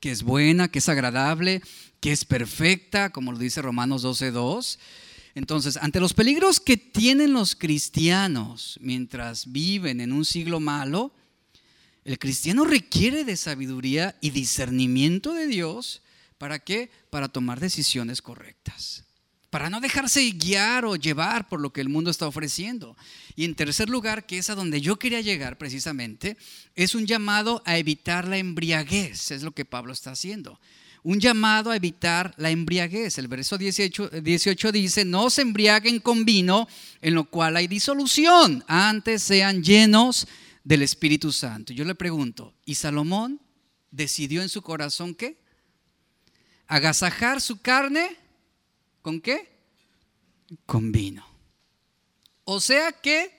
que 0.00 0.10
es 0.10 0.22
buena, 0.22 0.68
que 0.68 0.80
es 0.80 0.88
agradable, 0.88 1.62
que 2.00 2.12
es 2.12 2.24
perfecta, 2.24 3.10
como 3.10 3.32
lo 3.32 3.38
dice 3.38 3.62
Romanos 3.62 4.04
12.2. 4.04 4.78
Entonces, 5.34 5.76
ante 5.76 6.00
los 6.00 6.14
peligros 6.14 6.58
que 6.58 6.76
tienen 6.76 7.32
los 7.32 7.54
cristianos 7.54 8.78
mientras 8.82 9.52
viven 9.52 10.00
en 10.00 10.12
un 10.12 10.24
siglo 10.24 10.58
malo, 10.58 11.12
el 12.04 12.18
cristiano 12.18 12.64
requiere 12.64 13.24
de 13.24 13.36
sabiduría 13.36 14.16
y 14.20 14.30
discernimiento 14.30 15.32
de 15.32 15.46
Dios. 15.46 16.02
¿Para 16.38 16.58
qué? 16.58 16.90
Para 17.10 17.28
tomar 17.28 17.60
decisiones 17.60 18.22
correctas 18.22 19.04
para 19.50 19.68
no 19.68 19.80
dejarse 19.80 20.30
guiar 20.30 20.84
o 20.84 20.94
llevar 20.94 21.48
por 21.48 21.60
lo 21.60 21.72
que 21.72 21.80
el 21.80 21.88
mundo 21.88 22.10
está 22.10 22.26
ofreciendo. 22.26 22.96
Y 23.34 23.44
en 23.44 23.56
tercer 23.56 23.88
lugar, 23.88 24.24
que 24.24 24.38
es 24.38 24.48
a 24.48 24.54
donde 24.54 24.80
yo 24.80 24.96
quería 24.96 25.20
llegar 25.20 25.58
precisamente, 25.58 26.36
es 26.76 26.94
un 26.94 27.04
llamado 27.04 27.60
a 27.66 27.76
evitar 27.76 28.28
la 28.28 28.38
embriaguez, 28.38 29.32
es 29.32 29.42
lo 29.42 29.50
que 29.50 29.64
Pablo 29.64 29.92
está 29.92 30.12
haciendo. 30.12 30.60
Un 31.02 31.18
llamado 31.18 31.70
a 31.70 31.76
evitar 31.76 32.34
la 32.36 32.50
embriaguez. 32.50 33.18
El 33.18 33.26
verso 33.26 33.58
18, 33.58 34.20
18 34.22 34.72
dice, 34.72 35.04
no 35.04 35.30
se 35.30 35.42
embriaguen 35.42 35.98
con 35.98 36.24
vino, 36.24 36.68
en 37.00 37.14
lo 37.14 37.24
cual 37.24 37.56
hay 37.56 37.66
disolución, 37.66 38.62
antes 38.68 39.22
sean 39.22 39.64
llenos 39.64 40.28
del 40.62 40.82
Espíritu 40.82 41.32
Santo. 41.32 41.72
Yo 41.72 41.84
le 41.84 41.94
pregunto, 41.94 42.54
¿y 42.64 42.76
Salomón 42.76 43.40
decidió 43.90 44.42
en 44.42 44.48
su 44.48 44.62
corazón 44.62 45.14
qué? 45.14 45.40
Agasajar 46.66 47.40
su 47.40 47.60
carne 47.60 48.16
con 49.02 49.20
qué? 49.20 49.48
Con 50.66 50.92
vino. 50.92 51.26
O 52.44 52.60
sea 52.60 52.92
que 52.92 53.30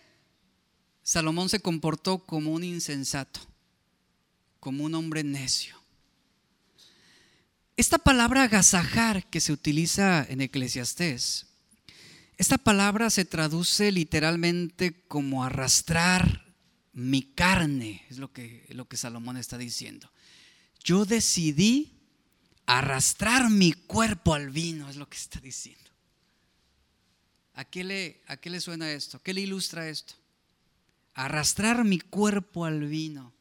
Salomón 1.03 1.49
se 1.49 1.59
comportó 1.59 2.19
como 2.19 2.53
un 2.53 2.63
insensato, 2.63 3.41
como 4.59 4.83
un 4.83 4.95
hombre 4.95 5.23
necio. 5.23 5.75
Esta 7.77 7.97
palabra 7.97 8.43
agasajar 8.43 9.29
que 9.29 9.41
se 9.41 9.51
utiliza 9.51 10.25
en 10.29 10.41
Eclesiastés, 10.41 11.47
esta 12.37 12.57
palabra 12.57 13.09
se 13.09 13.25
traduce 13.25 13.91
literalmente 13.91 15.03
como 15.07 15.43
arrastrar 15.43 16.45
mi 16.93 17.21
carne, 17.21 18.05
es 18.09 18.17
lo 18.17 18.31
que, 18.31 18.65
lo 18.69 18.87
que 18.87 18.97
Salomón 18.97 19.37
está 19.37 19.57
diciendo. 19.57 20.11
Yo 20.83 21.05
decidí 21.05 22.00
arrastrar 22.65 23.49
mi 23.49 23.73
cuerpo 23.73 24.33
al 24.33 24.49
vino, 24.49 24.89
es 24.89 24.95
lo 24.95 25.09
que 25.09 25.17
está 25.17 25.39
diciendo. 25.39 25.79
¿A 27.53 27.65
qué 27.65 27.83
le, 27.83 28.21
a 28.27 28.37
qué 28.37 28.49
le 28.49 28.61
suena 28.61 28.91
esto? 28.91 29.21
¿Qué 29.21 29.33
le 29.33 29.41
ilustra 29.41 29.89
esto? 29.89 30.13
Arrastrar 31.13 31.83
mi 31.83 31.99
cuerpo 31.99 32.65
al 32.65 32.85
vino 32.85 33.33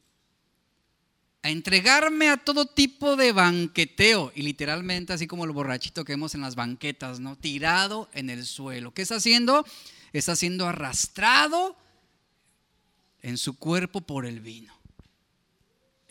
a 1.43 1.49
entregarme 1.49 2.29
a 2.29 2.37
todo 2.37 2.65
tipo 2.65 3.15
de 3.15 3.31
banqueteo 3.31 4.31
y 4.35 4.43
literalmente 4.43 5.13
así 5.13 5.25
como 5.25 5.45
el 5.45 5.51
borrachito 5.51 6.05
que 6.05 6.13
vemos 6.13 6.35
en 6.35 6.41
las 6.41 6.55
banquetas, 6.55 7.19
¿no? 7.19 7.35
Tirado 7.35 8.09
en 8.13 8.29
el 8.29 8.45
suelo. 8.45 8.93
¿Qué 8.93 9.01
está 9.01 9.15
haciendo? 9.15 9.65
Está 10.13 10.35
siendo 10.35 10.67
arrastrado 10.67 11.75
en 13.23 13.37
su 13.37 13.57
cuerpo 13.57 14.01
por 14.01 14.25
el 14.25 14.39
vino. 14.39 14.73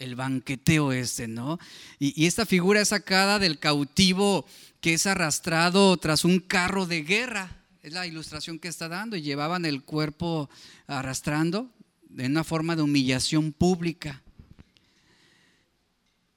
El 0.01 0.17
banqueteo 0.17 0.93
este, 0.93 1.29
¿no? 1.29 1.59
Y, 1.99 2.27
esta 2.27 2.47
figura 2.47 2.81
es 2.81 2.89
sacada 2.89 3.39
del 3.39 3.59
cautivo 3.59 4.47
que 4.81 4.95
es 4.95 5.07
arrastrado 5.07 5.97
tras 5.99 6.25
un 6.25 6.41
carro 6.41 6.87
de 6.87 7.03
guerra. 7.03 7.65
Es 7.83 7.93
la 7.93 8.07
ilustración 8.07 8.59
que 8.59 8.69
está 8.69 8.89
dando 8.89 9.17
y 9.17 9.23
llevaban 9.23 9.67
el 9.67 9.85
cuerpo 9.85 10.49
arrastrando 10.87 11.71
en 12.17 12.33
una 12.33 12.45
forma 12.45 12.77
de 12.77 12.83
humillación 12.83 13.53
pública. 13.53 14.23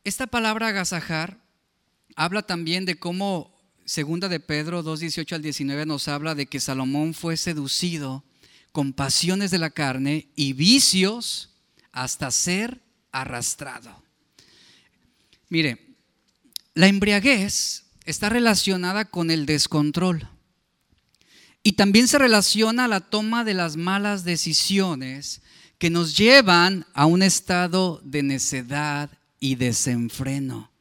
Esta 0.03 0.28
palabra 0.28 0.68
agasajar 0.68 1.39
habla 2.18 2.41
también 2.41 2.84
de 2.84 2.99
cómo 2.99 3.57
segunda 3.86 4.28
de 4.28 4.41
Pedro 4.41 4.84
2:18 4.84 5.36
al 5.36 5.41
19 5.41 5.86
nos 5.86 6.09
habla 6.09 6.36
de 6.36 6.47
que 6.47 6.59
Salomón 6.59 7.14
fue 7.14 7.38
seducido 7.38 8.26
con 8.74 8.91
pasiones 8.91 9.51
de 9.51 9.59
la 9.59 9.70
carne 9.70 10.28
y 10.36 10.51
vicios 10.51 11.51
hasta 11.93 12.30
ser 12.30 12.82
arrastrado. 13.14 14.03
Mire, 15.47 15.95
la 16.74 16.88
embriaguez 16.88 17.86
está 18.03 18.28
relacionada 18.28 19.05
con 19.05 19.32
el 19.32 19.45
descontrol 19.45 20.28
y 21.64 21.74
también 21.74 22.09
se 22.09 22.18
relaciona 22.18 22.86
a 22.86 22.89
la 22.89 22.99
toma 22.99 23.45
de 23.45 23.53
las 23.53 23.78
malas 23.78 24.26
decisiones 24.26 25.41
que 25.78 25.89
nos 25.89 26.18
llevan 26.18 26.86
a 26.93 27.05
un 27.05 27.24
estado 27.24 28.01
de 28.03 28.24
necedad 28.24 29.09
y 29.39 29.55
desenfreno. 29.55 30.72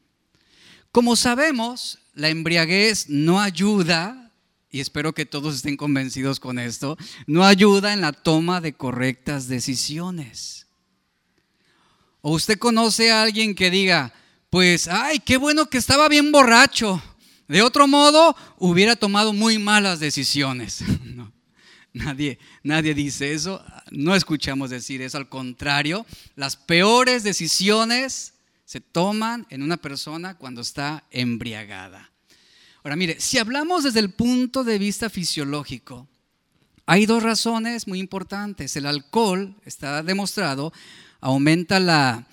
Como 0.91 1.16
sabemos, 1.16 1.99
la 2.14 2.28
embriaguez 2.28 3.09
no 3.09 3.41
ayuda, 3.41 4.30
y 4.70 4.80
espero 4.80 5.12
que 5.12 5.26
todos 5.26 5.57
estén 5.57 5.76
convencidos 5.76 6.41
con 6.41 6.59
esto, 6.59 6.97
no 7.26 7.45
ayuda 7.45 7.93
en 7.93 8.01
la 8.01 8.12
toma 8.12 8.61
de 8.61 8.74
correctas 8.74 9.49
decisiones. 9.49 10.61
O 12.22 12.32
usted 12.32 12.58
conoce 12.58 13.10
a 13.10 13.22
alguien 13.22 13.54
que 13.54 13.70
diga, 13.70 14.12
pues, 14.48 14.88
ay, 14.88 15.18
qué 15.18 15.36
bueno 15.36 15.68
que 15.68 15.78
estaba 15.78 16.08
bien 16.08 16.32
borracho. 16.32 17.02
De 17.48 17.62
otro 17.62 17.88
modo, 17.88 18.36
hubiera 18.58 18.96
tomado 18.96 19.32
muy 19.32 19.58
malas 19.58 20.00
decisiones. 20.00 20.84
nadie, 21.92 22.38
nadie 22.62 22.94
dice 22.94 23.32
eso. 23.32 23.62
No 23.90 24.14
escuchamos 24.14 24.70
decir 24.70 25.02
eso. 25.02 25.18
Al 25.18 25.28
contrario, 25.28 26.06
las 26.36 26.56
peores 26.56 27.24
decisiones 27.24 28.34
se 28.64 28.80
toman 28.80 29.46
en 29.50 29.62
una 29.62 29.76
persona 29.76 30.38
cuando 30.38 30.62
está 30.62 31.04
embriagada. 31.10 32.10
Ahora 32.84 32.96
mire, 32.96 33.20
si 33.20 33.38
hablamos 33.38 33.84
desde 33.84 34.00
el 34.00 34.10
punto 34.10 34.64
de 34.64 34.78
vista 34.78 35.10
fisiológico, 35.10 36.08
hay 36.86 37.06
dos 37.06 37.22
razones 37.22 37.86
muy 37.86 38.00
importantes. 38.00 38.76
El 38.76 38.86
alcohol, 38.86 39.54
está 39.64 40.02
demostrado, 40.02 40.72
aumenta 41.22 41.80
la, 41.80 42.26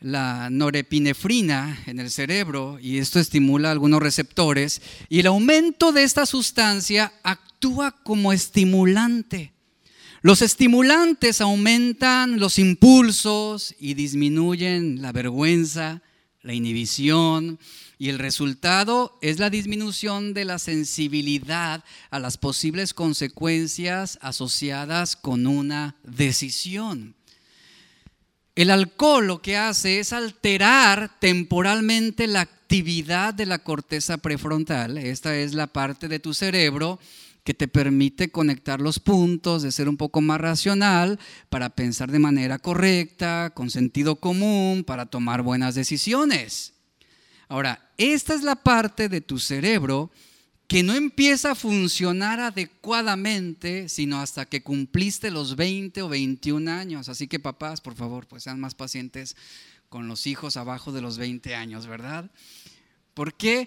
norepinefrina 0.00 1.82
en 1.86 1.98
el 1.98 2.10
cerebro 2.10 2.78
y 2.80 2.98
esto 2.98 3.18
estimula 3.18 3.72
algunos 3.72 4.00
receptores 4.00 4.80
y 5.08 5.18
el 5.18 5.26
aumento 5.26 5.90
de 5.90 6.04
esta 6.04 6.24
sustancia 6.24 7.12
actúa 7.24 7.90
como 8.04 8.32
estimulante. 8.32 9.52
Los 10.22 10.40
estimulantes 10.40 11.40
aumentan 11.40 12.38
los 12.38 12.60
impulsos 12.60 13.74
y 13.80 13.94
disminuyen 13.94 15.02
la 15.02 15.10
vergüenza, 15.10 16.02
la 16.42 16.54
inhibición, 16.54 17.58
y 17.98 18.10
el 18.10 18.20
resultado 18.20 19.18
es 19.20 19.40
la 19.40 19.50
disminución 19.50 20.32
de 20.32 20.44
la 20.44 20.60
sensibilidad 20.60 21.82
a 22.10 22.20
las 22.20 22.38
posibles 22.38 22.94
consecuencias 22.94 24.18
asociadas 24.22 25.16
con 25.16 25.48
una 25.48 25.96
decisión. 26.04 27.17
El 28.58 28.72
alcohol 28.72 29.28
lo 29.28 29.40
que 29.40 29.56
hace 29.56 30.00
es 30.00 30.12
alterar 30.12 31.12
temporalmente 31.20 32.26
la 32.26 32.40
actividad 32.40 33.32
de 33.32 33.46
la 33.46 33.60
corteza 33.60 34.18
prefrontal, 34.18 34.98
esta 34.98 35.36
es 35.36 35.54
la 35.54 35.68
parte 35.68 36.08
de 36.08 36.18
tu 36.18 36.34
cerebro 36.34 36.98
que 37.44 37.54
te 37.54 37.68
permite 37.68 38.32
conectar 38.32 38.80
los 38.80 38.98
puntos, 38.98 39.62
de 39.62 39.70
ser 39.70 39.88
un 39.88 39.96
poco 39.96 40.20
más 40.22 40.40
racional, 40.40 41.20
para 41.50 41.70
pensar 41.70 42.10
de 42.10 42.18
manera 42.18 42.58
correcta, 42.58 43.52
con 43.54 43.70
sentido 43.70 44.16
común, 44.16 44.82
para 44.82 45.06
tomar 45.06 45.42
buenas 45.42 45.76
decisiones. 45.76 46.72
Ahora, 47.46 47.92
esta 47.96 48.34
es 48.34 48.42
la 48.42 48.56
parte 48.56 49.08
de 49.08 49.20
tu 49.20 49.38
cerebro 49.38 50.10
que 50.68 50.82
no 50.82 50.94
empieza 50.94 51.52
a 51.52 51.54
funcionar 51.54 52.40
adecuadamente, 52.40 53.88
sino 53.88 54.20
hasta 54.20 54.44
que 54.44 54.62
cumpliste 54.62 55.30
los 55.30 55.56
20 55.56 56.02
o 56.02 56.08
21 56.10 56.70
años. 56.70 57.08
Así 57.08 57.26
que 57.26 57.40
papás, 57.40 57.80
por 57.80 57.94
favor, 57.94 58.26
pues 58.26 58.42
sean 58.42 58.60
más 58.60 58.74
pacientes 58.74 59.34
con 59.88 60.08
los 60.08 60.26
hijos 60.26 60.58
abajo 60.58 60.92
de 60.92 61.00
los 61.00 61.16
20 61.16 61.54
años, 61.54 61.86
¿verdad? 61.86 62.30
¿Por 63.14 63.32
qué? 63.32 63.66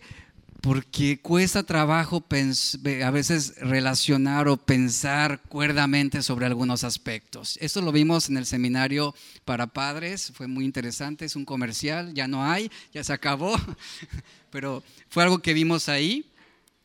porque 0.62 1.20
cuesta 1.20 1.64
trabajo 1.64 2.24
a 3.04 3.12
veces 3.12 3.56
relacionar 3.58 4.48
o 4.48 4.58
pensar 4.58 5.42
cuerdamente 5.50 6.22
sobre 6.22 6.46
algunos 6.46 6.84
aspectos. 6.84 7.58
Esto 7.60 7.82
lo 7.82 7.92
vimos 7.92 8.30
en 8.30 8.38
el 8.38 8.46
seminario 8.46 9.16
para 9.44 9.66
padres, 9.66 10.32
fue 10.36 10.46
muy 10.46 10.64
interesante, 10.64 11.26
es 11.26 11.36
un 11.36 11.46
comercial, 11.46 12.14
ya 12.14 12.28
no 12.28 12.46
hay, 12.46 12.70
ya 12.94 13.04
se 13.04 13.12
acabó, 13.12 13.58
pero 14.52 14.84
fue 15.10 15.24
algo 15.24 15.40
que 15.40 15.56
vimos 15.56 15.90
ahí 15.90 16.31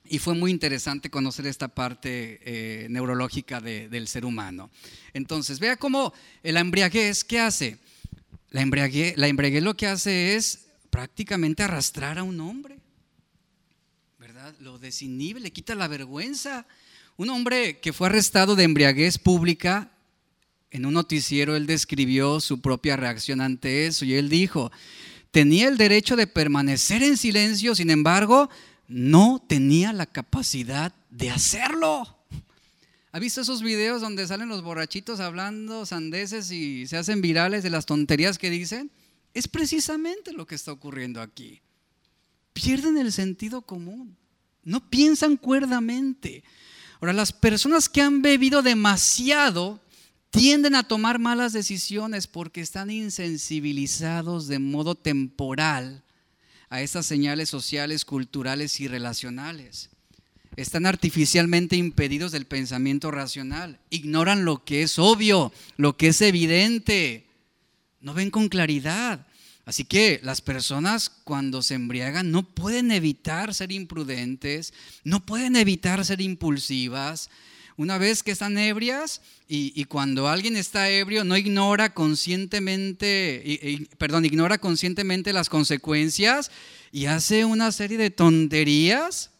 y 0.08 0.18
fue 0.18 0.34
muy 0.34 0.50
interesante 0.50 1.10
conocer 1.10 1.46
esta 1.46 1.68
parte 1.68 2.40
eh, 2.42 2.88
neurológica 2.88 3.60
del 3.60 4.08
ser 4.08 4.24
humano. 4.24 4.70
Entonces, 5.12 5.58
vea 5.58 5.76
cómo 5.76 6.12
la 6.42 6.60
embriaguez, 6.60 7.24
¿qué 7.24 7.40
hace? 7.40 7.78
La 8.50 8.62
embriaguez, 8.62 9.16
la 9.16 9.28
embriaguez 9.28 9.62
lo 9.62 9.76
que 9.76 9.86
hace 9.86 10.36
es 10.36 10.66
prácticamente 10.90 11.62
arrastrar 11.62 12.18
a 12.18 12.22
un 12.22 12.40
hombre 12.40 12.76
lo 14.60 14.78
desinhibe, 14.78 15.40
le 15.40 15.50
quita 15.50 15.74
la 15.74 15.88
vergüenza. 15.88 16.66
Un 17.16 17.30
hombre 17.30 17.78
que 17.80 17.92
fue 17.92 18.08
arrestado 18.08 18.54
de 18.54 18.64
embriaguez 18.64 19.18
pública, 19.18 19.90
en 20.70 20.86
un 20.86 20.94
noticiero 20.94 21.56
él 21.56 21.66
describió 21.66 22.40
su 22.40 22.60
propia 22.60 22.96
reacción 22.96 23.40
ante 23.40 23.86
eso 23.86 24.04
y 24.04 24.14
él 24.14 24.28
dijo, 24.28 24.70
tenía 25.30 25.68
el 25.68 25.78
derecho 25.78 26.16
de 26.16 26.26
permanecer 26.26 27.02
en 27.02 27.16
silencio, 27.16 27.74
sin 27.74 27.90
embargo, 27.90 28.50
no 28.88 29.44
tenía 29.46 29.92
la 29.92 30.06
capacidad 30.06 30.92
de 31.10 31.30
hacerlo. 31.30 32.16
¿Ha 33.12 33.18
visto 33.18 33.40
esos 33.40 33.62
videos 33.62 34.00
donde 34.00 34.26
salen 34.26 34.48
los 34.48 34.62
borrachitos 34.62 35.20
hablando 35.20 35.86
sandeces 35.86 36.50
y 36.50 36.86
se 36.86 36.96
hacen 36.96 37.22
virales 37.22 37.62
de 37.62 37.70
las 37.70 37.86
tonterías 37.86 38.38
que 38.38 38.50
dicen? 38.50 38.90
Es 39.32 39.48
precisamente 39.48 40.32
lo 40.32 40.46
que 40.46 40.54
está 40.54 40.72
ocurriendo 40.72 41.20
aquí. 41.20 41.60
Pierden 42.52 42.98
el 42.98 43.12
sentido 43.12 43.62
común 43.62 44.16
no 44.66 44.90
piensan 44.90 45.36
cuerdamente. 45.36 46.42
Ahora, 47.00 47.12
las 47.12 47.32
personas 47.32 47.88
que 47.88 48.02
han 48.02 48.20
bebido 48.20 48.62
demasiado 48.62 49.80
tienden 50.30 50.74
a 50.74 50.82
tomar 50.82 51.20
malas 51.20 51.52
decisiones 51.52 52.26
porque 52.26 52.60
están 52.60 52.90
insensibilizados 52.90 54.48
de 54.48 54.58
modo 54.58 54.96
temporal 54.96 56.02
a 56.76 56.82
esas 56.82 57.06
señales 57.06 57.48
sociales, 57.48 58.04
culturales 58.04 58.80
y 58.80 58.88
relacionales. 58.88 59.88
están 60.56 60.86
artificialmente 60.86 61.76
impedidos 61.76 62.32
del 62.32 62.46
pensamiento 62.46 63.10
racional. 63.10 63.78
Ignoran 63.90 64.44
lo 64.44 64.64
que 64.64 64.82
es 64.82 64.98
obvio, 64.98 65.52
lo 65.76 65.96
que 65.96 66.08
es 66.08 66.20
evidente. 66.20 67.26
No 68.00 68.14
ven 68.14 68.30
con 68.30 68.48
claridad. 68.48 69.26
Así 69.64 69.84
que 69.84 70.20
las 70.22 70.40
personas 70.40 71.10
cuando 71.24 71.62
se 71.62 71.74
embriagan 71.74 72.30
no 72.30 72.42
pueden 72.42 72.90
evitar 72.90 73.54
ser 73.54 73.72
imprudentes, 73.72 74.72
no 75.02 75.24
pueden 75.24 75.56
evitar 75.56 76.04
ser 76.04 76.20
impulsivas. 76.20 77.30
Una 77.78 77.98
vez 77.98 78.22
que 78.22 78.30
están 78.30 78.56
ebrias 78.56 79.20
y, 79.48 79.84
cuando 79.84 80.28
alguien 80.28 80.56
está 80.56 80.88
ebrio 80.88 81.24
no 81.24 81.36
ignora 81.36 81.92
conscientemente, 81.92 83.86
perdón, 83.98 84.24
ignora 84.24 84.56
conscientemente 84.58 85.34
las 85.34 85.50
consecuencias 85.50 86.50
y 86.90 87.06
hace 87.06 87.44
una 87.44 87.72
serie 87.72 87.98
de 87.98 88.10
tonterías 88.10 89.30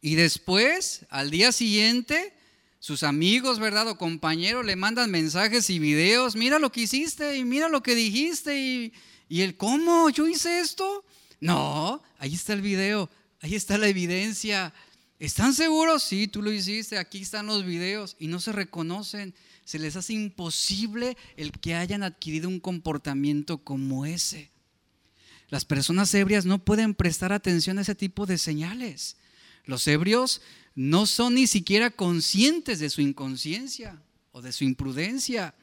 y 0.00 0.14
después, 0.14 1.06
al 1.10 1.30
día 1.30 1.50
siguiente, 1.50 2.32
sus 2.78 3.02
amigos, 3.02 3.58
¿verdad? 3.58 3.88
O 3.88 3.98
compañeros 3.98 4.64
le 4.64 4.76
mandan 4.76 5.10
mensajes 5.10 5.68
y 5.70 5.80
videos, 5.80 6.36
mira 6.36 6.60
lo 6.60 6.70
que 6.70 6.82
hiciste 6.82 7.36
y 7.36 7.44
mira 7.44 7.68
lo 7.68 7.82
que 7.82 7.96
dijiste 7.96 8.58
y, 8.58 8.92
y 9.28 9.42
el 9.42 9.56
cómo, 9.56 10.08
yo 10.10 10.28
hice 10.28 10.60
esto. 10.60 11.04
No, 11.40 12.00
ahí 12.18 12.34
está 12.34 12.52
el 12.52 12.62
video, 12.62 13.10
ahí 13.42 13.54
está 13.56 13.76
la 13.76 13.88
evidencia. 13.88 14.72
¿Están 15.20 15.52
seguros? 15.52 16.02
Sí, 16.02 16.28
tú 16.28 16.40
lo 16.40 16.50
hiciste, 16.50 16.96
aquí 16.96 17.20
están 17.20 17.46
los 17.46 17.66
videos 17.66 18.16
y 18.18 18.26
no 18.28 18.40
se 18.40 18.52
reconocen. 18.52 19.34
Se 19.66 19.78
les 19.78 19.94
hace 19.94 20.14
imposible 20.14 21.14
el 21.36 21.52
que 21.52 21.74
hayan 21.74 22.02
adquirido 22.02 22.48
un 22.48 22.58
comportamiento 22.58 23.58
como 23.58 24.06
ese. 24.06 24.50
Las 25.50 25.66
personas 25.66 26.14
ebrias 26.14 26.46
no 26.46 26.64
pueden 26.64 26.94
prestar 26.94 27.34
atención 27.34 27.78
a 27.78 27.82
ese 27.82 27.94
tipo 27.94 28.24
de 28.24 28.38
señales. 28.38 29.18
Los 29.66 29.86
ebrios 29.88 30.40
no 30.74 31.04
son 31.04 31.34
ni 31.34 31.46
siquiera 31.46 31.90
conscientes 31.90 32.78
de 32.78 32.88
su 32.88 33.02
inconsciencia 33.02 34.02
o 34.32 34.40
de 34.40 34.52
su 34.52 34.64
imprudencia. 34.64 35.54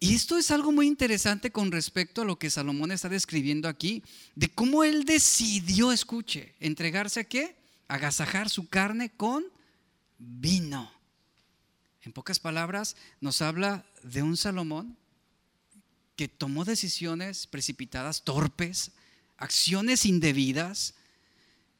Y 0.00 0.14
esto 0.14 0.36
es 0.36 0.50
algo 0.50 0.70
muy 0.70 0.86
interesante 0.86 1.50
con 1.50 1.72
respecto 1.72 2.20
a 2.20 2.24
lo 2.26 2.38
que 2.38 2.50
Salomón 2.50 2.92
está 2.92 3.08
describiendo 3.08 3.68
aquí, 3.68 4.02
de 4.34 4.50
cómo 4.50 4.84
él 4.84 5.04
decidió, 5.06 5.92
escuche, 5.92 6.54
entregarse 6.60 7.20
a 7.20 7.24
qué? 7.24 7.61
Agasajar 7.88 8.48
su 8.48 8.68
carne 8.68 9.10
con 9.10 9.44
vino. 10.18 10.90
En 12.02 12.12
pocas 12.12 12.40
palabras, 12.40 12.96
nos 13.20 13.42
habla 13.42 13.84
de 14.02 14.22
un 14.22 14.36
Salomón 14.36 14.96
que 16.16 16.28
tomó 16.28 16.64
decisiones 16.64 17.46
precipitadas, 17.46 18.22
torpes, 18.24 18.92
acciones 19.36 20.04
indebidas, 20.04 20.94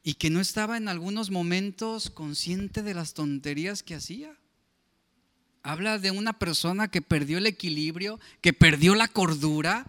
y 0.03 0.15
que 0.15 0.29
no 0.29 0.41
estaba 0.41 0.75
en 0.75 0.89
algunos 0.89 1.31
momentos 1.31 2.09
consciente 2.09 2.83
de 2.83 2.93
las 2.93 3.13
tonterías 3.13 3.83
que 3.83 3.95
hacía. 3.95 4.37
Habla 5.63 5.97
de 5.97 6.11
una 6.11 6.33
persona 6.33 6.89
que 6.89 7.01
perdió 7.01 7.37
el 7.37 7.47
equilibrio, 7.47 8.19
que 8.41 8.51
perdió 8.51 8.95
la 8.95 9.07
cordura. 9.07 9.87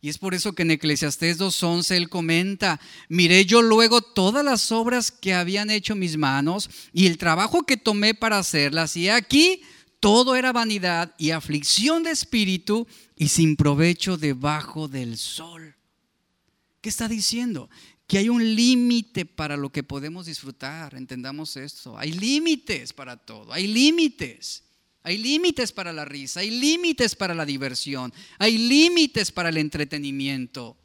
Y 0.00 0.08
es 0.08 0.18
por 0.18 0.34
eso 0.34 0.52
que 0.52 0.62
en 0.62 0.70
Eclesiastés 0.70 1.38
2.11 1.38 1.96
él 1.96 2.08
comenta, 2.08 2.80
miré 3.08 3.44
yo 3.46 3.62
luego 3.62 4.00
todas 4.00 4.44
las 4.44 4.70
obras 4.70 5.10
que 5.10 5.34
habían 5.34 5.70
hecho 5.70 5.96
mis 5.96 6.16
manos 6.16 6.70
y 6.92 7.06
el 7.06 7.18
trabajo 7.18 7.64
que 7.64 7.76
tomé 7.76 8.14
para 8.14 8.38
hacerlas. 8.38 8.96
Y 8.96 9.08
aquí 9.08 9.62
todo 9.98 10.36
era 10.36 10.52
vanidad 10.52 11.14
y 11.18 11.32
aflicción 11.32 12.04
de 12.04 12.12
espíritu 12.12 12.86
y 13.16 13.28
sin 13.28 13.56
provecho 13.56 14.16
debajo 14.16 14.86
del 14.86 15.18
sol. 15.18 15.74
¿Qué 16.80 16.88
está 16.88 17.08
diciendo? 17.08 17.68
que 18.08 18.16
hay 18.16 18.30
un 18.30 18.42
límite 18.56 19.26
para 19.26 19.58
lo 19.58 19.70
que 19.70 19.82
podemos 19.82 20.24
disfrutar, 20.24 20.94
entendamos 20.94 21.58
esto. 21.58 21.98
Hay 21.98 22.12
límites 22.12 22.94
para 22.94 23.18
todo, 23.18 23.52
hay 23.52 23.66
límites. 23.66 24.64
Hay 25.08 25.16
límites 25.16 25.72
para 25.72 25.92
la 25.92 26.04
risa, 26.04 26.40
hay 26.40 26.50
límites 26.50 27.16
para 27.16 27.34
la 27.34 27.46
diversión, 27.46 28.12
hay 28.38 28.58
límites 28.58 29.32
para 29.32 29.48
el 29.48 29.56
entretenimiento. 29.56 30.76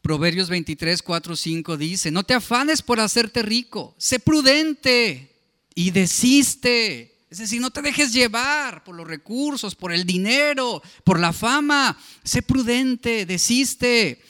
Proverbios 0.00 0.48
23, 0.48 1.02
4, 1.02 1.34
5 1.34 1.76
dice, 1.76 2.10
no 2.12 2.22
te 2.22 2.34
afanes 2.34 2.82
por 2.82 3.00
hacerte 3.00 3.42
rico, 3.42 3.96
sé 3.98 4.20
prudente 4.20 5.34
y 5.74 5.90
desiste 5.90 7.14
es 7.34 7.38
decir, 7.38 7.60
no 7.60 7.72
te 7.72 7.82
dejes 7.82 8.12
llevar 8.12 8.84
por 8.84 8.94
los 8.94 9.08
recursos, 9.08 9.74
por 9.74 9.92
el 9.92 10.04
dinero, 10.06 10.80
por 11.02 11.18
la 11.18 11.32
fama. 11.32 11.98
Sé 12.22 12.42
prudente, 12.42 13.26
desiste. 13.26 14.22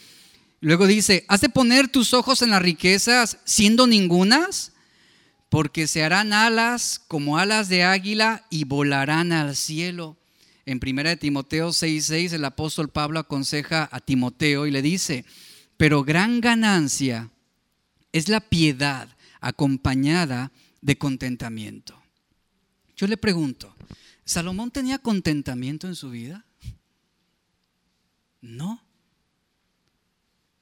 Luego 0.61 0.87
dice, 0.87 1.27
has 1.29 1.43
de 1.43 1.51
poner 1.51 1.89
tus 1.89 2.15
ojos 2.15 2.41
en 2.41 2.49
las 2.49 2.63
riquezas 2.63 3.37
siendo 3.45 3.87
ningunas, 3.87 4.73
porque 5.55 5.87
se 5.87 6.03
harán 6.03 6.33
alas 6.33 7.01
como 7.07 7.39
alas 7.39 7.69
de 7.69 7.85
águila 7.85 8.45
y 8.51 8.65
volarán 8.65 9.31
al 9.31 9.55
cielo. 9.55 10.17
En 10.67 10.81
1 10.81 11.17
Timoteo 11.17 11.69
6:6 11.69 12.33
el 12.33 12.45
apóstol 12.45 12.89
Pablo 12.89 13.21
aconseja 13.21 13.89
a 13.93 14.01
Timoteo 14.01 14.67
y 14.67 14.73
le 14.73 14.83
dice, 14.83 15.25
pero 15.77 16.03
gran 16.03 16.41
ganancia 16.41 17.31
es 18.11 18.29
la 18.29 18.41
piedad 18.41 19.17
acompañada 19.41 20.51
de 20.81 20.99
contentamiento. 20.99 22.03
Yo 22.97 23.07
le 23.07 23.17
pregunto, 23.17 23.77
¿Salomón 24.25 24.73
tenía 24.73 24.99
contentamiento 24.99 25.87
en 25.87 25.95
su 25.95 26.11
vida? 26.11 26.45
No. 28.41 28.83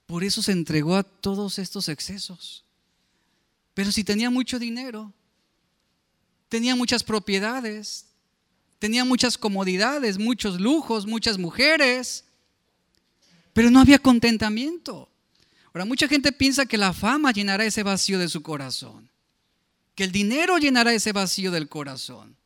Por 0.05 0.23
eso 0.23 0.43
se 0.43 0.53
entregó 0.53 0.97
a 0.97 1.03
todos 1.03 1.59
estos 1.59 1.89
excesos. 1.89 2.67
Pero 3.75 3.93
si 3.93 4.05
tenía 4.05 4.31
mucho 4.31 4.59
dinero, 4.59 5.13
tenía 6.49 6.77
muchas 6.77 7.03
propiedades, 7.03 8.07
tenía 8.79 9.05
muchas 9.05 9.39
comodidades, 9.39 10.19
muchos 10.19 10.61
lujos, 10.61 11.07
muchas 11.07 11.39
mujeres, 11.39 12.25
pero 13.53 13.71
no 13.71 13.81
había 13.81 13.99
contentamiento. 13.99 15.09
Ahora, 15.67 15.85
mucha 15.85 16.07
gente 16.09 16.33
piensa 16.33 16.67
que 16.67 16.77
la 16.77 16.93
fama 16.93 17.33
llenará 17.33 17.65
ese 17.65 17.83
vacío 17.83 18.19
de 18.19 18.29
su 18.29 18.43
corazón 18.43 19.13
que 19.95 20.05
el 20.05 20.13
dinero 20.13 20.59
llenará 20.59 20.93
ese 20.93 21.13
vacío 21.13 21.51
del 21.51 21.69
corazón, 21.69 22.37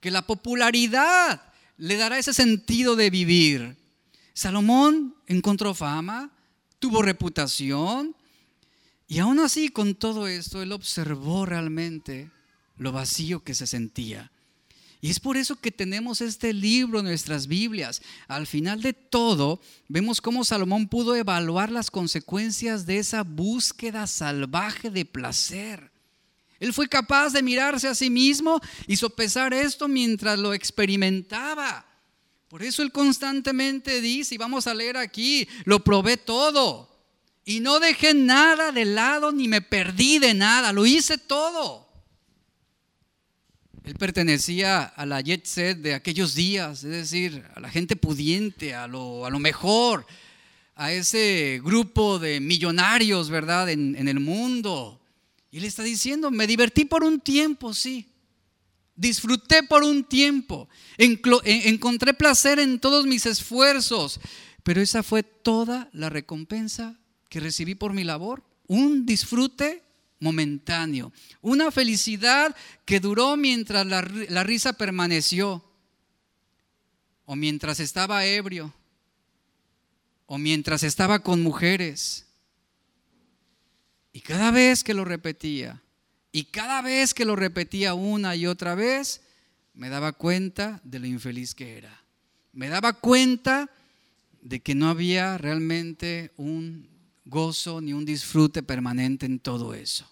que 0.00 0.10
la 0.10 0.26
popularidad 0.26 1.42
le 1.76 1.96
dará 1.96 2.18
ese 2.18 2.32
sentido 2.32 2.96
de 2.96 3.10
vivir. 3.10 3.76
Salomón 4.32 5.14
encontró 5.26 5.74
fama, 5.74 6.30
tuvo 6.78 7.02
reputación, 7.02 8.16
y 9.12 9.18
aún 9.18 9.40
así 9.40 9.68
con 9.68 9.94
todo 9.94 10.26
esto, 10.26 10.62
él 10.62 10.72
observó 10.72 11.44
realmente 11.44 12.30
lo 12.78 12.92
vacío 12.92 13.44
que 13.44 13.54
se 13.54 13.66
sentía. 13.66 14.32
Y 15.02 15.10
es 15.10 15.20
por 15.20 15.36
eso 15.36 15.56
que 15.56 15.70
tenemos 15.70 16.22
este 16.22 16.54
libro 16.54 17.00
en 17.00 17.04
nuestras 17.04 17.46
Biblias. 17.46 18.00
Al 18.26 18.46
final 18.46 18.80
de 18.80 18.94
todo, 18.94 19.60
vemos 19.86 20.22
cómo 20.22 20.46
Salomón 20.46 20.88
pudo 20.88 21.14
evaluar 21.14 21.70
las 21.70 21.90
consecuencias 21.90 22.86
de 22.86 23.00
esa 23.00 23.22
búsqueda 23.22 24.06
salvaje 24.06 24.88
de 24.88 25.04
placer. 25.04 25.90
Él 26.58 26.72
fue 26.72 26.88
capaz 26.88 27.34
de 27.34 27.42
mirarse 27.42 27.88
a 27.88 27.94
sí 27.94 28.08
mismo 28.08 28.62
y 28.86 28.96
sopesar 28.96 29.52
esto 29.52 29.88
mientras 29.88 30.38
lo 30.38 30.54
experimentaba. 30.54 31.84
Por 32.48 32.62
eso 32.62 32.82
él 32.82 32.90
constantemente 32.92 34.00
dice, 34.00 34.36
y 34.36 34.38
vamos 34.38 34.66
a 34.66 34.72
leer 34.72 34.96
aquí, 34.96 35.46
lo 35.66 35.84
probé 35.84 36.16
todo. 36.16 36.91
Y 37.44 37.60
no 37.60 37.80
dejé 37.80 38.14
nada 38.14 38.70
de 38.72 38.84
lado 38.84 39.32
ni 39.32 39.48
me 39.48 39.60
perdí 39.60 40.18
de 40.18 40.34
nada, 40.34 40.72
lo 40.72 40.86
hice 40.86 41.18
todo. 41.18 41.88
Él 43.84 43.96
pertenecía 43.96 44.84
a 44.84 45.06
la 45.06 45.20
jet 45.20 45.44
set 45.44 45.78
de 45.78 45.94
aquellos 45.94 46.36
días, 46.36 46.84
es 46.84 46.90
decir, 46.90 47.44
a 47.54 47.58
la 47.58 47.68
gente 47.68 47.96
pudiente, 47.96 48.74
a 48.74 48.86
lo, 48.86 49.28
mejor, 49.40 50.06
a 50.76 50.92
ese 50.92 51.60
grupo 51.64 52.20
de 52.20 52.38
millonarios, 52.38 53.28
¿verdad?, 53.28 53.70
en, 53.70 53.96
en 53.96 54.06
el 54.06 54.20
mundo. 54.20 55.00
Y 55.50 55.58
le 55.58 55.66
está 55.66 55.82
diciendo, 55.82 56.30
me 56.30 56.46
divertí 56.46 56.84
por 56.84 57.02
un 57.02 57.18
tiempo, 57.20 57.74
sí. 57.74 58.08
Disfruté 58.94 59.64
por 59.64 59.82
un 59.82 60.04
tiempo. 60.04 60.68
Encontré 60.96 62.14
placer 62.14 62.60
en 62.60 62.78
todos 62.78 63.04
mis 63.04 63.26
esfuerzos. 63.26 64.20
Pero 64.62 64.80
esa 64.80 65.02
fue 65.02 65.24
toda 65.24 65.88
la 65.92 66.08
recompensa 66.08 66.96
que 67.32 67.40
recibí 67.40 67.74
por 67.74 67.94
mi 67.94 68.04
labor. 68.04 68.44
Un 68.66 69.06
disfrute 69.06 69.82
momentáneo. 70.20 71.14
Una 71.40 71.70
felicidad 71.70 72.54
que 72.84 73.00
duró 73.00 73.38
mientras 73.38 73.86
la, 73.86 74.02
la 74.28 74.44
risa 74.44 74.74
permaneció. 74.74 75.64
O 77.24 77.34
mientras 77.34 77.80
estaba 77.80 78.26
ebrio. 78.26 78.74
O 80.26 80.36
mientras 80.36 80.82
estaba 80.82 81.22
con 81.22 81.42
mujeres 81.42 82.26
y 84.12 84.20
cada 84.20 84.50
vez 84.50 84.84
que 84.84 84.92
lo 84.92 85.06
repetía, 85.06 85.80
y 86.32 86.44
cada 86.44 86.82
vez 86.82 87.14
que 87.14 87.24
lo 87.24 87.34
repetía 87.34 87.94
una 87.94 88.36
y 88.36 88.46
otra 88.46 88.74
vez, 88.74 89.22
me 89.72 89.88
daba 89.88 90.12
cuenta 90.12 90.82
de 90.84 90.98
lo 90.98 91.06
infeliz 91.06 91.54
que 91.54 91.78
era. 91.78 92.02
Me 92.52 92.68
daba 92.68 92.92
cuenta 92.92 93.70
de 94.42 94.60
que 94.60 94.74
no 94.74 94.90
había 94.90 95.38
realmente 95.38 96.30
un, 96.36 96.91
gozo 97.24 97.80
ni 97.80 97.92
un 97.92 98.04
disfrute 98.04 98.62
permanente 98.62 99.26
en 99.26 99.38
todo 99.38 99.74
eso. 99.74 100.08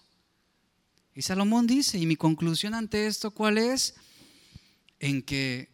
Y 1.13 1.21
Salomón 1.21 1.67
dice, 1.67 1.97
y 1.97 2.05
mi 2.05 2.15
conclusión 2.15 2.73
ante 2.73 3.07
esto, 3.07 3.31
¿cuál 3.31 3.57
es? 3.57 3.95
En 4.99 5.21
que 5.21 5.69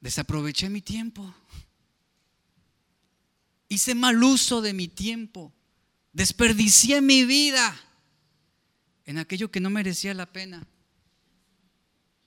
desaproveché 0.00 0.68
mi 0.68 0.82
tiempo. 0.82 1.34
Hice 3.68 3.94
mal 3.94 4.22
uso 4.22 4.60
de 4.60 4.72
mi 4.74 4.88
tiempo. 4.88 5.52
Desperdicié 6.12 7.00
mi 7.00 7.24
vida 7.24 7.74
en 9.04 9.18
aquello 9.18 9.50
que 9.50 9.60
no 9.60 9.70
merecía 9.70 10.12
la 10.12 10.32
pena. 10.32 10.66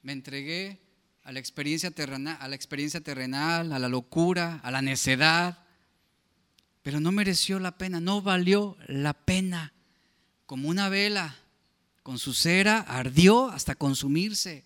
Me 0.02 0.14
entregué 0.14 0.82
a 1.24 1.32
la 1.32 1.40
experiencia 1.40 1.92
terrenal, 1.92 2.38
a 2.40 2.48
la 2.48 2.56
experiencia 2.56 3.02
terrenal, 3.02 3.72
a 3.72 3.80
la 3.80 3.88
locura, 3.88 4.60
a 4.64 4.72
la 4.72 4.82
necedad, 4.82 5.63
pero 6.84 7.00
no 7.00 7.12
mereció 7.12 7.60
la 7.60 7.78
pena, 7.78 8.00
no 8.00 8.22
valió 8.22 8.78
la 8.88 9.14
pena. 9.14 9.74
Como 10.46 10.68
una 10.68 10.90
vela 10.90 11.36
con 12.04 12.20
su 12.20 12.34
cera 12.34 12.80
ardió 12.80 13.50
hasta 13.50 13.76
consumirse. 13.76 14.66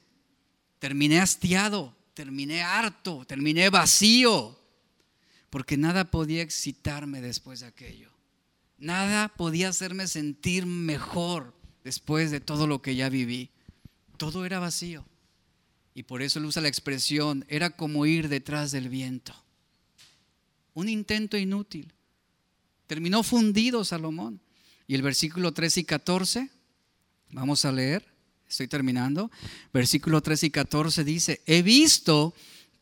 Terminé 0.80 1.20
hastiado, 1.20 1.95
terminé 2.15 2.63
harto, 2.63 3.24
terminé 3.26 3.70
vacío, 3.70 4.59
porque 5.51 5.78
nada 5.78 6.09
podía 6.09 6.41
excitarme 6.41 7.22
después 7.22 7.59
de 7.59 7.68
aquello. 7.68 8.11
Nada 8.80 9.30
podía 9.30 9.70
hacerme 9.70 10.07
sentir 10.07 10.65
mejor 10.65 11.55
después 11.84 12.32
de 12.32 12.39
todo 12.39 12.65
lo 12.68 12.82
que 12.82 12.95
ya 12.95 13.09
viví. 13.09 13.51
Todo 14.18 14.45
era 14.45 14.59
vacío. 14.59 15.05
Y 15.93 16.03
por 16.03 16.22
eso 16.22 16.39
él 16.39 16.45
usa 16.45 16.61
la 16.61 16.68
expresión, 16.68 17.45
era 17.47 17.72
como 17.72 18.05
ir 18.05 18.30
detrás 18.30 18.72
del 18.72 18.89
viento. 18.89 19.34
Un 20.74 20.89
intento 20.89 21.38
inútil. 21.38 21.93
Terminó 22.88 23.22
fundido 23.22 23.84
Salomón. 23.84 24.42
Y 24.88 24.96
el 24.96 25.02
versículo 25.02 25.54
13 25.54 25.82
y 25.82 25.84
14, 25.84 26.50
vamos 27.32 27.66
a 27.66 27.72
leer, 27.74 28.06
estoy 28.50 28.68
terminando. 28.68 29.30
Versículo 29.74 30.22
13 30.22 30.48
y 30.48 30.50
14 30.50 31.04
dice, 31.04 31.42
he 31.46 31.62
visto 31.62 32.34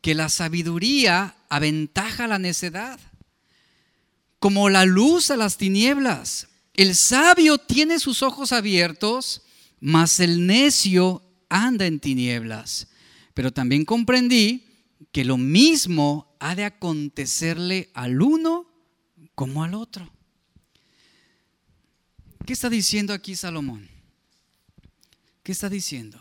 que 0.02 0.14
la 0.14 0.30
sabiduría 0.30 1.36
aventaja 1.50 2.28
la 2.28 2.38
necedad, 2.38 3.00
como 4.38 4.70
la 4.70 4.86
luz 4.86 5.32
a 5.32 5.38
las 5.38 5.58
tinieblas. 5.58 6.48
El 6.76 6.94
sabio 6.96 7.58
tiene 7.58 7.98
sus 7.98 8.22
ojos 8.22 8.52
abiertos, 8.52 9.42
mas 9.80 10.20
el 10.20 10.46
necio 10.46 11.24
anda 11.50 11.88
en 11.88 12.00
tinieblas. 12.00 12.88
Pero 13.34 13.52
también 13.52 13.84
comprendí 13.84 14.68
que 15.12 15.26
lo 15.26 15.38
mismo 15.38 16.36
ha 16.40 16.54
de 16.54 16.66
acontecerle 16.66 17.90
al 17.96 18.22
uno 18.22 18.75
como 19.36 19.64
al 19.64 19.74
otro. 19.74 20.12
¿Qué 22.46 22.54
está 22.54 22.70
diciendo 22.70 23.14
aquí 23.14 23.36
Salomón? 23.36 23.90
¿Qué 25.44 25.52
está 25.52 25.70
diciendo? 25.70 26.20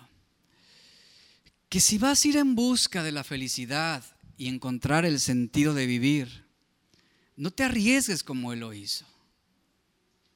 Que 1.68 1.80
si 1.80 1.98
vas 1.98 2.24
a 2.24 2.28
ir 2.28 2.36
en 2.36 2.54
busca 2.54 3.02
de 3.02 3.12
la 3.12 3.24
felicidad 3.24 4.04
y 4.36 4.48
encontrar 4.48 5.04
el 5.04 5.20
sentido 5.20 5.74
de 5.74 5.86
vivir, 5.86 6.44
no 7.36 7.50
te 7.50 7.64
arriesgues 7.64 8.22
como 8.22 8.52
él 8.52 8.60
lo 8.60 8.72
hizo. 8.74 9.06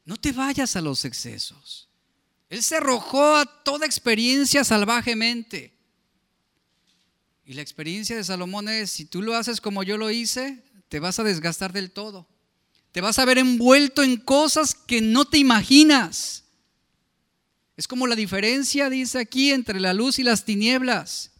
No 0.04 0.16
te 0.16 0.32
vayas 0.32 0.74
a 0.76 0.80
los 0.80 1.04
excesos. 1.04 1.88
Él 2.48 2.62
se 2.62 2.76
arrojó 2.76 3.36
a 3.36 3.44
toda 3.62 3.86
experiencia 3.86 4.64
salvajemente. 4.64 5.74
Y 7.44 7.54
la 7.54 7.62
experiencia 7.62 8.16
de 8.16 8.24
Salomón 8.24 8.68
es, 8.68 8.90
si 8.90 9.04
tú 9.04 9.22
lo 9.22 9.34
haces 9.34 9.60
como 9.60 9.82
yo 9.82 9.96
lo 9.96 10.10
hice, 10.10 10.62
te 10.88 11.00
vas 11.00 11.18
a 11.18 11.24
desgastar 11.24 11.72
del 11.72 11.90
todo. 11.90 12.26
Te 12.92 13.00
vas 13.00 13.18
a 13.18 13.24
ver 13.24 13.38
envuelto 13.38 14.02
en 14.02 14.16
cosas 14.16 14.74
que 14.74 15.00
no 15.00 15.24
te 15.24 15.38
imaginas. 15.38 16.44
Es 17.76 17.86
como 17.86 18.06
la 18.06 18.16
diferencia, 18.16 18.90
dice 18.90 19.18
aquí, 19.18 19.50
entre 19.50 19.78
la 19.78 19.94
luz 19.94 20.18
y 20.18 20.22
las 20.22 20.44
tinieblas. 20.44 21.30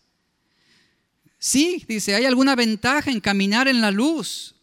Sí, 1.39 1.85
dice, 1.89 2.15
hay 2.15 2.25
alguna 2.25 2.57
ventaja 2.57 3.11
en 3.11 3.21
caminar 3.21 3.69
en 3.69 3.81
la 3.81 3.91
luz, 3.91 4.57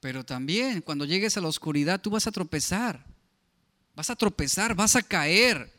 pero 0.00 0.24
también 0.24 0.82
cuando 0.82 1.04
llegues 1.04 1.36
a 1.36 1.40
la 1.40 1.48
oscuridad 1.48 2.00
tú 2.00 2.10
vas 2.10 2.26
a 2.26 2.32
tropezar, 2.32 3.06
vas 3.94 4.10
a 4.10 4.16
tropezar, 4.16 4.74
vas 4.74 4.96
a 4.96 5.02
caer. 5.02 5.72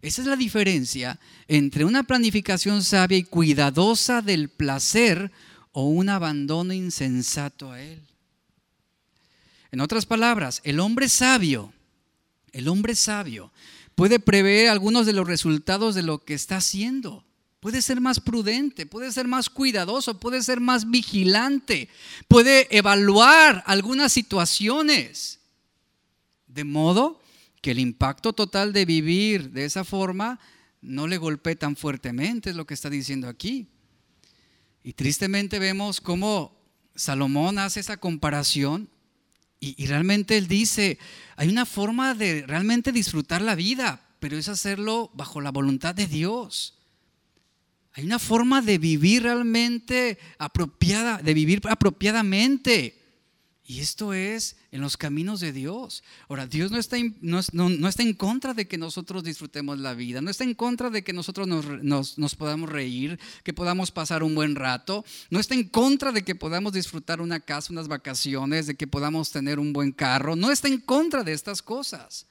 Esa 0.00 0.22
es 0.22 0.28
la 0.28 0.36
diferencia 0.36 1.18
entre 1.46 1.84
una 1.84 2.04
planificación 2.04 2.82
sabia 2.82 3.18
y 3.18 3.24
cuidadosa 3.24 4.22
del 4.22 4.48
placer 4.48 5.30
o 5.72 5.84
un 5.84 6.08
abandono 6.08 6.72
insensato 6.72 7.70
a 7.70 7.82
él. 7.82 8.07
En 9.70 9.80
otras 9.80 10.06
palabras, 10.06 10.60
el 10.64 10.80
hombre 10.80 11.08
sabio, 11.08 11.72
el 12.52 12.68
hombre 12.68 12.94
sabio 12.94 13.52
puede 13.94 14.20
prever 14.20 14.68
algunos 14.68 15.06
de 15.06 15.12
los 15.12 15.26
resultados 15.26 15.94
de 15.94 16.02
lo 16.02 16.24
que 16.24 16.34
está 16.34 16.56
haciendo. 16.56 17.24
Puede 17.60 17.82
ser 17.82 18.00
más 18.00 18.20
prudente, 18.20 18.86
puede 18.86 19.10
ser 19.10 19.26
más 19.26 19.50
cuidadoso, 19.50 20.20
puede 20.20 20.42
ser 20.42 20.60
más 20.60 20.88
vigilante, 20.88 21.88
puede 22.28 22.68
evaluar 22.76 23.64
algunas 23.66 24.12
situaciones. 24.12 25.40
De 26.46 26.64
modo 26.64 27.20
que 27.60 27.72
el 27.72 27.80
impacto 27.80 28.32
total 28.32 28.72
de 28.72 28.84
vivir 28.84 29.50
de 29.50 29.64
esa 29.64 29.84
forma 29.84 30.38
no 30.80 31.08
le 31.08 31.18
golpee 31.18 31.56
tan 31.56 31.74
fuertemente, 31.74 32.50
es 32.50 32.56
lo 32.56 32.66
que 32.66 32.74
está 32.74 32.88
diciendo 32.88 33.28
aquí. 33.28 33.66
Y 34.84 34.92
tristemente 34.92 35.58
vemos 35.58 36.00
cómo 36.00 36.56
Salomón 36.94 37.58
hace 37.58 37.80
esa 37.80 37.96
comparación 37.96 38.88
y, 39.60 39.86
realmente 39.86 40.36
él 40.38 40.46
dice, 40.46 40.98
hay 41.36 41.48
una 41.48 41.66
forma 41.66 42.14
de 42.14 42.44
realmente 42.46 42.92
disfrutar 42.92 43.42
la 43.42 43.56
vida, 43.56 44.00
pero 44.20 44.36
es 44.36 44.48
hacerlo 44.48 45.10
bajo 45.14 45.40
la 45.40 45.50
voluntad 45.50 45.94
de 45.94 46.06
Dios. 46.06 46.78
Hay 47.94 48.04
una 48.04 48.20
forma 48.20 48.62
de 48.62 48.78
vivir 48.78 49.24
realmente 49.24 50.18
apropiada, 50.38 51.18
de 51.18 51.34
vivir 51.34 51.60
apropiadamente. 51.68 52.97
Y 53.68 53.80
esto 53.80 54.14
es 54.14 54.56
en 54.72 54.80
los 54.80 54.96
caminos 54.96 55.40
de 55.40 55.52
Dios. 55.52 56.02
Ahora, 56.30 56.46
Dios 56.46 56.70
no 56.70 56.78
está, 56.78 56.96
no, 57.20 57.38
está 57.86 58.02
en 58.02 58.14
contra 58.14 58.54
de 58.54 58.66
que 58.66 58.78
nosotros 58.78 59.22
disfrutemos 59.22 59.78
la 59.78 59.92
vida, 59.92 60.22
no 60.22 60.30
está 60.30 60.44
en 60.44 60.54
contra 60.54 60.88
de 60.88 61.04
que 61.04 61.12
nosotros 61.12 61.46
nos, 61.46 62.16
nos, 62.16 62.34
podamos 62.34 62.70
reír, 62.70 63.20
que 63.44 63.52
podamos 63.52 63.90
pasar 63.90 64.22
un 64.22 64.34
buen 64.34 64.54
rato, 64.54 65.04
no 65.28 65.38
está 65.38 65.54
en 65.54 65.68
contra 65.68 66.12
de 66.12 66.24
que 66.24 66.34
podamos 66.34 66.72
disfrutar 66.72 67.20
una 67.20 67.40
casa, 67.40 67.70
unas 67.70 67.88
vacaciones, 67.88 68.66
de 68.66 68.74
que 68.74 68.86
podamos 68.86 69.30
tener 69.32 69.58
un 69.58 69.74
buen 69.74 69.92
carro, 69.92 70.34
no 70.34 70.50
está 70.50 70.68
en 70.68 70.80
contra 70.80 71.22
de 71.22 71.34
estas 71.34 71.60
cosas. 71.60 72.24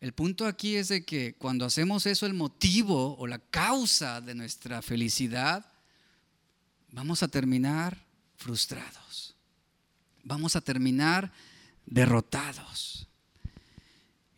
El 0.00 0.12
punto 0.14 0.46
aquí 0.46 0.74
es 0.74 0.88
de 0.88 1.04
que 1.04 1.36
cuando 1.38 1.64
hacemos 1.64 2.06
eso 2.06 2.26
el 2.26 2.34
motivo 2.34 3.16
o 3.18 3.28
la 3.28 3.38
causa 3.38 4.20
de 4.20 4.34
nuestra 4.34 4.82
felicidad, 4.82 5.64
vamos 6.90 7.22
a 7.22 7.28
terminar 7.28 8.04
frustrados 8.34 9.05
vamos 10.26 10.56
a 10.56 10.60
terminar 10.60 11.32
derrotados. 11.86 13.08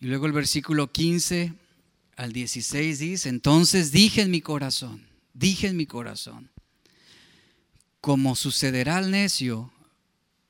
Y 0.00 0.06
luego 0.06 0.26
el 0.26 0.32
versículo 0.32 0.92
15 0.92 1.54
al 2.16 2.32
16 2.32 2.98
dice, 2.98 3.28
entonces 3.28 3.90
dije 3.90 4.22
en 4.22 4.30
mi 4.30 4.40
corazón, 4.40 5.06
dije 5.32 5.66
en 5.68 5.76
mi 5.76 5.86
corazón, 5.86 6.50
como 8.00 8.36
sucederá 8.36 8.98
al 8.98 9.10
necio, 9.10 9.72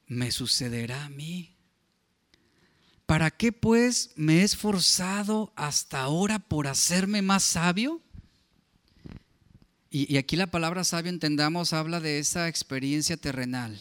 me 0.07 0.33
sucederá 0.33 1.05
a 1.05 1.09
mí. 1.09 1.55
¿Para 3.07 3.31
qué 3.31 3.53
pues 3.53 4.11
me 4.17 4.41
he 4.41 4.43
esforzado 4.43 5.53
hasta 5.57 6.01
ahora 6.01 6.41
por 6.41 6.67
hacerme 6.67 7.23
más 7.23 7.43
sabio? 7.43 8.03
Y, 9.91 10.13
y 10.13 10.19
aquí 10.19 10.37
la 10.37 10.49
palabra 10.49 10.85
sabio, 10.85 11.11
entendamos, 11.11 11.73
habla 11.73 12.01
de 12.01 12.19
esa 12.19 12.49
experiencia 12.49 13.17
terrenal 13.17 13.79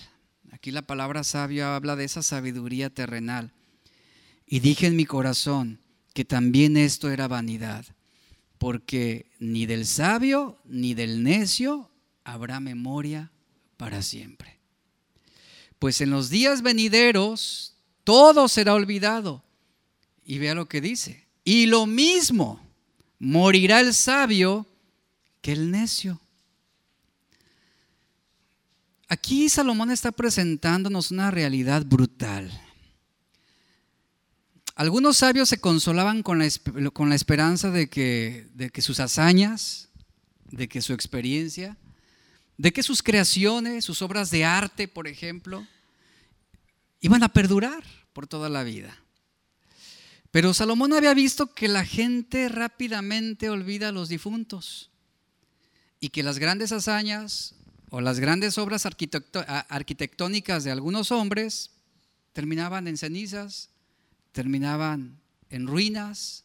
Aquí 0.57 0.71
la 0.71 0.81
palabra 0.81 1.23
sabio 1.23 1.67
habla 1.67 1.95
de 1.95 2.03
esa 2.03 2.23
sabiduría 2.23 2.89
terrenal. 2.89 3.51
Y 4.47 4.59
dije 4.59 4.87
en 4.87 4.95
mi 4.95 5.05
corazón 5.05 5.79
que 6.15 6.25
también 6.25 6.77
esto 6.77 7.11
era 7.11 7.27
vanidad, 7.27 7.85
porque 8.57 9.29
ni 9.37 9.67
del 9.67 9.85
sabio 9.85 10.57
ni 10.65 10.95
del 10.95 11.21
necio 11.21 11.91
habrá 12.23 12.59
memoria 12.59 13.31
para 13.77 14.01
siempre. 14.01 14.57
Pues 15.77 16.01
en 16.01 16.09
los 16.09 16.31
días 16.31 16.63
venideros 16.63 17.75
todo 18.03 18.47
será 18.47 18.73
olvidado. 18.73 19.43
Y 20.25 20.39
vea 20.39 20.55
lo 20.55 20.67
que 20.67 20.81
dice. 20.81 21.27
Y 21.43 21.67
lo 21.67 21.85
mismo 21.85 22.59
morirá 23.19 23.79
el 23.79 23.93
sabio 23.93 24.65
que 25.39 25.51
el 25.51 25.69
necio. 25.69 26.19
Aquí 29.07 29.49
Salomón 29.49 29.91
está 29.91 30.11
presentándonos 30.11 31.11
una 31.11 31.31
realidad 31.31 31.85
brutal. 31.85 32.51
Algunos 34.75 35.17
sabios 35.17 35.49
se 35.49 35.59
consolaban 35.59 36.23
con 36.23 36.39
la, 36.39 37.15
esperanza 37.15 37.71
de 37.71 37.89
que 37.89 38.81
sus 38.81 38.99
hazañas, 38.99 39.89
de 40.51 40.67
que 40.67 40.81
su 40.81 40.93
experiencia, 40.93 41.77
de 42.57 42.73
que 42.73 42.83
sus 42.83 43.03
creaciones, 43.03 43.85
sus 43.85 44.01
obras 44.01 44.31
de 44.31 44.45
arte, 44.45 44.87
por 44.87 45.07
ejemplo, 45.07 45.65
iban 47.01 47.23
a 47.23 47.29
perdurar 47.29 47.83
por 48.13 48.27
toda 48.27 48.49
la 48.49 48.63
vida. 48.63 48.97
Pero 50.31 50.53
Salomón 50.53 50.93
había 50.93 51.13
visto 51.13 51.53
que 51.53 51.67
la 51.67 51.85
gente 51.85 52.49
rápidamente 52.49 53.49
olvida 53.49 53.89
a 53.89 53.91
los 53.91 54.09
difuntos 54.09 54.89
y 55.99 56.09
que 56.09 56.23
las 56.23 56.39
grandes 56.39 56.71
hazañas 56.71 57.55
o 57.89 58.01
las 58.01 58.19
grandes 58.19 58.57
obras 58.57 58.85
arquitectónicas 58.85 60.63
de 60.63 60.71
algunos 60.71 61.11
hombres 61.11 61.71
terminaban 62.33 62.88
en 62.88 62.97
cenizas, 62.97 63.69
terminaban 64.31 65.19
en 65.49 65.67
ruinas. 65.67 66.43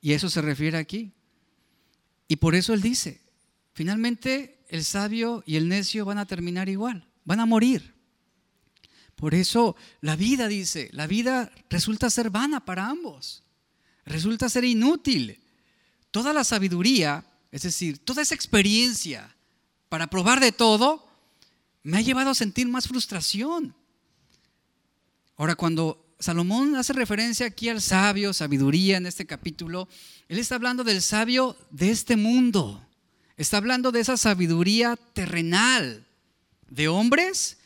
Y 0.00 0.12
eso 0.12 0.30
se 0.30 0.40
refiere 0.40 0.78
aquí. 0.78 1.12
Y 2.26 2.36
por 2.36 2.54
eso 2.54 2.72
él 2.72 2.80
dice, 2.80 3.20
finalmente 3.74 4.64
el 4.68 4.84
sabio 4.84 5.44
y 5.46 5.56
el 5.56 5.68
necio 5.68 6.04
van 6.04 6.18
a 6.18 6.26
terminar 6.26 6.68
igual, 6.68 7.06
van 7.24 7.40
a 7.40 7.46
morir. 7.46 7.92
Por 9.16 9.34
eso 9.34 9.76
la 10.00 10.16
vida, 10.16 10.48
dice, 10.48 10.88
la 10.92 11.06
vida 11.06 11.52
resulta 11.68 12.08
ser 12.08 12.30
vana 12.30 12.64
para 12.64 12.88
ambos, 12.88 13.44
resulta 14.06 14.48
ser 14.48 14.64
inútil. 14.64 15.38
Toda 16.10 16.32
la 16.32 16.42
sabiduría, 16.42 17.24
es 17.52 17.62
decir, 17.62 17.98
toda 17.98 18.22
esa 18.22 18.34
experiencia 18.34 19.36
para 19.88 20.08
probar 20.08 20.40
de 20.40 20.52
todo, 20.52 21.06
me 21.82 21.98
ha 21.98 22.00
llevado 22.00 22.30
a 22.30 22.34
sentir 22.34 22.66
más 22.66 22.88
frustración. 22.88 23.74
Ahora, 25.36 25.54
cuando 25.54 26.02
Salomón 26.18 26.76
hace 26.76 26.94
referencia 26.94 27.46
aquí 27.46 27.68
al 27.68 27.82
sabio, 27.82 28.32
sabiduría 28.32 28.96
en 28.96 29.06
este 29.06 29.26
capítulo, 29.26 29.88
él 30.28 30.38
está 30.38 30.54
hablando 30.54 30.82
del 30.82 31.02
sabio 31.02 31.56
de 31.70 31.90
este 31.90 32.16
mundo, 32.16 32.82
está 33.36 33.58
hablando 33.58 33.92
de 33.92 34.00
esa 34.00 34.16
sabiduría 34.16 34.96
terrenal, 35.12 36.06
de 36.70 36.88
hombres 36.88 37.58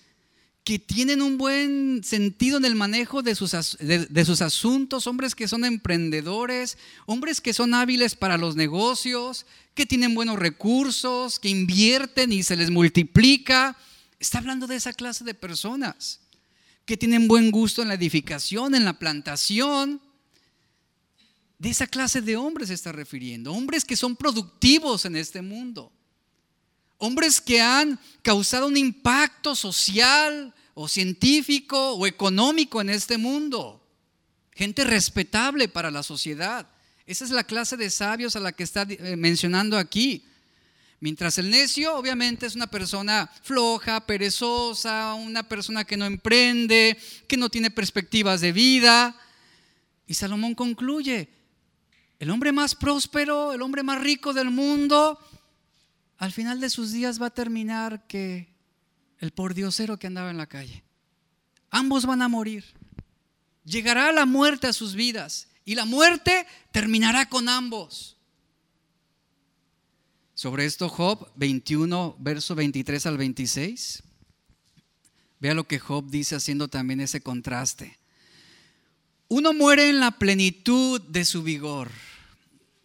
que 0.66 0.80
tienen 0.80 1.22
un 1.22 1.38
buen 1.38 2.02
sentido 2.02 2.58
en 2.58 2.64
el 2.64 2.74
manejo 2.74 3.22
de 3.22 3.36
sus, 3.36 3.52
de, 3.78 4.24
sus, 4.24 4.42
asuntos, 4.42 5.06
hombres 5.06 5.36
que 5.36 5.46
son 5.46 5.64
emprendedores, 5.64 6.76
hombres 7.06 7.40
que 7.40 7.54
son 7.54 7.72
hábiles 7.72 8.16
para 8.16 8.36
los 8.36 8.56
negocios, 8.56 9.46
que 9.76 9.86
tienen 9.86 10.16
buenos 10.16 10.40
recursos, 10.40 11.38
que 11.38 11.50
invierten 11.50 12.32
y 12.32 12.42
se 12.42 12.56
les 12.56 12.70
multiplica. 12.70 13.76
Está 14.18 14.38
hablando 14.38 14.66
de 14.66 14.74
esa 14.74 14.92
clase 14.92 15.22
de 15.22 15.34
personas 15.34 16.18
que 16.84 16.96
tienen 16.96 17.28
buen 17.28 17.52
gusto 17.52 17.80
en 17.80 17.86
la 17.86 17.94
edificación, 17.94 18.74
en 18.74 18.84
la 18.84 18.98
plantación. 18.98 20.00
De 21.60 21.70
esa 21.70 21.86
clase 21.86 22.22
de 22.22 22.36
hombres 22.36 22.68
se 22.68 22.74
está 22.74 22.90
refiriendo, 22.90 23.52
hombres 23.52 23.84
que 23.84 23.94
son 23.94 24.16
productivos 24.16 25.04
en 25.04 25.14
este 25.14 25.42
mundo. 25.42 25.92
Hombres 26.98 27.40
que 27.40 27.60
han 27.60 28.00
causado 28.22 28.66
un 28.66 28.76
impacto 28.76 29.54
social 29.54 30.54
o 30.78 30.88
científico 30.88 31.94
o 31.94 32.06
económico 32.06 32.82
en 32.82 32.90
este 32.90 33.16
mundo. 33.16 33.82
Gente 34.52 34.84
respetable 34.84 35.68
para 35.68 35.90
la 35.90 36.02
sociedad. 36.02 36.68
Esa 37.06 37.24
es 37.24 37.30
la 37.30 37.44
clase 37.44 37.78
de 37.78 37.88
sabios 37.88 38.36
a 38.36 38.40
la 38.40 38.52
que 38.52 38.62
está 38.62 38.82
eh, 38.82 39.16
mencionando 39.16 39.78
aquí. 39.78 40.26
Mientras 41.00 41.38
el 41.38 41.48
necio 41.48 41.96
obviamente 41.96 42.44
es 42.44 42.54
una 42.54 42.66
persona 42.66 43.30
floja, 43.42 44.04
perezosa, 44.04 45.14
una 45.14 45.48
persona 45.48 45.84
que 45.84 45.96
no 45.96 46.04
emprende, 46.04 46.98
que 47.26 47.38
no 47.38 47.48
tiene 47.48 47.70
perspectivas 47.70 48.42
de 48.42 48.52
vida. 48.52 49.16
Y 50.06 50.12
Salomón 50.12 50.54
concluye, 50.54 51.30
el 52.18 52.28
hombre 52.28 52.52
más 52.52 52.74
próspero, 52.74 53.54
el 53.54 53.62
hombre 53.62 53.82
más 53.82 54.02
rico 54.02 54.34
del 54.34 54.50
mundo, 54.50 55.18
al 56.18 56.32
final 56.32 56.60
de 56.60 56.68
sus 56.68 56.92
días 56.92 57.20
va 57.20 57.28
a 57.28 57.34
terminar 57.34 58.06
que 58.06 58.55
el 59.20 59.32
pordiosero 59.32 59.98
que 59.98 60.06
andaba 60.06 60.30
en 60.30 60.36
la 60.36 60.46
calle. 60.46 60.84
Ambos 61.70 62.06
van 62.06 62.22
a 62.22 62.28
morir. 62.28 62.64
Llegará 63.64 64.12
la 64.12 64.26
muerte 64.26 64.66
a 64.66 64.72
sus 64.72 64.94
vidas 64.94 65.48
y 65.64 65.74
la 65.74 65.84
muerte 65.84 66.46
terminará 66.72 67.28
con 67.28 67.48
ambos. 67.48 68.16
Sobre 70.34 70.66
esto 70.66 70.88
Job 70.88 71.30
21, 71.36 72.16
verso 72.18 72.54
23 72.54 73.06
al 73.06 73.16
26. 73.16 74.02
Vea 75.40 75.54
lo 75.54 75.66
que 75.66 75.78
Job 75.78 76.08
dice 76.08 76.36
haciendo 76.36 76.68
también 76.68 77.00
ese 77.00 77.20
contraste. 77.20 77.98
Uno 79.28 79.52
muere 79.52 79.88
en 79.88 79.98
la 79.98 80.12
plenitud 80.12 81.00
de 81.00 81.24
su 81.24 81.42
vigor, 81.42 81.90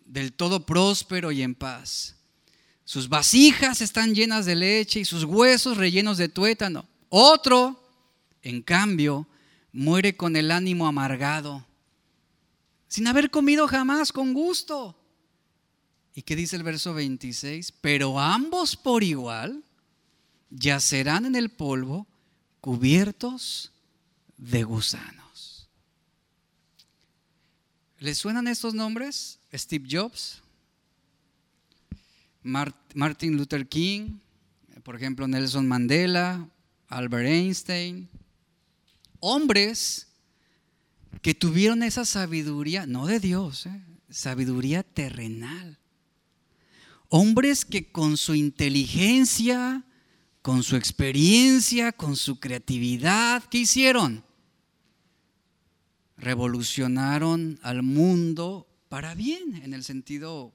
del 0.05 0.33
todo 0.33 0.65
próspero 0.65 1.31
y 1.31 1.43
en 1.43 1.55
paz 1.55 2.20
sus 2.85 3.09
vasijas 3.09 3.81
están 3.81 4.13
llenas 4.15 4.45
de 4.45 4.55
leche 4.55 4.99
y 4.99 5.05
sus 5.05 5.23
huesos 5.23 5.77
rellenos 5.77 6.17
de 6.17 6.29
tuétano. 6.29 6.85
Otro, 7.09 7.81
en 8.41 8.61
cambio, 8.61 9.27
muere 9.71 10.15
con 10.15 10.35
el 10.35 10.51
ánimo 10.51 10.87
amargado, 10.87 11.65
sin 12.87 13.07
haber 13.07 13.31
comido 13.31 13.67
jamás 13.67 14.11
con 14.11 14.33
gusto. 14.33 14.97
¿Y 16.13 16.23
qué 16.23 16.35
dice 16.35 16.57
el 16.57 16.63
verso 16.63 16.93
26? 16.93 17.71
Pero 17.79 18.19
ambos 18.19 18.75
por 18.75 19.03
igual 19.03 19.63
yacerán 20.49 21.25
en 21.25 21.35
el 21.35 21.49
polvo 21.49 22.05
cubiertos 22.59 23.71
de 24.37 24.63
gusanos. 24.63 25.69
¿Les 27.99 28.17
suenan 28.17 28.47
estos 28.47 28.73
nombres? 28.73 29.39
Steve 29.53 29.87
Jobs, 29.89 30.41
Martin 32.43 33.37
Luther 33.37 33.67
King, 33.67 34.19
por 34.83 34.95
ejemplo 34.95 35.27
Nelson 35.27 35.67
Mandela, 35.67 36.49
Albert 36.87 37.27
Einstein, 37.27 38.09
hombres 39.19 40.07
que 41.21 41.33
tuvieron 41.33 41.83
esa 41.83 42.05
sabiduría, 42.05 42.85
no 42.85 43.05
de 43.05 43.19
Dios, 43.19 43.67
eh, 43.67 43.81
sabiduría 44.09 44.83
terrenal. 44.83 45.77
Hombres 47.09 47.65
que 47.65 47.91
con 47.91 48.17
su 48.17 48.35
inteligencia, 48.35 49.83
con 50.41 50.63
su 50.63 50.75
experiencia, 50.75 51.91
con 51.91 52.15
su 52.15 52.39
creatividad, 52.39 53.43
¿qué 53.43 53.59
hicieron? 53.59 54.23
Revolucionaron 56.17 57.59
al 57.61 57.83
mundo 57.83 58.67
para 58.89 59.13
bien, 59.13 59.61
en 59.63 59.73
el 59.73 59.83
sentido 59.83 60.53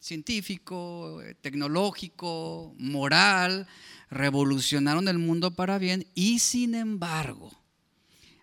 científico, 0.00 1.20
tecnológico, 1.40 2.74
moral, 2.78 3.68
revolucionaron 4.10 5.06
el 5.08 5.18
mundo 5.18 5.54
para 5.54 5.78
bien 5.78 6.06
y 6.14 6.40
sin 6.40 6.74
embargo, 6.74 7.52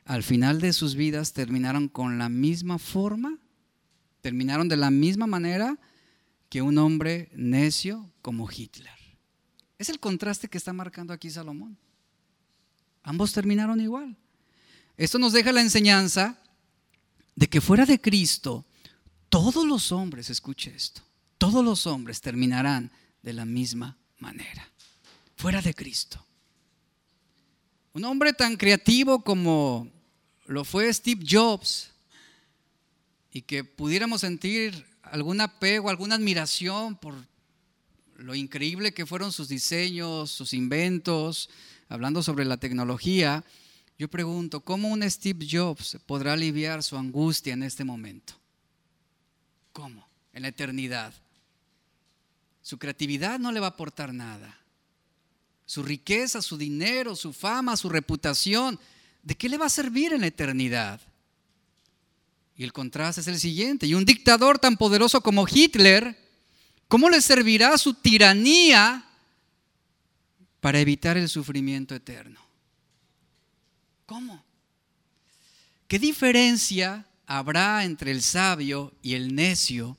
al 0.05 0.23
final 0.23 0.61
de 0.61 0.71
sus 0.71 0.95
vidas 0.95 1.33
terminaron 1.33 1.89
con 1.89 2.17
la 2.17 2.29
misma 2.29 2.79
forma, 2.79 3.37
terminaron 4.21 4.69
de 4.69 4.77
la 4.77 4.91
misma 4.91 5.27
manera 5.27 5.77
que 6.49 6.61
un 6.61 6.77
hombre 6.77 7.29
necio 7.35 8.09
como 8.21 8.49
Hitler. 8.49 8.97
Es 9.77 9.89
el 9.89 9.99
contraste 9.99 10.47
que 10.47 10.57
está 10.57 10.73
marcando 10.73 11.13
aquí 11.13 11.29
Salomón. 11.29 11.77
Ambos 13.03 13.33
terminaron 13.33 13.79
igual. 13.81 14.15
Esto 14.95 15.19
nos 15.19 15.33
deja 15.33 15.51
la 15.51 15.61
enseñanza 15.61 16.39
de 17.35 17.47
que 17.47 17.61
fuera 17.61 17.85
de 17.85 18.01
Cristo, 18.01 18.65
todos 19.29 19.65
los 19.65 19.91
hombres, 19.91 20.29
escuche 20.29 20.73
esto, 20.75 21.01
todos 21.37 21.63
los 21.63 21.87
hombres 21.87 22.21
terminarán 22.21 22.91
de 23.21 23.33
la 23.33 23.45
misma 23.45 23.97
manera, 24.19 24.69
fuera 25.35 25.61
de 25.61 25.73
Cristo. 25.73 26.23
Un 27.93 28.05
hombre 28.05 28.33
tan 28.33 28.57
creativo 28.57 29.23
como 29.23 29.91
lo 30.45 30.63
fue 30.63 30.93
Steve 30.93 31.25
Jobs 31.27 31.91
y 33.31 33.41
que 33.41 33.63
pudiéramos 33.63 34.21
sentir 34.21 34.85
algún 35.03 35.41
apego, 35.41 35.89
alguna 35.89 36.15
admiración 36.15 36.95
por 36.95 37.15
lo 38.17 38.35
increíble 38.35 38.93
que 38.93 39.05
fueron 39.05 39.31
sus 39.31 39.47
diseños, 39.47 40.31
sus 40.31 40.53
inventos, 40.53 41.49
hablando 41.89 42.23
sobre 42.23 42.45
la 42.45 42.57
tecnología, 42.57 43.43
yo 43.97 44.07
pregunto, 44.09 44.61
¿cómo 44.61 44.89
un 44.89 45.09
Steve 45.09 45.47
Jobs 45.49 45.97
podrá 46.05 46.33
aliviar 46.33 46.83
su 46.83 46.97
angustia 46.97 47.53
en 47.53 47.63
este 47.63 47.83
momento? 47.83 48.33
¿Cómo? 49.73 50.07
En 50.33 50.43
la 50.43 50.49
eternidad. 50.49 51.13
Su 52.67 52.77
creatividad 52.77 53.39
no 53.39 53.53
le 53.53 53.61
va 53.61 53.67
a 53.67 53.69
aportar 53.69 54.13
nada. 54.13 54.59
Su 55.65 55.83
riqueza, 55.83 56.41
su 56.41 56.57
dinero, 56.57 57.15
su 57.15 57.31
fama, 57.31 57.77
su 57.77 57.87
reputación, 57.87 58.77
¿de 59.23 59.35
qué 59.35 59.47
le 59.47 59.57
va 59.57 59.67
a 59.67 59.69
servir 59.69 60.11
en 60.11 60.19
la 60.19 60.27
eternidad? 60.27 60.99
Y 62.57 62.65
el 62.65 62.73
contraste 62.73 63.21
es 63.21 63.27
el 63.29 63.39
siguiente. 63.39 63.87
Y 63.87 63.93
un 63.93 64.03
dictador 64.03 64.59
tan 64.59 64.75
poderoso 64.75 65.21
como 65.21 65.47
Hitler, 65.49 66.19
¿cómo 66.89 67.09
le 67.09 67.21
servirá 67.21 67.77
su 67.77 67.93
tiranía 67.93 69.05
para 70.59 70.81
evitar 70.81 71.15
el 71.15 71.29
sufrimiento 71.29 71.95
eterno? 71.95 72.41
¿Cómo? 74.05 74.43
¿Qué 75.87 75.99
diferencia 75.99 77.05
habrá 77.27 77.85
entre 77.85 78.11
el 78.11 78.21
sabio 78.21 78.91
y 79.01 79.13
el 79.13 79.33
necio 79.35 79.95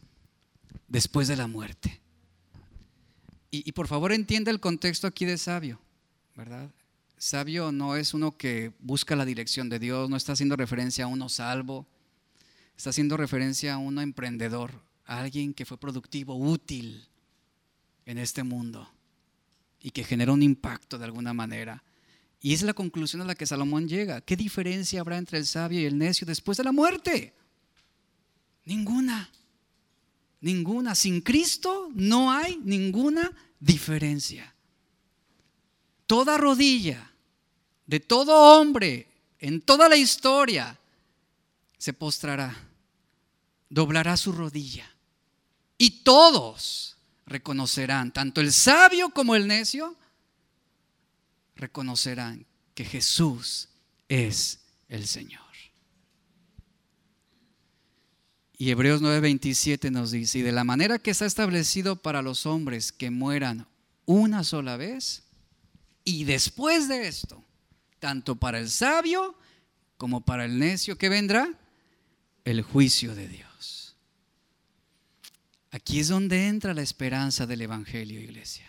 después 0.86 1.28
de 1.28 1.36
la 1.36 1.46
muerte? 1.46 1.97
Y, 3.51 3.72
por 3.72 3.88
favor 3.88 4.12
entienda 4.12 4.51
el 4.51 4.61
contexto 4.61 5.07
aquí 5.07 5.24
de 5.24 5.38
sabio, 5.38 5.80
¿verdad? 6.36 6.70
Sabio 7.16 7.72
no 7.72 7.96
es 7.96 8.12
uno 8.12 8.36
que 8.36 8.72
busca 8.78 9.16
la 9.16 9.24
dirección 9.24 9.70
de 9.70 9.78
Dios, 9.78 10.11
no 10.11 10.16
está 10.16 10.32
haciendo 10.32 10.55
referencia 10.55 11.05
a 11.05 11.09
uno 11.09 11.30
salvo, 11.30 11.86
está 12.76 12.90
haciendo 12.90 13.16
referencia 13.16 13.74
a 13.74 13.78
uno 13.78 14.03
emprendedor, 14.03 14.82
a 15.07 15.20
alguien 15.20 15.55
que 15.55 15.64
fue 15.64 15.78
productivo, 15.78 16.36
útil 16.36 17.09
en 18.05 18.18
este 18.18 18.42
mundo 18.42 18.88
y 19.80 19.90
que 19.90 20.05
generó 20.05 20.34
un 20.34 20.42
impacto 20.42 20.99
de 20.99 21.07
alguna 21.07 21.32
manera. 21.32 21.82
Y 22.40 22.53
es 22.53 22.62
la 22.62 22.74
conclusión 22.74 23.22
a 23.22 23.24
la 23.24 23.34
que 23.34 23.46
Salomón 23.46 23.88
llega. 23.88 24.20
¿Qué 24.20 24.36
diferencia 24.36 25.01
habrá 25.01 25.16
entre 25.16 25.38
el 25.38 25.46
sabio 25.46 25.80
y 25.80 25.86
el 25.86 25.99
necio 25.99 26.26
después 26.26 26.59
de 26.59 26.64
la 26.64 26.72
muerte? 26.72 27.34
Ninguna. 28.64 29.30
Ninguna. 30.41 30.95
Sin 30.95 31.20
Cristo 31.20 31.91
no 31.95 32.30
hay 32.30 32.61
ninguna 32.64 33.32
diferencia. 33.59 34.55
Toda 36.07 36.39
rodilla 36.39 37.11
de 37.86 38.01
todo 38.01 38.59
hombre 38.59 39.09
en 39.39 39.61
toda 39.61 39.89
la 39.89 39.97
historia 39.97 40.78
se 41.78 41.93
postrará, 41.93 42.57
doblará 43.68 44.16
su 44.16 44.32
rodilla. 44.32 44.91
Y 45.76 46.03
todos 46.03 46.97
reconocerán, 47.26 48.12
tanto 48.12 48.41
el 48.41 48.53
sabio 48.53 49.11
como 49.11 49.36
el 49.36 49.47
necio, 49.47 49.97
reconocerán 51.55 52.47
que 52.74 52.84
Jesús 52.84 53.68
es 54.09 54.61
el 54.89 55.07
Señor. 55.07 55.47
Y 58.61 58.70
Hebreos 58.72 59.00
9:27 59.00 59.92
nos 59.92 60.11
dice, 60.11 60.40
y 60.40 60.42
de 60.42 60.50
la 60.50 60.64
manera 60.64 60.98
que 60.98 61.12
está 61.12 61.26
establecido 61.26 61.94
para 61.94 62.22
los 62.22 62.44
hombres 62.44 62.90
que 62.90 63.11
mueran 63.11 63.68
una 64.04 64.42
sola 64.42 64.76
vez, 64.76 65.22
y 66.04 66.24
después 66.24 66.88
de 66.88 67.06
esto, 67.06 67.44
tanto 68.00 68.34
para 68.34 68.59
el 68.59 68.68
sabio 68.68 69.36
como 69.96 70.22
para 70.22 70.44
el 70.44 70.59
necio 70.59 70.98
que 70.98 71.09
vendrá, 71.09 71.48
el 72.44 72.62
juicio 72.62 73.14
de 73.14 73.28
Dios. 73.28 73.94
Aquí 75.70 76.00
es 76.00 76.09
donde 76.09 76.48
entra 76.48 76.74
la 76.74 76.82
esperanza 76.82 77.46
del 77.46 77.61
Evangelio, 77.61 78.20
iglesia. 78.20 78.68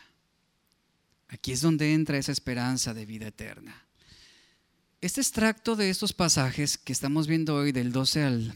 Aquí 1.30 1.52
es 1.52 1.62
donde 1.62 1.94
entra 1.94 2.18
esa 2.18 2.32
esperanza 2.32 2.94
de 2.94 3.06
vida 3.06 3.28
eterna. 3.28 3.86
Este 5.02 5.22
extracto 5.22 5.76
de 5.76 5.90
estos 5.90 6.14
pasajes 6.14 6.78
que 6.78 6.92
estamos 6.92 7.26
viendo 7.26 7.56
hoy, 7.56 7.72
del 7.72 7.92
12 7.92 8.24
al, 8.24 8.54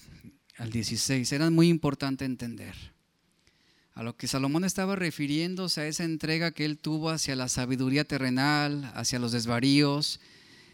al 0.57 0.71
16, 0.71 1.31
era 1.31 1.49
muy 1.49 1.69
importante 1.69 2.25
entender. 2.25 2.75
A 3.93 4.03
lo 4.03 4.17
que 4.17 4.27
Salomón 4.27 4.63
estaba 4.63 4.95
refiriéndose 4.95 5.81
a 5.81 5.87
esa 5.87 6.03
entrega 6.03 6.51
que 6.51 6.65
él 6.65 6.79
tuvo 6.79 7.09
hacia 7.09 7.35
la 7.35 7.47
sabiduría 7.47 8.05
terrenal, 8.05 8.91
hacia 8.95 9.19
los 9.19 9.31
desvaríos 9.31 10.19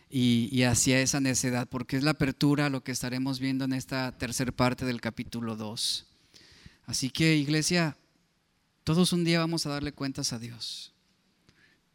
y, 0.09 0.63
hacia 0.63 1.01
esa 1.01 1.19
necedad, 1.19 1.67
porque 1.67 1.97
es 1.97 2.03
la 2.03 2.11
apertura 2.11 2.67
a 2.67 2.69
lo 2.69 2.83
que 2.83 2.91
estaremos 2.91 3.39
viendo 3.39 3.65
en 3.65 3.73
esta 3.73 4.17
tercera 4.17 4.51
parte 4.51 4.85
del 4.85 5.01
capítulo 5.01 5.55
2. 5.55 6.05
Así 6.85 7.09
que, 7.09 7.35
iglesia, 7.35 7.97
todos 8.85 9.11
un 9.11 9.23
día 9.23 9.39
vamos 9.39 9.65
a 9.65 9.69
darle 9.69 9.91
cuentas 9.91 10.31
a 10.31 10.39
Dios. 10.39 10.93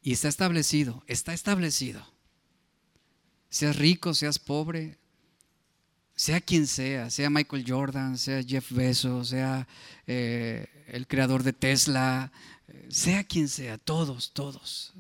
Y 0.03 0.13
está 0.13 0.29
establecido, 0.29 1.03
está 1.07 1.33
establecido. 1.33 2.07
Seas 3.49 3.77
rico, 3.77 4.13
seas 4.13 4.39
pobre, 4.39 4.99
sea 6.17 6.41
quien 6.41 6.67
sea, 6.67 7.11
sea 7.11 7.31
Michael 7.31 7.65
Jordan, 7.67 8.19
sea 8.19 8.43
Jeff 8.43 8.71
Bezos, 8.73 9.29
sea 9.29 9.67
eh, 10.07 10.67
el 10.89 11.07
creador 11.07 11.43
de 11.43 11.53
Tesla, 11.53 12.31
sea 12.89 13.25
quien 13.25 13.49
sea, 13.49 13.79
todos, 13.79 14.33
todos. 14.33 14.93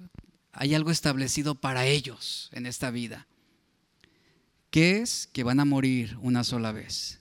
Hay 0.52 0.74
algo 0.74 0.90
establecido 0.90 1.54
para 1.54 1.86
ellos 1.86 2.48
en 2.52 2.66
esta 2.66 2.90
vida, 2.90 3.26
que 4.70 5.00
es 5.00 5.28
que 5.32 5.44
van 5.44 5.60
a 5.60 5.64
morir 5.64 6.16
una 6.20 6.44
sola 6.44 6.72
vez 6.72 7.20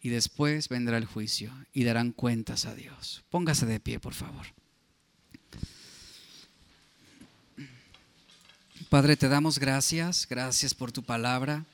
y 0.00 0.08
después 0.08 0.68
vendrá 0.68 0.98
el 0.98 1.04
juicio 1.04 1.52
y 1.72 1.84
darán 1.84 2.12
cuentas 2.12 2.64
a 2.66 2.74
Dios. 2.74 3.24
Póngase 3.30 3.66
de 3.66 3.80
pie, 3.80 3.98
por 3.98 4.14
favor. 4.14 4.46
Padre, 8.88 9.16
te 9.16 9.28
damos 9.28 9.58
gracias, 9.58 10.28
gracias 10.28 10.74
por 10.74 10.92
tu 10.92 11.02
palabra. 11.02 11.64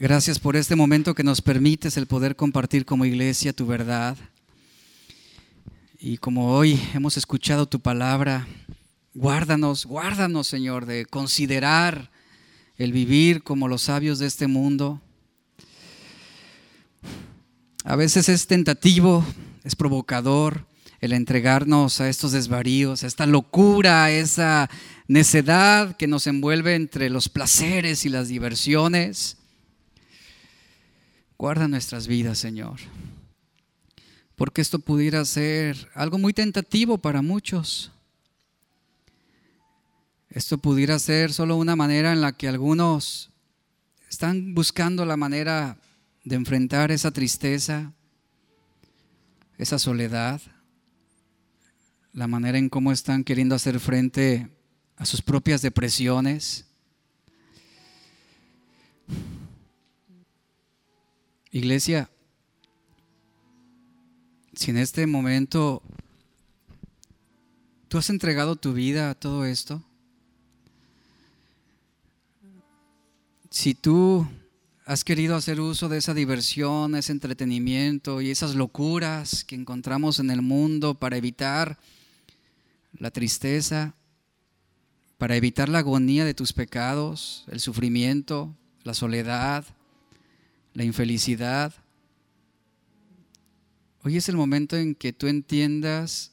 Gracias 0.00 0.38
por 0.38 0.54
este 0.54 0.76
momento 0.76 1.12
que 1.12 1.24
nos 1.24 1.42
permites 1.42 1.96
el 1.96 2.06
poder 2.06 2.36
compartir 2.36 2.84
como 2.84 3.04
iglesia 3.04 3.52
tu 3.52 3.66
verdad. 3.66 4.16
Y 5.98 6.18
como 6.18 6.54
hoy 6.54 6.80
hemos 6.94 7.16
escuchado 7.16 7.66
tu 7.66 7.80
palabra, 7.80 8.46
guárdanos, 9.12 9.86
guárdanos 9.86 10.46
Señor, 10.46 10.86
de 10.86 11.04
considerar 11.04 12.12
el 12.76 12.92
vivir 12.92 13.42
como 13.42 13.66
los 13.66 13.82
sabios 13.82 14.20
de 14.20 14.28
este 14.28 14.46
mundo. 14.46 15.00
A 17.82 17.96
veces 17.96 18.28
es 18.28 18.46
tentativo, 18.46 19.24
es 19.64 19.74
provocador, 19.74 20.64
el 21.00 21.12
entregarnos 21.12 22.00
a 22.00 22.08
estos 22.08 22.30
desvaríos, 22.30 23.02
a 23.02 23.08
esta 23.08 23.26
locura, 23.26 24.04
a 24.04 24.12
esa 24.12 24.70
necedad 25.08 25.96
que 25.96 26.06
nos 26.06 26.28
envuelve 26.28 26.76
entre 26.76 27.10
los 27.10 27.28
placeres 27.28 28.04
y 28.04 28.10
las 28.10 28.28
diversiones. 28.28 29.38
Guarda 31.38 31.68
nuestras 31.68 32.08
vidas, 32.08 32.38
Señor, 32.38 32.80
porque 34.34 34.60
esto 34.60 34.80
pudiera 34.80 35.24
ser 35.24 35.88
algo 35.94 36.18
muy 36.18 36.32
tentativo 36.32 36.98
para 36.98 37.22
muchos. 37.22 37.92
Esto 40.30 40.58
pudiera 40.58 40.98
ser 40.98 41.32
solo 41.32 41.56
una 41.56 41.76
manera 41.76 42.12
en 42.12 42.20
la 42.20 42.32
que 42.32 42.48
algunos 42.48 43.30
están 44.10 44.52
buscando 44.52 45.06
la 45.06 45.16
manera 45.16 45.78
de 46.24 46.34
enfrentar 46.34 46.90
esa 46.90 47.12
tristeza, 47.12 47.92
esa 49.56 49.78
soledad 49.78 50.42
la 52.12 52.26
manera 52.26 52.58
en 52.58 52.68
cómo 52.68 52.90
están 52.90 53.22
queriendo 53.22 53.54
hacer 53.54 53.78
frente 53.78 54.48
a 54.96 55.06
sus 55.06 55.22
propias 55.22 55.62
depresiones. 55.62 56.64
Iglesia, 61.58 62.08
si 64.54 64.70
en 64.70 64.78
este 64.78 65.06
momento 65.06 65.82
tú 67.88 67.98
has 67.98 68.10
entregado 68.10 68.56
tu 68.56 68.72
vida 68.72 69.10
a 69.10 69.14
todo 69.14 69.44
esto, 69.44 69.82
si 73.50 73.74
tú 73.74 74.26
has 74.84 75.04
querido 75.04 75.36
hacer 75.36 75.60
uso 75.60 75.88
de 75.88 75.98
esa 75.98 76.14
diversión, 76.14 76.94
ese 76.94 77.12
entretenimiento 77.12 78.20
y 78.20 78.30
esas 78.30 78.54
locuras 78.54 79.44
que 79.44 79.54
encontramos 79.54 80.18
en 80.18 80.30
el 80.30 80.42
mundo 80.42 80.94
para 80.94 81.16
evitar 81.16 81.78
la 82.98 83.10
tristeza, 83.10 83.94
para 85.18 85.36
evitar 85.36 85.68
la 85.68 85.80
agonía 85.80 86.24
de 86.24 86.34
tus 86.34 86.52
pecados, 86.52 87.44
el 87.48 87.60
sufrimiento, 87.60 88.54
la 88.84 88.94
soledad, 88.94 89.64
la 90.78 90.84
infelicidad. 90.84 91.74
Hoy 94.04 94.16
es 94.16 94.28
el 94.28 94.36
momento 94.36 94.76
en 94.76 94.94
que 94.94 95.12
tú 95.12 95.26
entiendas 95.26 96.30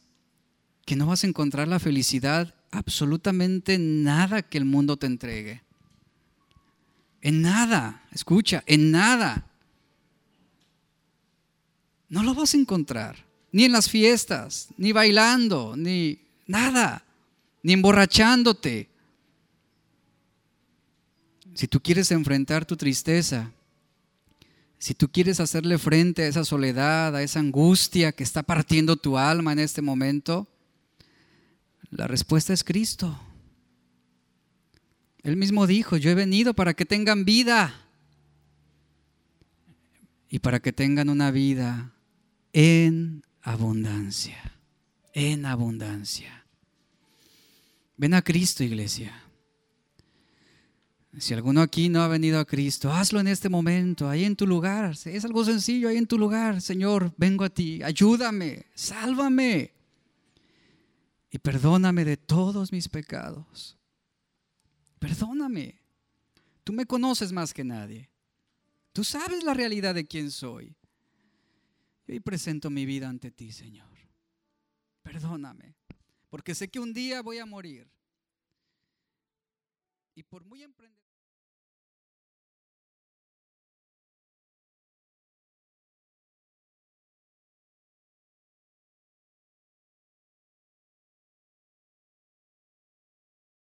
que 0.85 0.95
no 0.95 1.07
vas 1.07 1.23
a 1.23 1.27
encontrar 1.27 1.67
la 1.67 1.79
felicidad 1.79 2.53
absolutamente 2.69 3.73
en 3.73 4.03
nada 4.03 4.43
que 4.43 4.59
el 4.59 4.65
mundo 4.65 4.97
te 4.97 5.07
entregue. 5.07 5.63
En 7.21 7.41
nada, 7.41 8.07
escucha, 8.11 8.63
en 8.67 8.91
nada. 8.91 9.47
No 12.07 12.21
lo 12.21 12.35
vas 12.35 12.53
a 12.53 12.57
encontrar, 12.57 13.25
ni 13.51 13.63
en 13.63 13.71
las 13.71 13.89
fiestas, 13.89 14.69
ni 14.77 14.91
bailando, 14.91 15.75
ni 15.75 16.19
Nada. 16.45 17.03
Ni 17.63 17.73
emborrachándote. 17.73 18.87
Si 21.55 21.67
tú 21.67 21.81
quieres 21.81 22.11
enfrentar 22.11 22.63
tu 22.63 22.77
tristeza, 22.77 23.51
si 24.78 24.93
tú 24.93 25.11
quieres 25.11 25.39
hacerle 25.39 25.78
frente 25.78 26.23
a 26.23 26.28
esa 26.28 26.45
soledad, 26.45 27.15
a 27.15 27.23
esa 27.23 27.39
angustia 27.39 28.11
que 28.11 28.23
está 28.23 28.43
partiendo 28.43 28.97
tu 28.97 29.17
alma 29.17 29.53
en 29.53 29.59
este 29.59 29.82
momento, 29.82 30.47
la 31.89 32.07
respuesta 32.07 32.53
es 32.53 32.63
Cristo. 32.63 33.19
Él 35.23 35.38
mismo 35.38 35.65
dijo, 35.65 35.97
yo 35.97 36.11
he 36.11 36.15
venido 36.15 36.53
para 36.53 36.73
que 36.73 36.86
tengan 36.86 37.26
vida 37.26 37.88
y 40.30 40.39
para 40.39 40.59
que 40.59 40.73
tengan 40.73 41.09
una 41.09 41.32
vida 41.32 41.93
en 42.53 43.23
abundancia 43.41 44.55
en 45.15 45.45
abundancia. 45.45 46.45
Ven 47.97 48.13
a 48.13 48.21
Cristo, 48.21 48.63
iglesia. 48.63 49.23
Si 51.18 51.34
alguno 51.34 51.61
aquí 51.61 51.88
no 51.88 52.01
ha 52.01 52.07
venido 52.07 52.39
a 52.39 52.45
Cristo, 52.45 52.91
hazlo 52.91 53.20
en 53.22 53.28
este 53.28 53.47
momento, 53.47 54.09
ahí 54.09 54.26
en 54.26 54.36
tu 54.36 54.45
lugar. 54.45 54.95
Es 55.05 55.24
algo 55.24 55.45
sencillo, 55.45 55.88
ahí 55.88 55.97
en 55.97 56.07
tu 56.07 56.18
lugar. 56.18 56.61
Señor, 56.61 57.13
vengo 57.18 57.45
a 57.45 57.49
ti, 57.49 57.82
ayúdame, 57.84 58.66
sálvame. 58.74 59.72
y 61.32 61.38
perdóname 61.38 62.05
de 62.05 62.18
todos 62.18 62.72
mis 62.72 62.88
pecados. 62.88 63.78
Perdóname. 64.99 65.82
Tú 66.63 66.74
me 66.74 66.86
conoces 66.86 67.32
más 67.32 67.53
que 67.53 67.63
nadie. 67.63 68.09
Tú 68.91 69.03
sabes 69.03 69.43
la 69.43 69.53
realidad 69.53 69.93
de 69.93 70.07
quién 70.07 70.32
soy. 70.32 70.76
Y 72.07 72.13
hoy 72.13 72.20
presento 72.20 72.70
mi 72.70 72.86
vida 72.86 73.09
ante 73.09 73.32
ti, 73.32 73.51
Señor. 73.51 73.89
Perdóname, 75.01 75.76
porque 76.30 76.55
sé 76.55 76.68
que 76.70 76.80
un 76.80 76.93
día 76.93 77.22
voy 77.22 77.38
a 77.38 77.45
morir. 77.45 77.88
Y 80.16 80.24
por 80.24 80.45
muy 80.45 80.63
emprendedor 80.63 81.05